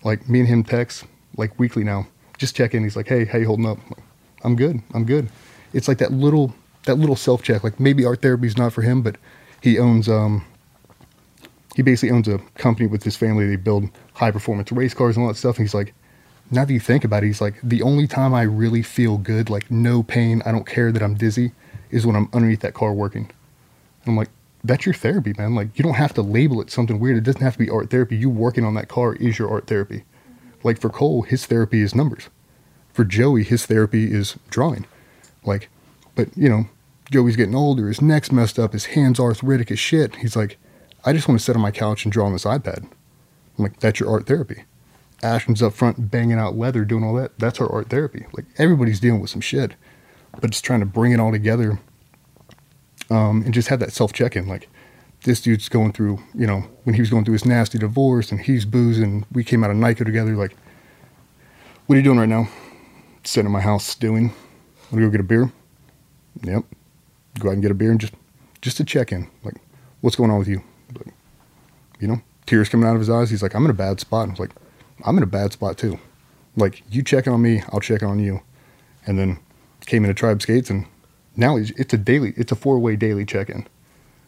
[0.03, 1.03] Like, me and him text,
[1.37, 2.07] like, weekly now.
[2.37, 2.83] Just check in.
[2.83, 3.77] He's like, hey, how you holding up?
[3.85, 4.03] I'm,
[4.43, 4.81] I'm good.
[4.93, 5.29] I'm good.
[5.73, 7.63] It's like that little that little self check.
[7.63, 9.17] Like maybe art therapy is not for him, but
[9.61, 10.45] he owns um
[11.75, 13.47] he basically owns a company with his family.
[13.47, 15.57] They build high performance race cars and all that stuff.
[15.57, 15.93] And he's like,
[16.49, 19.49] now that you think about it, he's like, the only time I really feel good,
[19.49, 21.53] like no pain, I don't care that I'm dizzy,
[21.91, 23.23] is when I'm underneath that car working.
[24.03, 24.29] And I'm like,
[24.63, 25.55] that's your therapy, man.
[25.55, 27.17] Like you don't have to label it something weird.
[27.17, 28.17] It doesn't have to be art therapy.
[28.17, 30.03] You working on that car is your art therapy.
[30.63, 32.29] Like for Cole, his therapy is numbers.
[32.93, 34.85] For Joey, his therapy is drawing.
[35.43, 35.69] Like
[36.15, 36.65] but, you know,
[37.11, 40.17] Joey's getting older, his neck's messed up, his hand's arthritic as shit.
[40.17, 40.57] He's like,
[41.03, 42.83] I just want to sit on my couch and draw on this iPad.
[42.83, 44.63] I'm like, that's your art therapy.
[45.23, 47.37] Ashton's up front banging out leather, doing all that.
[47.37, 48.25] That's our art therapy.
[48.33, 49.75] Like everybody's dealing with some shit,
[50.39, 51.79] but just trying to bring it all together
[53.09, 54.47] um, and just have that self check in.
[54.47, 54.67] Like
[55.23, 58.41] this dude's going through, you know, when he was going through his nasty divorce and
[58.41, 59.25] he's boozing.
[59.31, 60.35] We came out of NICoE together.
[60.35, 60.55] Like,
[61.85, 62.47] what are you doing right now?
[63.23, 63.95] Sitting in my house.
[64.01, 64.33] Want
[64.91, 65.51] to go get a beer?
[66.43, 66.63] Yep.
[67.39, 68.13] Go out and get a beer and just
[68.61, 69.29] just to check in.
[69.43, 69.55] Like,
[70.01, 70.61] what's going on with you?
[70.95, 71.13] Like,
[71.99, 73.29] you know, tears coming out of his eyes.
[73.29, 74.27] He's like, I'm in a bad spot.
[74.27, 74.51] I was like,
[75.05, 75.99] I'm in a bad spot too.
[76.55, 78.41] Like, you check on me, I'll check on you.
[79.07, 79.39] And then
[79.85, 80.85] came into Tribe Sk8z, and
[81.35, 83.67] now it's a daily, it's a four way daily check in.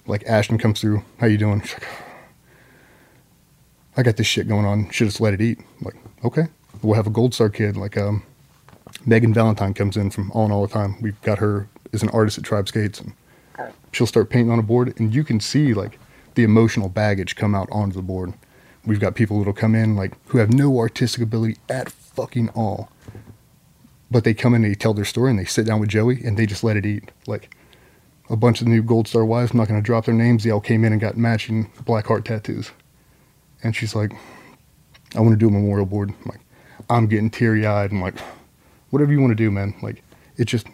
[0.07, 1.59] Like Ashton comes through, how you doing?
[1.59, 1.87] Like,
[3.95, 4.89] I got this shit going on.
[4.89, 5.59] Should just let it eat.
[5.59, 5.95] I'm like,
[6.25, 6.47] okay,
[6.81, 7.77] we'll have a Gold Star kid.
[7.77, 8.23] Like, um,
[9.05, 10.99] Megan Valentine comes in from All in All the Time.
[10.99, 13.13] We've got her as an artist at Tribe Sk8z,
[13.57, 15.99] and she'll start painting on a board, and you can see like
[16.35, 18.33] the emotional baggage come out onto the board.
[18.85, 22.89] We've got people that'll come in like who have no artistic ability at fucking all,
[24.11, 26.23] but they come in, and they tell their story, and they sit down with Joey,
[26.23, 27.11] and they just let it eat.
[27.27, 27.55] Like
[28.29, 30.43] a bunch of new Gold Star wives, I'm not going to drop their names.
[30.43, 32.71] They all came in and got matching black heart tattoos,
[33.63, 34.11] and she's like,
[35.15, 36.41] "I want to do a memorial board." I'm like,
[36.89, 37.91] I'm getting teary eyed.
[37.91, 38.15] I'm like,
[38.89, 39.75] whatever you want to do, man.
[39.81, 40.03] Like,
[40.37, 40.67] it just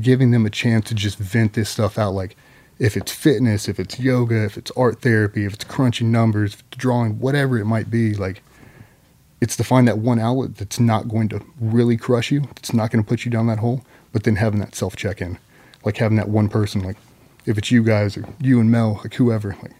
[0.00, 2.12] giving them a chance to just vent this stuff out.
[2.12, 2.36] Like,
[2.78, 6.60] if it's fitness, if it's yoga, if it's art therapy, if it's crunching numbers, if
[6.60, 8.42] it's drawing, whatever it might be, like,
[9.40, 12.48] it's to find that one outlet that's not going to really crush you.
[12.56, 15.20] It's not going to put you down that hole, but then having that self check
[15.20, 15.38] in,
[15.84, 16.96] like having that one person, like,
[17.44, 19.72] if it's you guys or you and Mel, like whoever, like,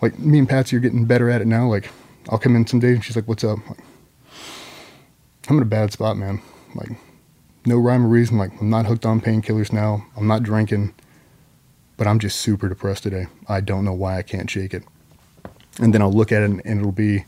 [0.00, 1.68] like me and Patsy are getting better at it now.
[1.68, 1.90] Like,
[2.28, 3.78] I'll come in some days and she's like, "What's up?" Like,
[5.48, 6.40] I'm in a bad spot, man.
[6.74, 6.90] Like,
[7.66, 8.38] no rhyme or reason.
[8.38, 10.06] Like, I'm not hooked on painkillers now.
[10.16, 10.94] I'm not drinking,
[11.96, 13.26] but I'm just super depressed today.
[13.48, 14.84] I don't know why I can't shake it.
[15.80, 17.24] And then I'll look at it and, and it'll be,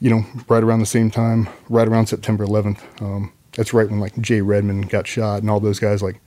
[0.00, 3.02] you know, right around the same time, right around September 11th.
[3.02, 6.02] Um, that's right when like Jay Redman got shot and all those guys.
[6.02, 6.20] Like,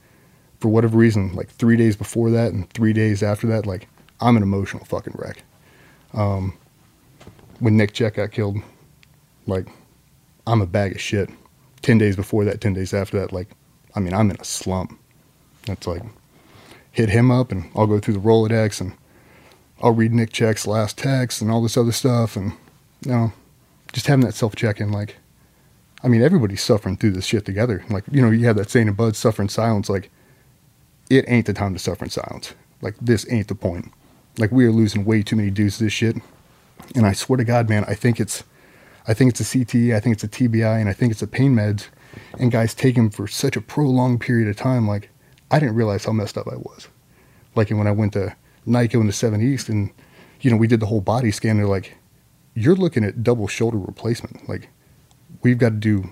[0.60, 3.88] for whatever reason, like three days before that and three days after that, like
[4.20, 5.42] I'm an emotional fucking wreck.
[6.14, 6.56] Um,
[7.60, 8.56] when Nic Checque got killed,
[9.46, 9.66] like
[10.46, 11.30] I'm a bag of shit.
[11.88, 13.48] 10 days before that, 10 days after that, like,
[13.94, 15.00] I mean, I'm in a slump.
[15.64, 16.02] That's like,
[16.92, 18.92] hit him up and I'll go through the Rolodex and
[19.82, 22.36] I'll read Nic Checque's last text and all this other stuff.
[22.36, 22.52] And,
[23.06, 23.32] you know,
[23.94, 25.16] just having that self check in, like,
[26.04, 27.82] I mean, everybody's suffering through this shit together.
[27.88, 29.88] Like, you know, you have that saying in BUD/S, suffer in silence.
[29.88, 30.10] Like,
[31.08, 32.52] it ain't the time to suffer in silence.
[32.82, 33.90] Like, this ain't the point.
[34.36, 36.16] Like, we are losing way too many dudes to this shit.
[36.94, 38.44] And I swear to God, man, I think it's,
[39.08, 41.26] I think it's a CTE, I think it's a TBI, and I think it's a
[41.26, 41.88] pain meds.
[42.38, 44.86] And guys take them for such a prolonged period of time.
[44.86, 45.10] Like,
[45.50, 46.88] I didn't realize how messed up I was.
[47.54, 48.36] Like, when I went to
[48.66, 49.90] NICoE in the 7 East and,
[50.42, 51.96] you know, we did the whole body scan, they're like,
[52.54, 54.48] you're looking at double shoulder replacement.
[54.48, 54.68] Like,
[55.42, 56.10] we've got to do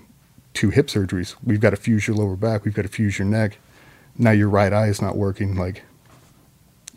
[0.54, 1.36] two hip surgeries.
[1.44, 2.64] We've got to fuse your lower back.
[2.64, 3.58] We've got to fuse your neck.
[4.16, 5.54] Now your right eye is not working.
[5.54, 5.82] Like,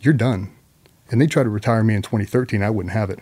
[0.00, 0.52] you're done.
[1.10, 2.62] And they tried to retire me in 2013.
[2.62, 3.18] I wouldn't have it.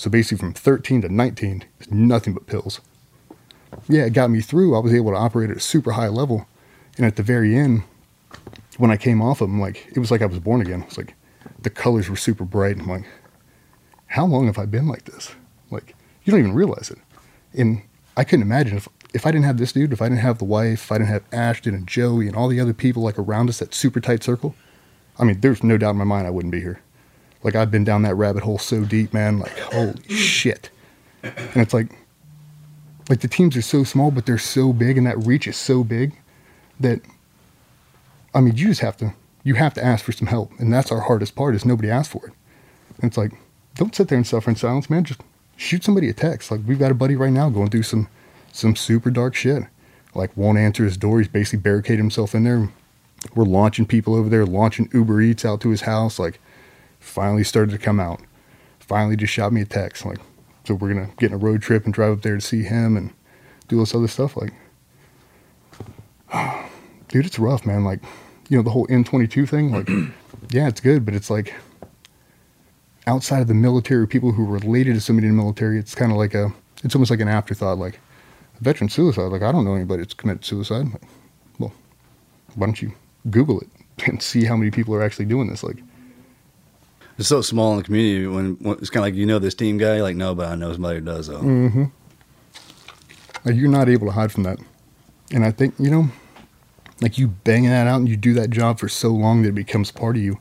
[0.00, 2.80] So basically, from 13 to 19, it's nothing but pills.
[3.86, 4.74] Yeah, it got me through.
[4.74, 6.46] I was able to operate at a super high level.
[6.96, 7.82] And at the very end,
[8.78, 10.84] when I came off of them, like, it was like I was born again.
[10.84, 11.12] It's like
[11.60, 12.78] the colors were super bright.
[12.78, 13.04] I'm like,
[14.06, 15.32] how long have I been like this?
[15.70, 15.94] Like,
[16.24, 16.98] you don't even realize it.
[17.52, 17.82] And
[18.16, 20.46] I couldn't imagine if, if I didn't have this dude, if I didn't have the
[20.46, 23.50] wife, if I didn't have Ashton and Joey and all the other people like around
[23.50, 24.54] us, that super tight circle.
[25.18, 26.80] I mean, there's no doubt in my mind I wouldn't be here.
[27.42, 29.38] Like I've been down that rabbit hole so deep, man.
[29.38, 30.70] Like holy shit.
[31.22, 31.88] And it's like,
[33.08, 35.82] like the teams are so small, but they're so big, and that reach is so
[35.82, 36.12] big
[36.78, 37.00] that,
[38.34, 40.92] I mean, you just have to, you have to ask for some help, and that's
[40.92, 42.32] our hardest part is nobody asks for it.
[43.00, 43.32] And it's like,
[43.74, 45.04] don't sit there and suffer in silence, man.
[45.04, 45.22] Just
[45.56, 46.50] shoot somebody a text.
[46.50, 48.08] Like we've got a buddy right now going through some,
[48.52, 49.64] some super dark shit.
[50.14, 51.18] Like won't answer his door.
[51.18, 52.68] He's basically barricaded himself in there.
[53.34, 56.18] We're launching people over there, launching Uber Eats out to his house.
[56.18, 56.40] Like
[57.00, 58.20] finally started to come out.
[58.78, 60.04] Finally just shot me a text.
[60.04, 60.18] Like,
[60.64, 62.96] so we're gonna get in a road trip and drive up there to see him
[62.96, 63.12] and
[63.68, 64.36] do all this other stuff.
[64.36, 64.52] Like,
[67.08, 67.84] dude, it's rough, man.
[67.84, 68.00] Like,
[68.48, 69.88] you know, the whole N22 thing, like,
[70.50, 71.54] yeah, it's good, but it's like
[73.06, 76.12] outside of the military, people who are related to somebody in the military, it's kind
[76.12, 76.52] of like a,
[76.84, 77.78] it's almost like an afterthought.
[77.78, 77.98] Like,
[78.60, 80.86] veteran suicide, like, I don't know anybody that's committed suicide.
[80.92, 81.02] Like,
[81.58, 81.72] well,
[82.54, 82.92] why don't you
[83.30, 83.68] Google it
[84.06, 85.62] and see how many people are actually doing this?
[85.62, 85.78] Like,
[87.20, 89.54] It's so small in the community when, when it's kind of like you know this
[89.54, 91.42] team guy, like no, but I know somebody who does though.
[91.42, 91.84] Mm-hmm.
[93.44, 94.58] Like you're not able to hide from that.
[95.30, 96.08] And I think, you know,
[97.02, 99.54] like you banging that out and you do that job for so long that it
[99.54, 100.38] becomes part of you.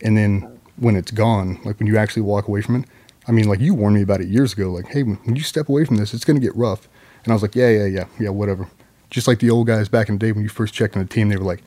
[0.00, 2.88] And then when it's gone, like when you actually walk away from it,
[3.28, 4.70] I mean, like you warned me about it years ago.
[4.70, 6.88] Like, hey, when you step away from this, it's going to get rough.
[7.24, 8.66] And I was like, yeah, yeah, yeah, yeah, whatever.
[9.10, 11.08] Just like the old guys back in the day when you first checked on the
[11.08, 11.62] team, they were like,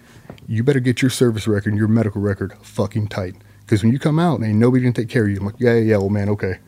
[0.48, 3.36] you better get your service record and your medical record fucking tight.
[3.68, 5.38] Because when you come out, ain't nobody going to take care of you.
[5.38, 6.60] I'm like, yeah, yeah, yeah, old man, okay.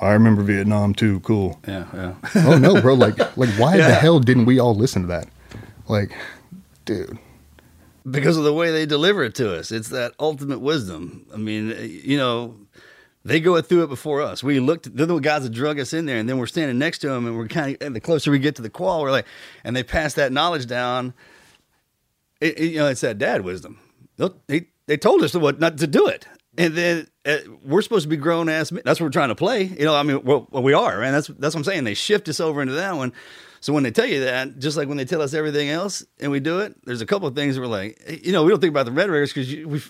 [0.00, 1.18] I remember Vietnam too.
[1.20, 1.58] Cool.
[1.66, 2.14] Yeah, yeah.
[2.46, 2.94] oh no, bro.
[2.94, 5.26] Like, like why the hell didn't we all listen to that?
[5.88, 6.12] Like,
[6.84, 7.18] dude.
[8.08, 9.72] because of the way they deliver it to us.
[9.72, 11.26] It's that ultimate wisdom.
[11.34, 12.54] I mean, uh, you know,
[13.24, 14.44] they go through it before us.
[14.44, 16.98] We looked, they're the guys that drug us in there, and then we're standing next
[17.00, 19.10] to them, and we're kind of, and the closer we get to the qual, we're
[19.10, 19.26] like,
[19.64, 21.14] and they pass that knowledge down.
[22.40, 23.80] It, it- you know, it's that dad wisdom.
[24.46, 26.26] They, they told us what not to do it.
[26.56, 28.70] And then uh, we're supposed to be grown ass.
[28.70, 28.82] men.
[28.84, 29.64] That's what we're trying to play.
[29.64, 31.84] You know, I mean, well, we are, and that's that's what I'm saying.
[31.84, 33.12] They shift us over into that one.
[33.60, 36.30] So when they tell you that, just like when they tell us everything else, and
[36.30, 38.60] we do it, there's a couple of things we're like, eh, you know, we don't
[38.60, 39.82] think about the red raiders because we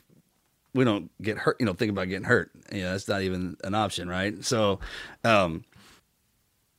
[0.75, 1.57] we don't get hurt.
[1.59, 2.53] You know, think about getting hurt.
[2.73, 4.45] You know, that's not even an option, right?
[4.45, 4.79] So,
[5.25, 5.65] um,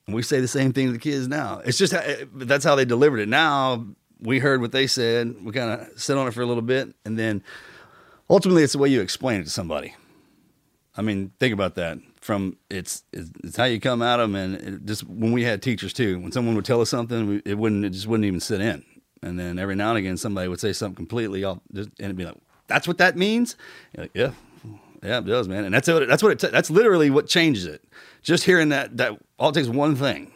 [0.07, 1.61] we say the same thing to the kids now.
[1.65, 3.27] It's just eh, that's how they delivered it.
[3.27, 3.85] Now
[4.21, 5.35] we heard what they said.
[5.43, 7.43] We kind of sit on it for a little bit, and then
[8.29, 9.95] ultimately, it's the way you explain it to somebody.
[10.97, 11.97] I mean, think about that.
[12.21, 15.93] From it's it's, how you come at them, and it just when we had teachers
[15.93, 18.83] too, when someone would tell us something, it wouldn't it just wouldn't even sit in.
[19.21, 22.15] And then every now and again, somebody would say something completely off, just, and it'd
[22.15, 22.37] be like,
[22.67, 23.55] "That's what that means."
[23.95, 24.31] Like, yeah,
[25.03, 25.65] yeah, it does, man.
[25.65, 27.83] And that's what it, that's what it that's literally what changes it.
[28.23, 30.31] Just hearing that that all takes one thing.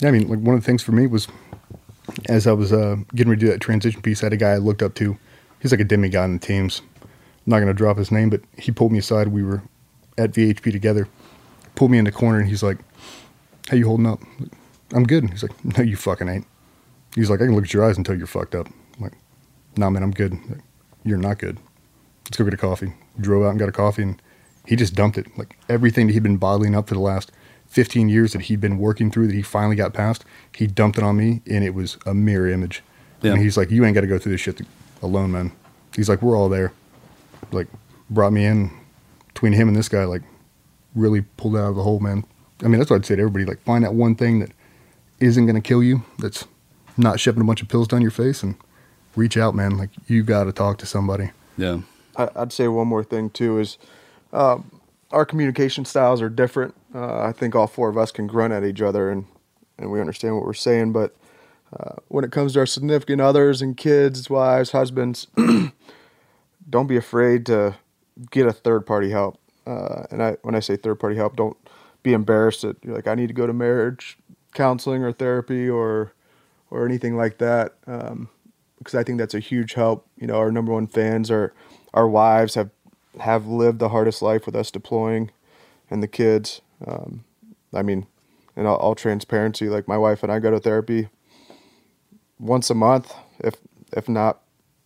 [0.00, 1.26] Yeah, I mean, like one of the things for me was
[2.28, 4.52] as I was uh, getting ready to do that transition piece, I had a guy
[4.52, 5.16] I looked up to.
[5.60, 6.82] He's like a demigod in the teams.
[7.46, 9.28] I'm not going to drop his name, but he pulled me aside.
[9.28, 9.62] We were
[10.18, 11.08] at VHP together.
[11.76, 12.78] Pulled me in the corner, and he's like,
[13.68, 14.20] "How you holding up?"
[14.92, 15.30] I'm good.
[15.30, 16.46] He's like, "No, you fucking ain't."
[17.14, 19.12] He's like, "I can look at your eyes and tell you're fucked up." I'm like,
[19.76, 20.60] "Nah, man, I'm good." Like,
[21.04, 21.58] you're not good.
[22.24, 22.94] Let's go get a coffee.
[23.20, 24.20] Drove out and got a coffee, and
[24.66, 25.26] he just dumped it.
[25.38, 27.30] Like everything that he'd been bottling up for the last
[27.68, 31.04] 15 years that he'd been working through that he finally got past, he dumped it
[31.04, 32.82] on me, and it was a mirror image.
[33.22, 33.32] Yeah.
[33.32, 34.62] And he's like, "You ain't got to go through this shit
[35.02, 35.52] alone, man."
[35.94, 36.72] He's like, "We're all there."
[37.52, 37.68] Like,
[38.10, 38.70] brought me in
[39.28, 40.22] between him and this guy, like,
[40.94, 42.24] really pulled out of the hole, man.
[42.62, 43.44] I mean, that's what I'd say to everybody.
[43.44, 44.50] Like, find that one thing that
[45.20, 46.46] isn't going to kill you, that's
[46.96, 48.56] not shoving a bunch of pills down your face, and
[49.14, 49.76] reach out, man.
[49.76, 51.30] Like, you got to talk to somebody.
[51.56, 51.80] Yeah.
[52.16, 53.78] I, I'd say one more thing too is
[54.32, 56.74] um, our communication styles are different.
[56.94, 59.26] Uh, I think all four of us can grunt at each other and
[59.78, 61.14] and we understand what we're saying, but
[61.78, 65.26] uh, when it comes to our significant others and kids, wives, husbands,
[66.68, 67.76] don't be afraid to
[68.30, 69.38] get a third party help.
[69.66, 71.56] Uh, and I when I say third party help, don't
[72.02, 74.18] be embarrassed that you're like I need to go to marriage
[74.54, 76.12] counseling or therapy or
[76.70, 77.74] or anything like that.
[77.86, 78.28] Um,
[78.78, 80.06] because I think that's a huge help.
[80.16, 81.52] You know, our number one fans are
[81.94, 82.70] our wives have
[83.20, 85.30] have lived the hardest life with us deploying,
[85.90, 86.60] and the kids.
[86.86, 87.24] Um,
[87.74, 88.06] I mean,
[88.54, 91.08] in all, all transparency, like my wife and I go to therapy
[92.38, 93.54] once a month, if
[93.96, 94.42] if not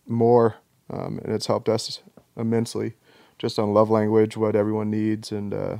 [0.07, 0.55] more,
[0.91, 2.01] um, and it's helped us
[2.37, 2.93] immensely,
[3.39, 5.77] just on love language, what everyone needs, and uh,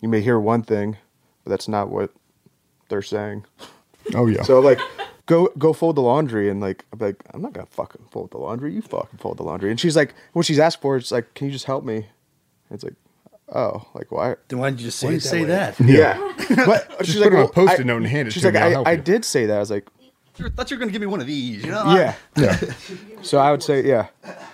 [0.00, 0.96] you may hear one thing,
[1.44, 2.10] but that's not what
[2.88, 3.44] they're saying.
[4.14, 4.42] Oh yeah.
[4.42, 4.78] So like,
[5.26, 8.38] go go fold the laundry, and like I'm like I'm not gonna fucking fold the
[8.38, 8.72] laundry.
[8.72, 9.70] You fucking fold the laundry.
[9.70, 11.96] And she's like, what she's asked for, it's like, can you just help me?
[11.96, 12.04] And
[12.70, 12.94] it's like,
[13.52, 14.36] oh, like why?
[14.48, 15.90] Then why did you just say Why it do you that say that?
[16.48, 16.64] Yeah.
[16.66, 18.42] but Just she's put it on a well, Post-it I- note and hand it She's
[18.42, 19.56] to like, me, I'll I, help I you." did say that.
[19.56, 19.88] I was like,
[20.40, 21.94] I thought you were going to give me one of these, you know?
[21.94, 22.60] yeah, Yeah.
[23.22, 24.08] So I would say, yeah.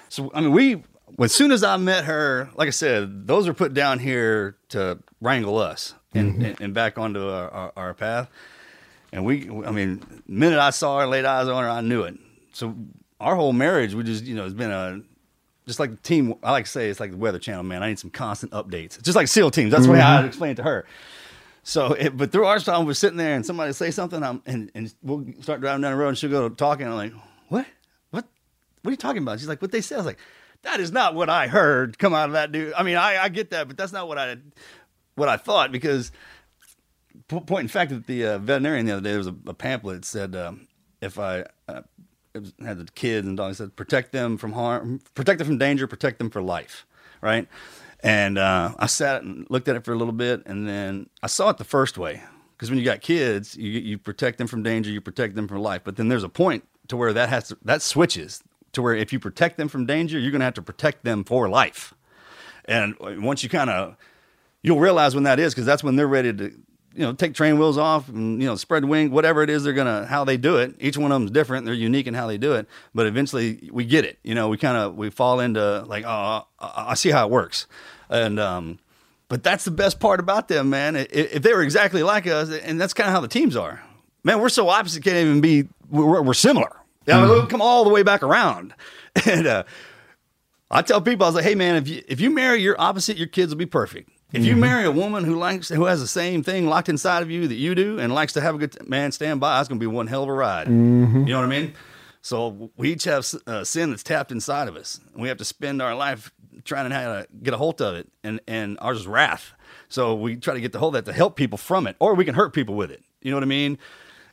[0.09, 0.83] So I mean, we
[1.21, 4.99] as soon as I met her, like I said, those are put down here to
[5.21, 6.45] wrangle us and, mm-hmm.
[6.45, 8.29] and, and back onto our, our, our path.
[9.13, 12.03] And we, I mean, the minute I saw her, laid eyes on her, I knew
[12.03, 12.19] it.
[12.53, 12.75] So
[13.21, 15.03] our whole marriage, we just, you know, it's been a
[15.67, 16.35] just like the team.
[16.43, 17.83] I like to say it's like the Weather Channel, man.
[17.83, 19.71] I need some constant updates, just like SEAL teams.
[19.71, 20.25] That's the way mm-hmm.
[20.25, 20.87] I explain it to her.
[21.63, 24.71] So, it, but through our time, we're sitting there and somebody say something, I'm, and
[24.75, 26.87] and we'll start driving down the road, and she'll go talking.
[26.87, 27.13] I'm like,
[27.49, 27.67] what,
[28.11, 28.27] what,
[28.83, 29.39] what are you talking about?
[29.39, 29.97] She's like, what they said.
[29.97, 30.19] I was like,
[30.63, 32.73] that is not what I heard come out of that dude.
[32.75, 34.37] I mean, I, I get that, but that's not what I,
[35.15, 36.11] what I thought because
[37.29, 39.55] po- point in fact that the uh, veterinarian the other day there was a, a
[39.55, 40.67] pamphlet that said um,
[41.01, 41.83] if I uh,
[42.65, 46.19] had the kids and dogs said protect them from harm, protect them from danger, protect
[46.19, 46.87] them for life,
[47.21, 47.49] right?
[48.03, 51.29] And uh, I sat and looked at it for a little bit, and then I
[51.29, 52.23] saw it the first way.
[52.57, 55.59] Because when you got kids, you you protect them from danger, you protect them from
[55.59, 55.83] life.
[55.85, 58.43] But then there's a point to where that has to, that switches
[58.73, 61.25] to where if you protect them from danger, you're going to have to protect them
[61.25, 61.95] for life.
[62.65, 63.97] And once you kind of
[64.63, 66.45] you'll realize when that is because that's when they're ready to
[66.95, 69.73] you know take train wheels off and you know spread wing whatever it is they're
[69.73, 70.75] gonna how they do it.
[70.79, 72.69] Each one of them's different they're unique in how they do it.
[72.95, 74.19] But eventually we get it.
[74.23, 77.67] You know we kind of we fall into like oh I see how it works
[78.13, 78.79] and um
[79.29, 80.95] But that's the best part about them, man.
[80.97, 83.83] If they were exactly like us, and that's kind of how the teams are,
[84.25, 86.71] man, we're so opposite, can't even be, we're, we're similar.
[87.09, 88.75] I mean, we'll come all the way back around.
[89.27, 89.65] And uh,
[90.71, 93.17] I tell people, I was like, hey, man, if you, if you marry your opposite,
[93.19, 94.09] your kids will be perfect.
[94.33, 94.61] If you Mhm.
[94.61, 97.57] marry a woman who likes, who has the same thing locked inside of you that
[97.57, 99.95] you do and likes to have a good, man, stand by, it's going to be
[99.97, 100.69] one hell of a ride.
[100.69, 101.27] Mhm.
[101.27, 101.75] You know what I mean?
[102.23, 104.99] So we each have uh, sin that's tapped inside of us.
[105.15, 106.31] We have to spend our life
[106.65, 109.53] trying to, get a hold of it, and and ours is wrath.
[109.89, 112.15] So we try to get the hold of that to help people from it, or
[112.15, 113.03] we can hurt people with it.
[113.21, 113.79] You know what I mean?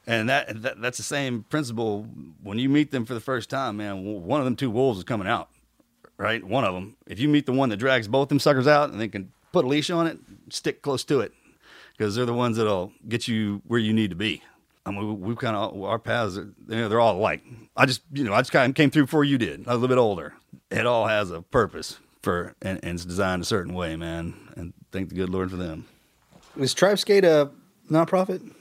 [0.08, 2.08] And that, that that's the same principle
[2.42, 4.04] when you meet them for the first time, man.
[4.24, 5.50] One of them two wolves is coming out,
[6.18, 6.44] right?
[6.44, 6.96] One of them.
[7.06, 9.66] If you meet the one that drags both them suckers out and they can put
[9.66, 10.18] a leash on it,
[10.50, 11.34] stick close to it
[11.98, 14.42] because they're the ones that'll get you where you need to be.
[14.86, 17.44] I mean, we, we kind of our paths, are, you know, they're all alike.
[17.76, 19.68] I just, you know, I just kind of came through before you did.
[19.68, 20.34] I was a little bit older.
[20.72, 24.34] It all has a purpose for, and, and it's designed a certain way, man.
[24.56, 25.86] And thank the good Lord for them.
[26.58, 27.50] Is Tribe Skate a
[27.90, 28.54] nonprofit?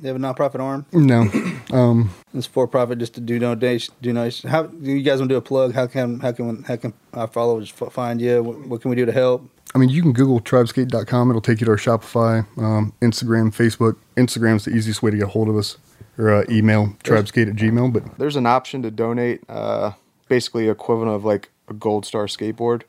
[0.00, 0.84] They have a nonprofit arm.
[0.92, 1.28] No.
[1.76, 3.94] Um, It's for profit, just to do donation.
[4.02, 4.50] Do donation.
[4.50, 5.74] How do you guys want to do a plug?
[5.74, 8.42] How can how can how can our followers f- find you?
[8.42, 9.48] What, what can we do to help?
[9.74, 11.30] I mean, you can Google tribeskate.com.
[11.30, 13.96] It'll take you to our Shopify, um, Instagram, Facebook.
[14.16, 15.78] Instagram's the easiest way to get a hold of us,
[16.18, 17.92] or uh, email tribeskate at gmail.
[17.92, 19.92] But There's an option to donate, uh,
[20.28, 22.82] basically equivalent of like a Gold Star skateboard.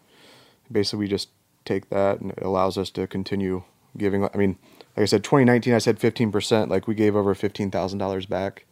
[0.73, 1.29] Basically, we just
[1.65, 3.63] take that and it allows us to continue
[3.97, 4.25] giving.
[4.25, 4.57] I mean,
[4.97, 6.69] like I said, 2019, I said 15%.
[6.69, 8.65] Like we gave over $15,000 back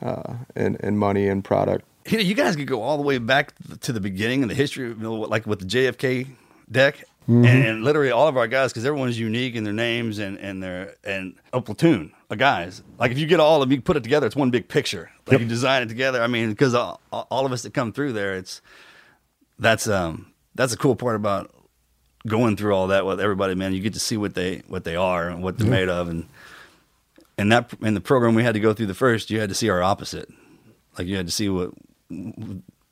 [0.00, 1.84] uh, in, in money and product.
[2.08, 3.52] You, know, you guys could go all the way back
[3.82, 6.26] to the beginning of the history, you know, like with the JFK
[6.70, 7.46] deck, Mhm.
[7.46, 10.60] and, and literally all of our guys, because everyone's unique in their names and and
[10.60, 12.82] their and a platoon of guys.
[12.98, 15.08] Like if you get all of them, you put it together, it's one big picture.
[15.28, 16.20] Like you design it together.
[16.20, 18.60] I mean, because all, all of us that come through there, it's
[19.56, 21.50] that's um that's the cool part about
[22.26, 23.72] going through all that with everybody, man.
[23.72, 25.72] You get to see what they what they are and what they're Yeah.
[25.72, 26.26] made of, and
[27.38, 29.54] and that in the program we had to go through the first, you had to
[29.54, 30.28] see our opposite.
[30.98, 31.70] Like you had to see what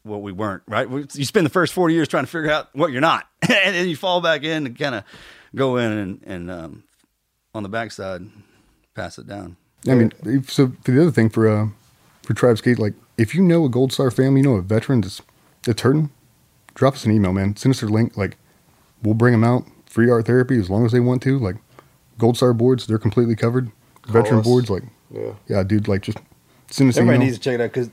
[0.02, 0.62] what we weren't.
[0.66, 0.88] Right?
[1.14, 3.88] You spend the first forty years trying to figure out what you're not, and then
[3.88, 5.04] you fall back in and kind of
[5.54, 6.82] go in and and um,
[7.54, 8.22] on the backside
[8.94, 9.56] pass it down.
[9.88, 10.12] I mean,
[10.46, 11.68] so for the other thing for uh,
[12.22, 15.00] for Tribe Skate, like if you know a Gold Star family, you know a veteran
[15.02, 15.22] that's
[15.62, 16.10] that's hurting,
[16.74, 17.56] drop us an email, man.
[17.56, 18.16] Send us their link.
[18.16, 18.36] Like
[19.02, 21.38] we'll bring them out free art therapy as long as they want to.
[21.38, 21.56] Like
[22.18, 23.70] Gold Star boards, they're completely covered.
[24.02, 24.46] Call Veteran us.
[24.46, 25.32] boards, like Yeah.
[25.48, 26.18] yeah, dude, like just
[26.70, 27.26] send us an Everybody email.
[27.26, 27.90] needs to check it out because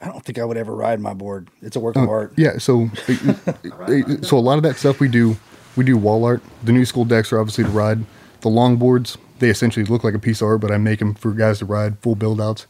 [0.00, 1.48] I don't think I would ever ride my board.
[1.62, 2.32] It's a work Uh, of art.
[2.36, 2.88] Yeah, so
[4.22, 5.36] so a lot of that stuff we do
[5.76, 6.42] we do wall art.
[6.64, 8.04] The new school decks are obviously to ride.
[8.40, 11.14] The long boards, they essentially look like a piece of art, but I make them
[11.14, 12.66] for guys to ride full build outs.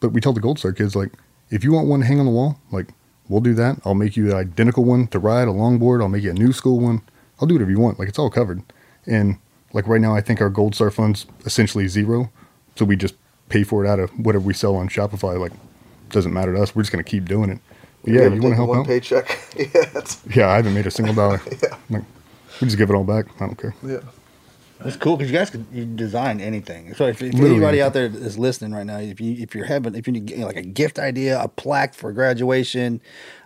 [0.00, 1.12] But we tell the Gold Star kids like,
[1.50, 2.88] if you want one to hang on the wall, like
[3.28, 3.80] we'll do that.
[3.84, 6.00] I'll make you the identical one to ride a longboard.
[6.02, 7.02] I'll make you a new school one.
[7.40, 7.98] I'll do whatever you want.
[7.98, 8.62] Like it's all covered.
[9.06, 9.38] And
[9.72, 12.30] like right now, I think our Gold Star fund's essentially zero,
[12.76, 13.14] so we just
[13.48, 15.38] pay for it out of whatever we sell on Shopify.
[15.38, 15.52] Like
[16.10, 16.74] doesn't matter to us.
[16.74, 17.58] We're just gonna keep doing it.
[18.04, 18.86] But yeah, you want to help one out?
[18.86, 19.38] paycheck.
[19.56, 20.02] yeah.
[20.34, 21.40] Yeah, I haven't made a single dollar.
[21.62, 21.76] yeah.
[21.88, 22.04] Like,
[22.60, 23.26] we just give it all back.
[23.40, 23.74] I don't care.
[23.82, 24.00] yeah.
[24.84, 26.94] It's cool because you guys can you design anything.
[26.94, 29.94] So if, if anybody out there is listening right now, if you if you're having
[29.94, 33.00] if you need like a gift idea, a plaque for graduation,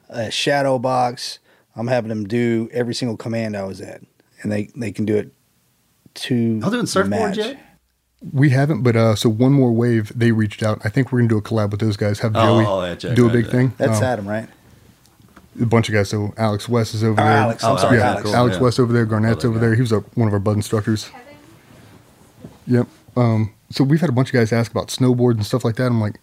[0.09, 1.39] a shadow box,
[1.77, 4.03] I'm having them do every single command I was at,
[4.43, 5.33] and they they can do it
[6.15, 6.35] to.
[6.35, 7.37] Y'all doing surfboards match.
[7.37, 7.59] yet?
[8.33, 10.11] We haven't, but uh, so one more wave.
[10.13, 10.81] They reached out.
[10.85, 12.19] I think we're gonna do a collab with those guys.
[12.19, 13.51] Have Oh, Joey oh, yeah, Jack, do a big yeah.
[13.53, 13.73] thing.
[13.79, 14.49] That's Um, Adam, right?
[15.61, 16.09] A bunch of guys.
[16.09, 17.33] So Alex West is over Oh, there.
[17.33, 18.33] Alex, I'm sorry, yeah, Alex.
[18.33, 18.63] Alex Yeah.
[18.63, 19.07] West over there.
[19.07, 19.67] Garnett's Oh, over guy.
[19.67, 19.75] there.
[19.77, 21.11] He was a, one of our BUD/S instructors.
[22.69, 22.87] Yep.
[23.17, 25.87] Um, so we've had a bunch of guys ask about snowboards and stuff like that.
[25.87, 26.21] I'm like,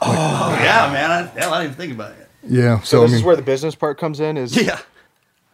[0.00, 1.10] Oh yeah, man.
[1.10, 2.28] I, hell, I didn't even think about it.
[2.46, 2.78] yeah.
[2.80, 4.36] So, So, this I is where the business part comes in.
[4.36, 4.78] Is Yeah.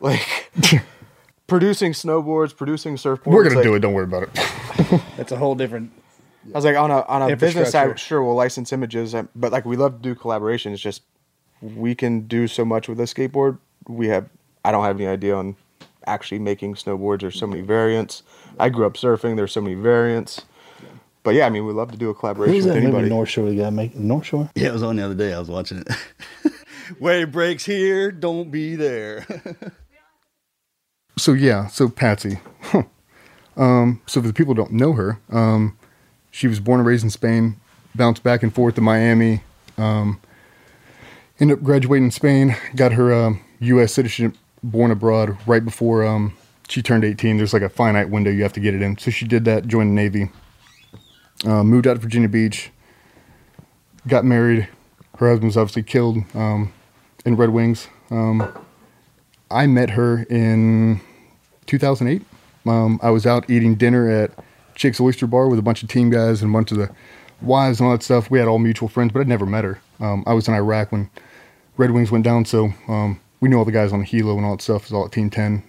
[0.00, 0.50] like
[1.46, 3.26] producing snowboards, producing surfboards.
[3.26, 3.80] we're gonna like, do it.
[3.80, 5.00] Don't worry about it.
[5.16, 5.92] That's a whole different.
[6.46, 7.98] I was like, on a on a business side, Infrastructure.
[7.98, 10.78] sure, we'll license images, uh, but like we love to do collaborations.
[10.78, 11.02] Just
[11.60, 13.58] we can do so much with a skateboard.
[13.86, 14.28] We have,
[14.64, 15.56] I don't have any idea on
[16.06, 17.20] actually making snowboards.
[17.20, 18.22] There's so many variants.
[18.60, 19.36] I grew up surfing.
[19.36, 20.42] There's so many variants.
[21.22, 23.08] But yeah, I mean, we love to do a collaboration Who's with that movie anybody.
[23.10, 23.48] North Shore?
[23.48, 24.50] You got make North Shore.
[24.54, 25.34] Yeah, it was on the other day.
[25.34, 25.88] I was watching it.
[27.00, 29.26] Wave breaks here, don't be there.
[31.18, 32.38] so yeah, so Patsy.
[32.62, 32.84] Huh.
[33.56, 35.76] Um, so for the people who don't know her, um,
[36.30, 37.56] she was born and raised in Spain,
[37.94, 39.42] bounced back and forth to Miami,
[39.76, 40.18] um,
[41.38, 43.92] ended up graduating in Spain, got her um, U.S.
[43.92, 46.34] citizenship born abroad right before um,
[46.70, 47.36] she turned 18.
[47.36, 48.96] There's like a finite window you have to get it in.
[48.98, 50.30] So she did that, joined the Navy,
[51.44, 52.70] uh, moved out to Virginia Beach,
[54.06, 54.68] got married.
[55.18, 56.72] Her husband was obviously killed um,
[57.24, 57.88] in Red Wings.
[58.10, 58.52] Um,
[59.50, 61.00] I met her in
[61.66, 62.22] 2008.
[62.66, 64.30] Um, I was out eating dinner at
[64.74, 66.90] Chick's Oyster Bar with a bunch of team guys and a bunch of the
[67.42, 68.30] wives and all that stuff.
[68.30, 69.80] We had all mutual friends, but I'd never met her.
[69.98, 71.10] Um, I was in Iraq when
[71.76, 74.44] Red Wings went down, so um, we knew all the guys on the helo and
[74.44, 74.82] all that stuff.
[74.82, 75.64] It was all at Team 10.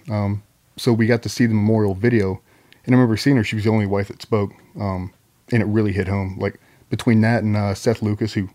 [0.82, 2.42] So we got to see the memorial video.
[2.86, 3.44] And I remember seeing her.
[3.44, 4.52] She was the only wife that spoke.
[4.80, 5.14] Um,
[5.52, 6.40] and it really hit home.
[6.40, 6.60] Like
[6.90, 8.50] between that and uh, Seth Lucas, who,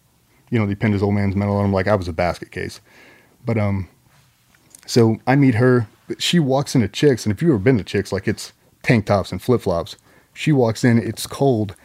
[0.51, 2.51] you know, they pinned his old man's medal on him, like I was a basket
[2.51, 2.81] case.
[3.45, 3.89] But um,
[4.87, 5.87] so I meet her.
[6.19, 9.31] She walks into Chicks, and if you've ever been to Chicks, like it's tank tops
[9.31, 9.95] and flip flops.
[10.35, 11.77] She walks in, it's cold.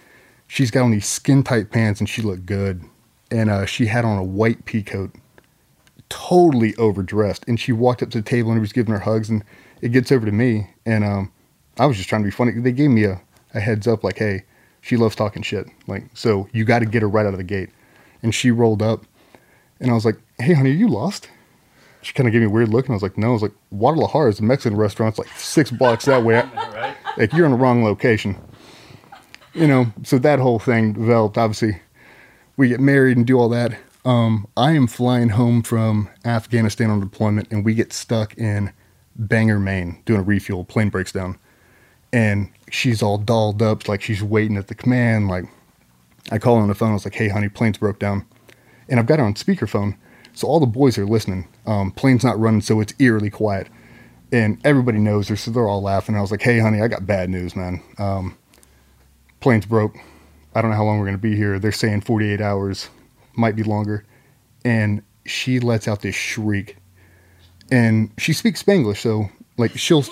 [0.48, 2.84] She's got on these skin tight pants, and she looked good.
[3.30, 5.12] And uh, she had on a white pea coat,
[6.10, 7.46] totally overdressed.
[7.48, 9.44] And she walked up to the table and he was giving her hugs, and
[9.82, 11.32] it gets over to me, and um,
[11.78, 12.52] I was just trying to be funny.
[12.54, 13.22] They gave me a,
[13.54, 14.44] a heads up, like, hey,
[14.82, 15.68] she loves talking shit.
[15.88, 17.70] Like, so you got to get her right out of the gate.
[18.24, 19.04] And she rolled up,
[19.80, 21.30] and I was like, hey, honey, are you lost?
[22.04, 23.30] She kind of gave me a weird look, and I was like, no.
[23.30, 25.14] I was like, Guadalajara is a Mexican restaurant.
[25.14, 26.44] It's like six blocks that way.
[27.18, 28.38] Like, you're in the wrong location.
[29.54, 31.38] You know, so that whole thing developed.
[31.38, 31.82] Obviously,
[32.56, 33.78] we get married and do all that.
[34.06, 38.72] Um, I am flying home from Afghanistan on deployment, and we get stuck in
[39.16, 40.64] Bangor, Maine, doing a refuel.
[40.64, 41.38] Plane breaks down,
[42.14, 45.28] and she's all dolled up, like she's waiting at the command.
[45.28, 45.46] Like,
[46.32, 46.92] I call her on the phone.
[46.92, 48.26] I was like, "Hey, honey, plane's broke down,"
[48.90, 49.96] and I've got her on speakerphone,
[50.34, 51.48] so all the boys are listening.
[51.66, 53.68] Um, plane's not running, so it's eerily quiet,
[54.32, 56.16] and everybody knows her, so they're all laughing.
[56.16, 57.82] I was like, "Hey, honey, I got bad news, man.
[57.98, 58.38] Um,
[59.40, 59.96] plane's broke.
[60.54, 61.60] I don't know how long we're gonna be here.
[61.60, 62.90] They're saying 48 hours,
[63.36, 64.06] might be longer,"
[64.66, 66.78] and she lets out this shriek
[67.72, 70.06] and she speaks Spanglish, so like she'll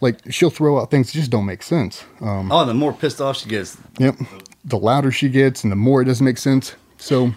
[0.00, 2.04] like she'll throw out things that just don't make sense.
[2.20, 3.76] Um, Oh, the more pissed off she gets.
[3.98, 4.16] Yep.
[4.64, 6.74] The louder she gets, and the more it doesn't make sense.
[6.98, 7.32] So,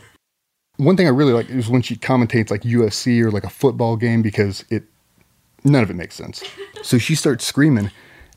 [0.77, 3.95] one thing I really like is when she commentates like UFC or like a football
[3.95, 4.83] game because it
[5.63, 6.43] none of it makes sense.
[6.81, 7.91] So she starts screaming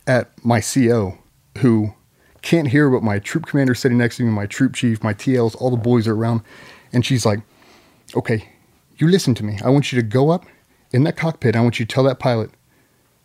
[0.05, 1.17] at my CO,
[1.57, 1.93] who
[2.41, 5.59] can't hear what my troop commander sitting next to me, my troop chief, my TLs,
[5.59, 6.41] all the boys are around,
[6.93, 7.39] and she's like,
[8.15, 8.47] "Okay,
[8.97, 9.59] you listen to me.
[9.65, 10.45] I want you to go up
[10.91, 11.55] in that cockpit.
[11.55, 12.51] I want you to tell that pilot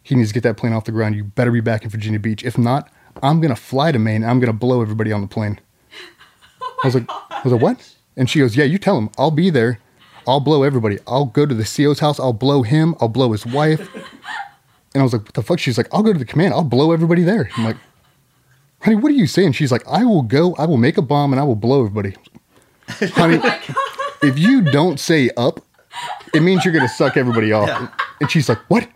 [0.02, 1.14] he needs to get that plane off the ground.
[1.14, 2.44] You better be back in Virginia Beach.
[2.44, 2.90] If not,
[3.22, 4.24] I'm gonna fly to Maine.
[4.24, 5.60] I'm gonna blow everybody on the plane."
[6.82, 9.10] I was like, "I was like, what?" And she goes, "Yeah, you tell him.
[9.16, 9.78] I'll be there.
[10.26, 10.98] I'll blow everybody.
[11.06, 12.18] I'll go to the CO's house.
[12.18, 12.94] I'll blow him.
[13.00, 13.80] I'll blow his wife."
[14.94, 16.54] And I was like, "What the fuck?" She's like, "I'll go to the command.
[16.54, 17.76] I'll blow everybody there." I'm like,
[18.80, 20.54] "Honey, what are you saying?" She's like, "I will go.
[20.56, 22.16] I will make a bomb and I will blow everybody."
[22.88, 23.40] Honey,
[24.22, 25.60] if you don't say up,
[26.34, 27.90] it means you're gonna suck everybody off.
[28.20, 28.88] And she's like, "What?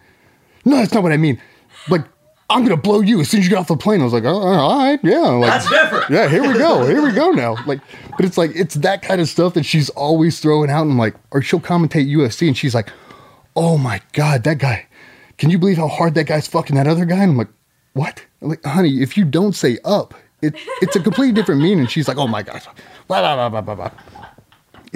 [0.65, 1.41] No, that's not what I mean.
[1.89, 2.03] Like,
[2.49, 4.25] I'm gonna blow you as soon as you get off the plane." I was like,
[4.25, 6.11] "Oh, all right, yeah." Like, That's different.
[6.11, 6.87] Yeah, here we go.
[6.87, 7.57] Here we go now.
[7.67, 7.81] Like,
[8.17, 11.15] but it's like it's that kind of stuff that she's always throwing out, and like,
[11.31, 12.91] or she'll commentate UFC, and she's like,
[13.55, 14.87] "Oh my god, that guy!
[15.39, 17.49] Can you believe how hard that guy's fucking that other guy?" And I'm like,
[17.93, 18.25] "What?
[18.41, 22.09] I'm like, honey, if you don't say up, it it's a completely different meaning." She's
[22.09, 22.65] like, "Oh my gosh."
[23.09, 24.16] Blah, blah, blah, blah, blah, blah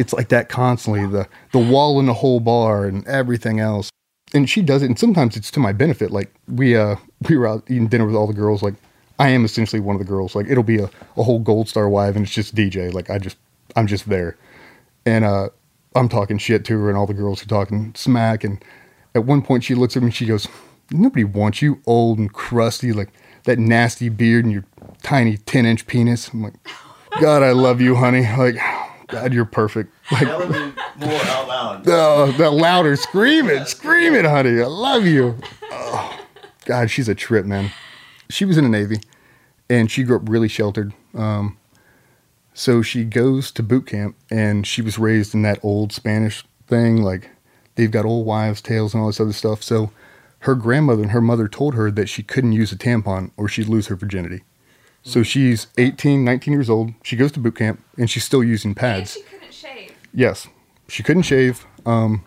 [0.00, 3.90] it's like that constantly the the wall in the whole bar and everything else.
[4.32, 6.96] And she does it and sometimes it's to my benefit like we uh
[7.28, 8.74] we were out eating dinner with all the girls like
[9.18, 11.88] i am essentially one of the girls like it'll be a, a whole gold star
[11.88, 13.36] wife and it's just dj like i just
[13.74, 14.36] i'm just there.
[15.04, 15.48] And uh
[15.96, 18.64] i'm talking shit to her and all the girls are talking smack and
[19.16, 20.46] at one point she looks at me and she goes
[20.92, 23.10] nobody wants you old and crusty like
[23.44, 24.64] that nasty beard and your
[25.02, 26.28] tiny 10 inch penis.
[26.28, 26.54] I'm like
[27.20, 28.24] god i love you honey.
[28.36, 28.56] Like
[29.10, 31.86] god you're perfect like Telling me more out loud.
[31.88, 34.60] Oh, the louder, scream it, scream it, honey.
[34.60, 35.36] I love you.
[35.70, 36.20] Oh,
[36.66, 37.70] God, she's a trip, man.
[38.28, 39.00] She was in the Navy,
[39.68, 40.92] and she grew up really sheltered.
[41.14, 41.56] Um,
[42.52, 47.02] so she goes to boot camp, and she was raised in that old Spanish thing,
[47.02, 47.30] like
[47.76, 49.62] they've got old wives' tales and all this other stuff.
[49.62, 49.90] So
[50.40, 53.68] her grandmother and her mother told her that she couldn't use a tampon or she'd
[53.68, 54.42] lose her virginity.
[55.02, 56.92] So she's 18, 19 years old.
[57.02, 59.14] She goes to boot camp, and she's still using pads.
[59.14, 59.96] She couldn't shave.
[60.12, 60.48] Yes,
[60.88, 61.66] she couldn't shave.
[61.86, 62.24] Um,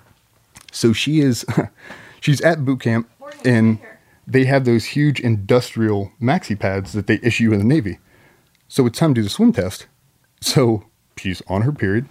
[0.71, 1.45] so she is,
[2.19, 3.09] she's at boot camp,
[3.45, 3.79] and
[4.25, 7.99] they have those huge industrial maxi pads that they issue in the Navy.
[8.67, 9.87] So it's time to do the swim test.
[10.41, 10.85] So
[11.17, 12.07] she's on her period.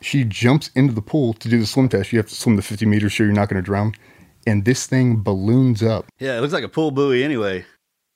[0.00, 2.12] She jumps into the pool to do the swim test.
[2.12, 3.94] You have to swim the 50 meters so you're not going to drown.
[4.46, 6.06] And this thing balloons up.
[6.18, 7.64] Yeah, it looks like a pool buoy anyway.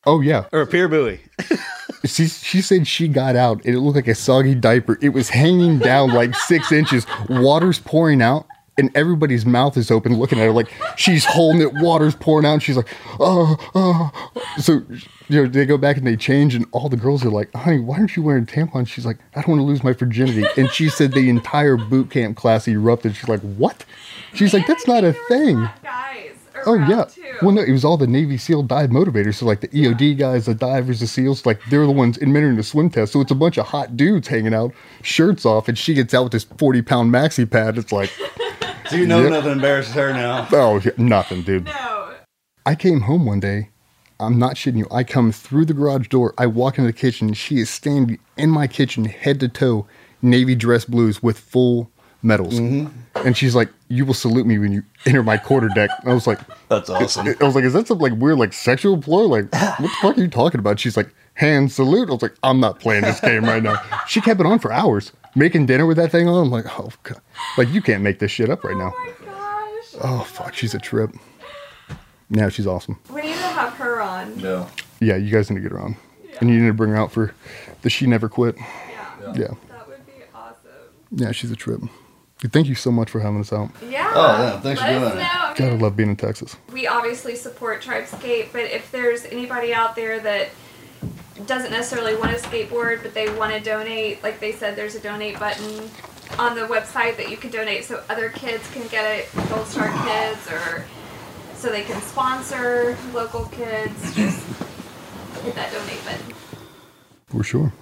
[0.09, 0.47] Oh, yeah.
[0.52, 1.20] Or a pier buoy.
[2.06, 4.98] She, she said she got out and it looked like a soggy diaper.
[5.02, 7.06] It was hanging down like six inches.
[7.28, 8.47] Water's pouring out
[8.78, 11.74] and everybody's mouth is open looking at her like she's holding it.
[11.74, 12.55] Water's pouring out.
[12.55, 12.89] And she's like,
[13.20, 14.32] oh, oh.
[14.59, 14.82] So,
[15.28, 17.80] you know, they go back and they change and all the girls are like, honey,
[17.80, 18.89] why aren't you wearing tampons?
[18.89, 20.47] She's like, I don't want to lose my virginity.
[20.56, 23.14] And she said the entire boot camp class erupted.
[23.16, 23.85] She's like, what?
[24.32, 25.68] She's like, that's not a thing.
[25.82, 26.27] Guys
[26.66, 27.05] Oh, yeah.
[27.05, 27.22] too.
[27.43, 29.36] Well, no, it was all the Navy SEAL dive motivators.
[29.36, 32.62] So, like the EOD guys, the divers, the SEALs, like they're the ones administering the
[32.62, 33.12] swim test.
[33.12, 34.72] So it's a bunch of hot dudes hanging out,
[35.02, 37.78] shirts off, and she gets out with this 40 pound maxi pad.
[37.78, 38.10] It's like,
[38.90, 39.30] So you know Yep.
[39.30, 40.48] nothing embarrasses her now.
[40.52, 41.66] oh, yeah, nothing, dude.
[41.66, 42.10] No.
[42.66, 43.70] I came home one day.
[44.20, 44.86] I'm not shitting you.
[44.90, 46.35] I come through the garage door.
[46.39, 47.35] I walk into the kitchen.
[47.35, 49.86] She is standing in my kitchen, head to toe,
[50.22, 51.90] navy dress blues with full
[52.23, 52.59] medals.
[52.61, 53.27] Mm-hmm.
[53.27, 56.27] And she's like, "You will salute me when you enter my quarter deck." I was
[56.27, 56.39] like,
[56.69, 57.27] That's awesome.
[57.40, 59.23] I was like, "Is that some like weird like sexual ploy?
[59.24, 62.35] Like, what the fuck are you talking about?" She's like, "Hand salute." I was like,
[62.43, 65.85] "I'm not playing this game right now." She kept it on for hours, making dinner
[65.85, 66.45] with that thing on.
[66.47, 67.20] I'm like, "Oh god,
[67.57, 70.78] like you can't make this shit up right oh now." Oh oh fuck, she's a
[70.78, 71.11] trip.
[72.31, 72.99] Now she's awesome.
[73.12, 74.36] We need to have her on.
[74.40, 74.69] No.
[75.01, 75.97] Yeah, you guys need to get her on,
[76.40, 77.35] and you need to bring her out for
[77.82, 78.57] the she never quit.
[78.59, 79.32] Yeah.
[79.35, 80.57] Yeah, That would be awesome.
[81.11, 81.81] yeah, she's a trip.
[82.40, 83.70] Thank you so much for having us out.
[83.89, 84.12] Yeah.
[84.15, 85.23] Oh, yeah, thanks for Let us doing it.
[85.23, 85.24] know.
[85.28, 86.56] I God, I love being in Texas.
[86.73, 90.51] we obviously support Tribe Sk8z, but if there's anybody out there that
[91.47, 95.01] doesn't necessarily want to skateboard, but they want to donate, like they said, there's a
[95.01, 95.90] donate button
[96.39, 99.89] on the website that you can donate so other kids can get it, Gold Star
[100.06, 100.85] kids, or
[101.55, 104.15] so they can sponsor local kids.
[104.15, 104.44] Just
[105.43, 106.35] hit that donate button.
[107.27, 107.73] For sure.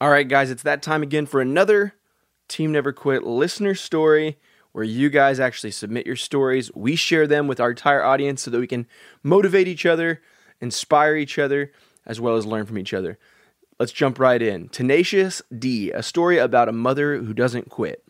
[0.00, 1.94] All right, guys, it's that time again for another
[2.50, 4.36] Team Never Quit listener story
[4.72, 6.70] where you guys actually submit your stories.
[6.74, 8.86] We share them with our entire audience so that we can
[9.22, 10.20] motivate each other,
[10.60, 11.72] inspire each other,
[12.04, 13.18] as well as learn from each other.
[13.78, 14.68] Let's jump right in.
[14.68, 18.04] Tenacious D, a story about a mother who doesn't quit.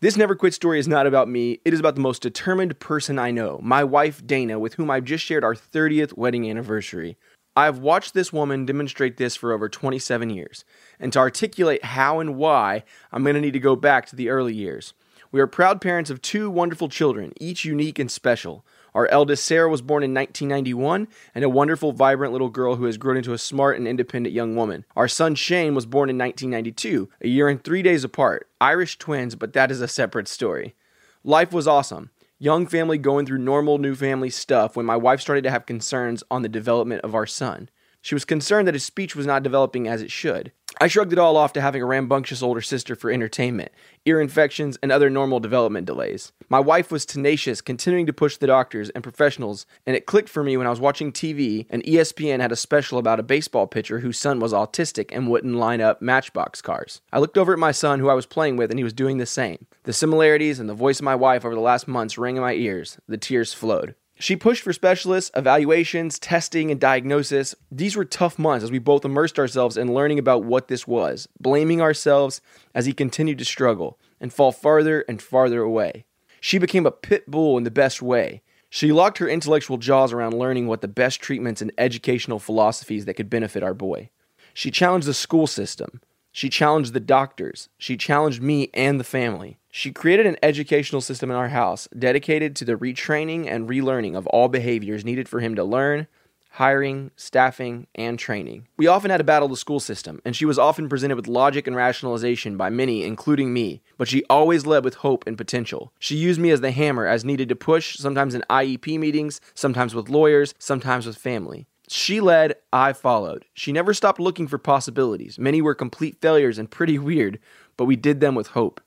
[0.00, 1.60] This never quit story is not about me.
[1.64, 5.04] It is about the most determined person I know, my wife Dana, with whom I've
[5.04, 7.16] just shared our 30th wedding anniversary.
[7.58, 10.64] I have watched this woman demonstrate this for over 27 years,
[11.00, 14.28] and to articulate how and why, I'm going to need to go back to the
[14.28, 14.94] early years.
[15.32, 18.64] We are proud parents of two wonderful children, each unique and special.
[18.94, 22.96] Our eldest, Sarah, was born in 1991 and a wonderful, vibrant little girl who has
[22.96, 24.84] grown into a smart and independent young woman.
[24.94, 28.48] Our son, Shane, was born in 1992, a year and three days apart.
[28.60, 30.76] Irish twins, but that is a separate story.
[31.24, 32.10] Life was awesome.
[32.40, 36.22] Young family going through normal new family stuff when my wife started to have concerns
[36.30, 37.68] on the development of our son.
[38.00, 40.52] She was concerned that his speech was not developing as it should.
[40.80, 43.72] I shrugged it all off to having a rambunctious older sister for entertainment,
[44.04, 46.32] ear infections, and other normal development delays.
[46.48, 50.44] My wife was tenacious, continuing to push the doctors and professionals, and it clicked for
[50.44, 53.98] me when I was watching TV and ESPN had a special about a baseball pitcher
[53.98, 57.00] whose son was autistic and wouldn't line up matchbox cars.
[57.12, 59.18] I looked over at my son, who I was playing with, and he was doing
[59.18, 59.66] the same.
[59.82, 62.54] The similarities and the voice of my wife over the last months rang in my
[62.54, 62.98] ears.
[63.08, 63.96] The tears flowed.
[64.20, 67.54] She pushed for specialists, evaluations, testing, and diagnosis.
[67.70, 71.28] These were tough months as we both immersed ourselves in learning about what this was,
[71.38, 72.40] blaming ourselves
[72.74, 76.04] as he continued to struggle and fall farther and farther away.
[76.40, 78.42] She became a pit bull in the best way.
[78.70, 83.14] She locked her intellectual jaws around learning what the best treatments and educational philosophies that
[83.14, 84.10] could benefit our boy.
[84.52, 86.00] She challenged the school system.
[86.32, 87.68] She challenged the doctors.
[87.78, 89.58] She challenged me and the family.
[89.78, 94.26] She created an educational system in our house dedicated to the retraining and relearning of
[94.26, 96.08] all behaviors needed for him to learn,
[96.50, 98.66] hiring, staffing, and training.
[98.76, 101.68] We often had to battle the school system, and she was often presented with logic
[101.68, 105.92] and rationalization by many, including me, but she always led with hope and potential.
[106.00, 109.94] She used me as the hammer as needed to push, sometimes in IEP meetings, sometimes
[109.94, 111.68] with lawyers, sometimes with family.
[111.86, 113.44] She led, I followed.
[113.54, 115.38] She never stopped looking for possibilities.
[115.38, 117.38] Many were complete failures and pretty weird,
[117.76, 118.80] but we did them with hope.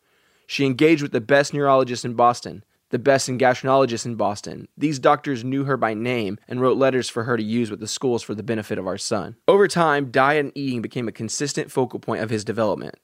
[0.51, 4.67] She engaged with the best neurologists in Boston, the best in gastroenterologists in Boston.
[4.77, 7.87] These doctors knew her by name and wrote letters for her to use with the
[7.87, 9.37] schools for the benefit of our son.
[9.47, 12.95] Over time, diet and eating became a consistent focal point of his development,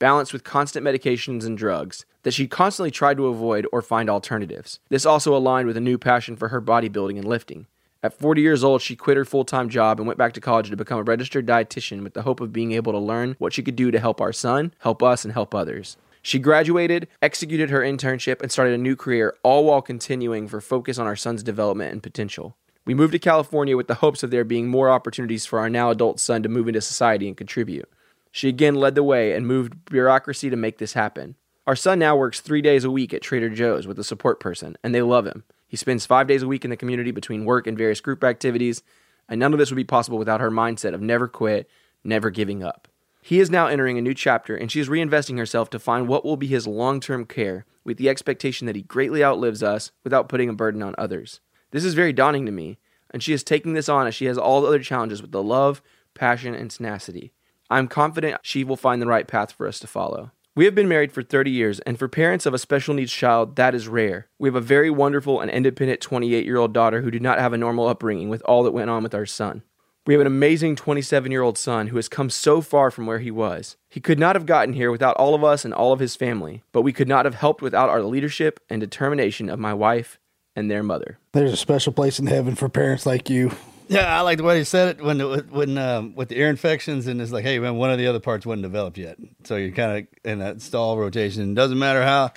[0.00, 4.80] balanced with constant medications and drugs that she constantly tried to avoid or find alternatives.
[4.88, 7.68] This also aligned with a new passion for her bodybuilding and lifting.
[8.02, 10.70] At 40 years old, she quit her full time job and went back to college
[10.70, 13.62] to become a registered dietitian with the hope of being able to learn what she
[13.62, 15.96] could do to help our son, help us, and help others.
[16.26, 20.98] She graduated, executed her internship, and started a new career, all while continuing for focus
[20.98, 22.56] on our son's development and potential.
[22.84, 25.90] We moved to California with the hopes of there being more opportunities for our now
[25.90, 27.88] adult son to move into society and contribute.
[28.32, 31.36] She again led the way and moved bureaucracy to make this happen.
[31.64, 34.76] Our son now works three days a week at Trader Joe's with a support person,
[34.82, 35.44] and they love him.
[35.68, 38.82] He spends five days a week in the community between work and various group activities,
[39.28, 41.70] and none of this would be possible without her mindset of never quit,
[42.02, 42.88] never giving up.
[43.26, 46.24] He is now entering a new chapter, and she is reinvesting herself to find what
[46.24, 50.28] will be his long term care, with the expectation that he greatly outlives us without
[50.28, 51.40] putting a burden on others.
[51.72, 52.78] This is very daunting to me,
[53.10, 55.42] and she is taking this on as she has all the other challenges with the
[55.42, 55.82] love,
[56.14, 57.32] passion, and tenacity.
[57.68, 60.30] I am confident she will find the right path for us to follow.
[60.54, 63.56] We have been married for 30 years, and for parents of a special needs child,
[63.56, 64.28] that is rare.
[64.38, 67.52] We have a very wonderful and independent 28 year old daughter who did not have
[67.52, 69.64] a normal upbringing with all that went on with our son.
[70.06, 73.18] We have an amazing 27 year old son who has come so far from where
[73.18, 73.76] he was.
[73.88, 76.62] He could not have gotten here without all of us and all of his family,
[76.70, 80.20] but we could not have helped without our leadership and determination of my wife
[80.54, 81.18] and their mother.
[81.32, 83.50] There's a special place in heaven for parents like you.
[83.88, 87.06] Yeah, I like the way he said it when when um, with the ear infections
[87.06, 89.70] and it's like, hey man, one of the other parts wasn't developed yet, so you're
[89.70, 91.52] kind of in that stall rotation.
[91.52, 92.32] It doesn't matter how,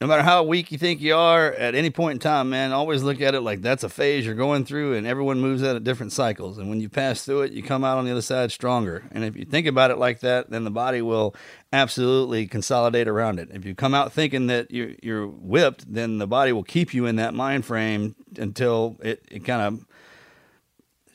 [0.00, 2.72] no matter how weak you think you are at any point in time, man.
[2.72, 5.76] Always look at it like that's a phase you're going through, and everyone moves out
[5.76, 6.58] at different cycles.
[6.58, 9.04] And when you pass through it, you come out on the other side stronger.
[9.12, 11.34] And if you think about it like that, then the body will
[11.72, 13.48] absolutely consolidate around it.
[13.52, 17.06] If you come out thinking that you're, you're whipped, then the body will keep you
[17.06, 19.86] in that mind frame until it, it kind of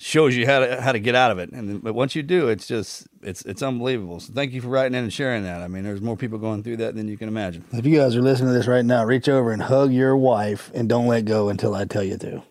[0.02, 1.52] shows you how to how to get out of it.
[1.52, 4.20] And but once you do, it's just it's it's unbelievable.
[4.22, 5.62] So thank you for writing in and sharing that.
[5.62, 7.66] I mean, there's more people going through that than you can imagine.
[7.74, 10.72] If you guys are listening to this right now, reach over and hug your wife
[10.74, 12.44] and don't let go until I tell you to.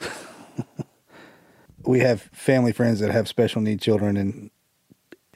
[1.84, 4.50] we have family friends that have special need children, and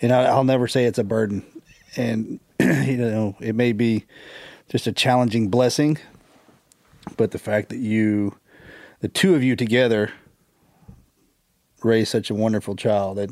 [0.01, 1.45] and I, I'll never say it's a burden.
[1.97, 4.05] And you know, it may be
[4.69, 5.99] just a challenging blessing,
[7.17, 8.37] but the fact that you,
[9.01, 10.13] the two of you together,
[11.83, 13.31] raised such a wonderful child that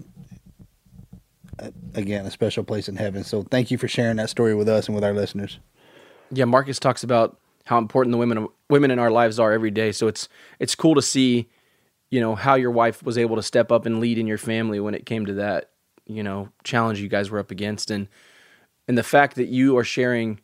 [1.94, 4.86] again a special place in heaven so thank you for sharing that story with us
[4.86, 5.58] and with our listeners
[6.30, 9.92] Yeah, Marcus talks about how important the women women in our lives are every day.
[9.92, 11.48] So it's it's cool to see,
[12.10, 14.80] you know, how your wife was able to step up and lead in your family
[14.80, 15.70] when it came to that,
[16.06, 18.08] you know, challenge you guys were up against and
[18.88, 20.40] and the fact that you are sharing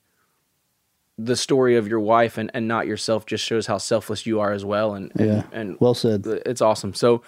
[1.19, 4.53] the story of your wife and, and not yourself just shows how selfless you are
[4.53, 5.43] as well and and, Yeah.
[5.53, 6.25] and Well said.
[6.47, 7.21] it's awesome so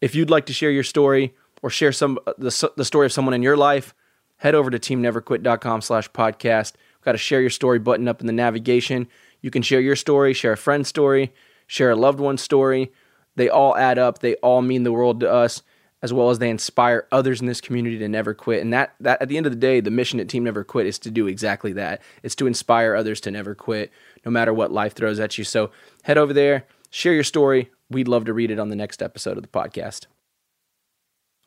[0.00, 3.12] if you'd like to share your story or share some uh, the, the story of
[3.12, 3.94] someone in your life
[4.38, 8.26] head over to teamneverquit.com slash podcast we've got a share your story button up in
[8.26, 9.08] the navigation
[9.40, 11.32] you can share your story share a friend's story
[11.66, 12.92] share a loved one's story
[13.36, 15.62] they all add up they all mean the world to us
[16.02, 18.62] as well as they inspire others in this community to never quit.
[18.62, 20.86] And that that at the end of the day, the mission at Team Never Quit
[20.86, 22.00] is to do exactly that.
[22.22, 23.92] It's to inspire others to never quit,
[24.24, 25.44] no matter what life throws at you.
[25.44, 25.70] So
[26.02, 27.70] head over there, share your story.
[27.90, 30.06] We'd love to read it on the next episode of the podcast.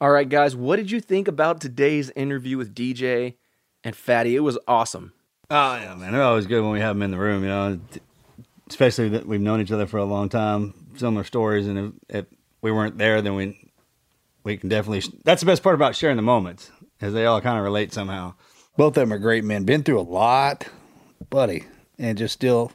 [0.01, 3.35] All right, guys, what did you think about today's interview with DJ
[3.83, 4.35] and Fatty?
[4.35, 5.13] It was awesome.
[5.49, 7.43] Oh yeah, man, they're always good when we have them in the room.
[7.43, 7.79] You know,
[8.69, 12.25] especially that we've known each other for a long time, similar stories, and if, if
[12.61, 13.71] we weren't there, then we
[14.43, 15.17] we can definitely.
[15.23, 18.33] That's the best part about sharing the moments, is they all kind of relate somehow.
[18.75, 20.67] both of them are great men been through a lot
[21.29, 21.63] buddy
[21.97, 22.71] and just still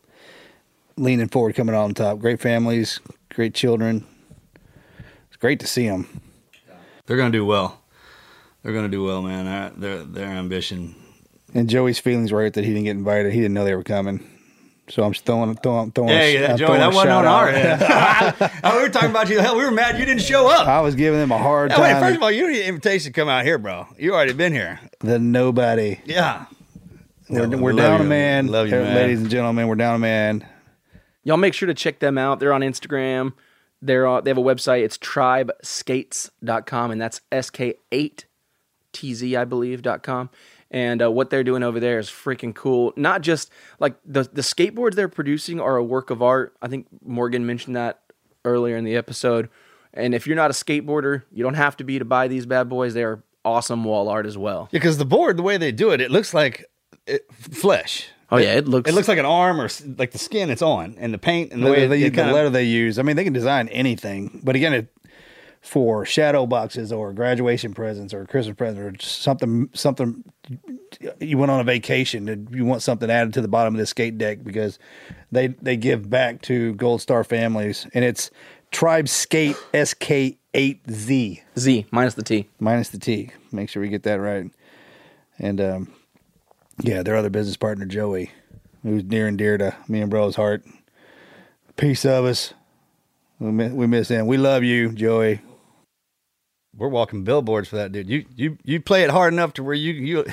[0.96, 2.98] leaning forward coming on top great families
[3.38, 4.04] great children
[5.28, 6.08] it's great to see them
[7.06, 7.80] They're gonna do well.
[8.64, 9.44] They're gonna do well, man.
[9.46, 10.96] Their their, their ambition.
[11.54, 13.84] and joey's feelings were hurt that he didn't get invited he didn't know they were
[13.84, 14.28] coming
[14.88, 17.80] so i'm just throwing throwing, throwing Hey, a, that, Joey, that wasn't on our end.
[18.74, 19.38] We were talking about you.
[19.38, 20.66] Hell, we were mad you didn't show up.
[20.66, 22.66] i was giving them a hard Yeah, time wait, first of all, you need an
[22.70, 23.86] invitation to come out here, bro.
[23.96, 24.80] You already been here.
[24.98, 26.46] the nobody Yeah.
[27.30, 28.06] we're, we're down you.
[28.06, 28.96] a man Love you, man.
[28.96, 30.44] ladies and gentlemen we're down a man
[31.28, 32.40] Y'all make sure to check them out.
[32.40, 33.34] They're on Instagram.
[33.82, 34.82] They're uh, they have a website.
[34.82, 40.30] It's tribeskates.com and that's SK8TZ I believe dot com.
[40.70, 42.94] And uh, what they're doing over there is freaking cool.
[42.96, 46.56] Not just like the the skateboards they're producing are a work of art.
[46.62, 48.00] I think Morgan mentioned that
[48.46, 49.50] earlier in the episode.
[49.92, 52.70] And if you're not a skateboarder, you don't have to be to buy these bad
[52.70, 52.94] boys.
[52.94, 54.70] They are awesome wall art as well.
[54.72, 56.64] Yeah, because the board, the way they do it, it looks like
[57.06, 58.08] it, flesh.
[58.30, 60.96] Oh yeah, it looks It looks like an arm or like the skin it's on,
[60.98, 62.98] and the paint and the the, way they, it, the letter they use.
[62.98, 64.88] I mean, they can design anything, but again, it,
[65.60, 70.24] for shadow boxes or graduation presents or Christmas presents or something, something
[71.20, 73.86] you went on a vacation and you want something added to the bottom of the
[73.86, 74.78] skate deck because
[75.32, 78.30] they they give back to Gold Star families, and it's
[78.70, 83.30] Tribe Skate SK eight Z Z minus the T minus the T.
[83.52, 84.50] Make sure we get that right.
[85.38, 85.92] And um,
[86.80, 88.30] yeah, their other business partner Joey,
[88.82, 90.64] who's near and dear to me and bro's heart.
[91.76, 92.54] Piece of us.
[93.38, 94.26] We miss, we miss him.
[94.26, 95.40] We love you, Joey.
[96.76, 98.08] We're walking billboards for that dude.
[98.08, 100.24] You you you play it hard enough to where you you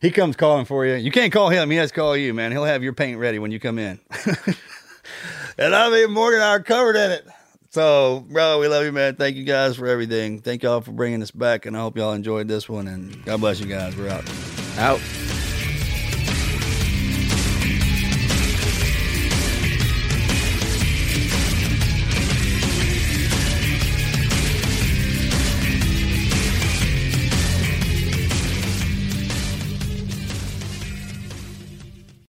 [0.00, 0.94] he comes calling for you.
[0.94, 1.70] You can't call him.
[1.70, 2.52] He has to call you, man.
[2.52, 4.00] He'll have your paint ready when you come in.
[5.58, 7.26] and I mean Morgan and I are covered in it.
[7.70, 9.16] So, bro, we love you, man.
[9.16, 10.40] Thank you guys for everything.
[10.40, 12.86] Thank y'all for bringing us back, and I hope y'all enjoyed this one.
[12.86, 13.96] And God bless you guys.
[13.96, 14.22] We're out.
[14.78, 15.23] out.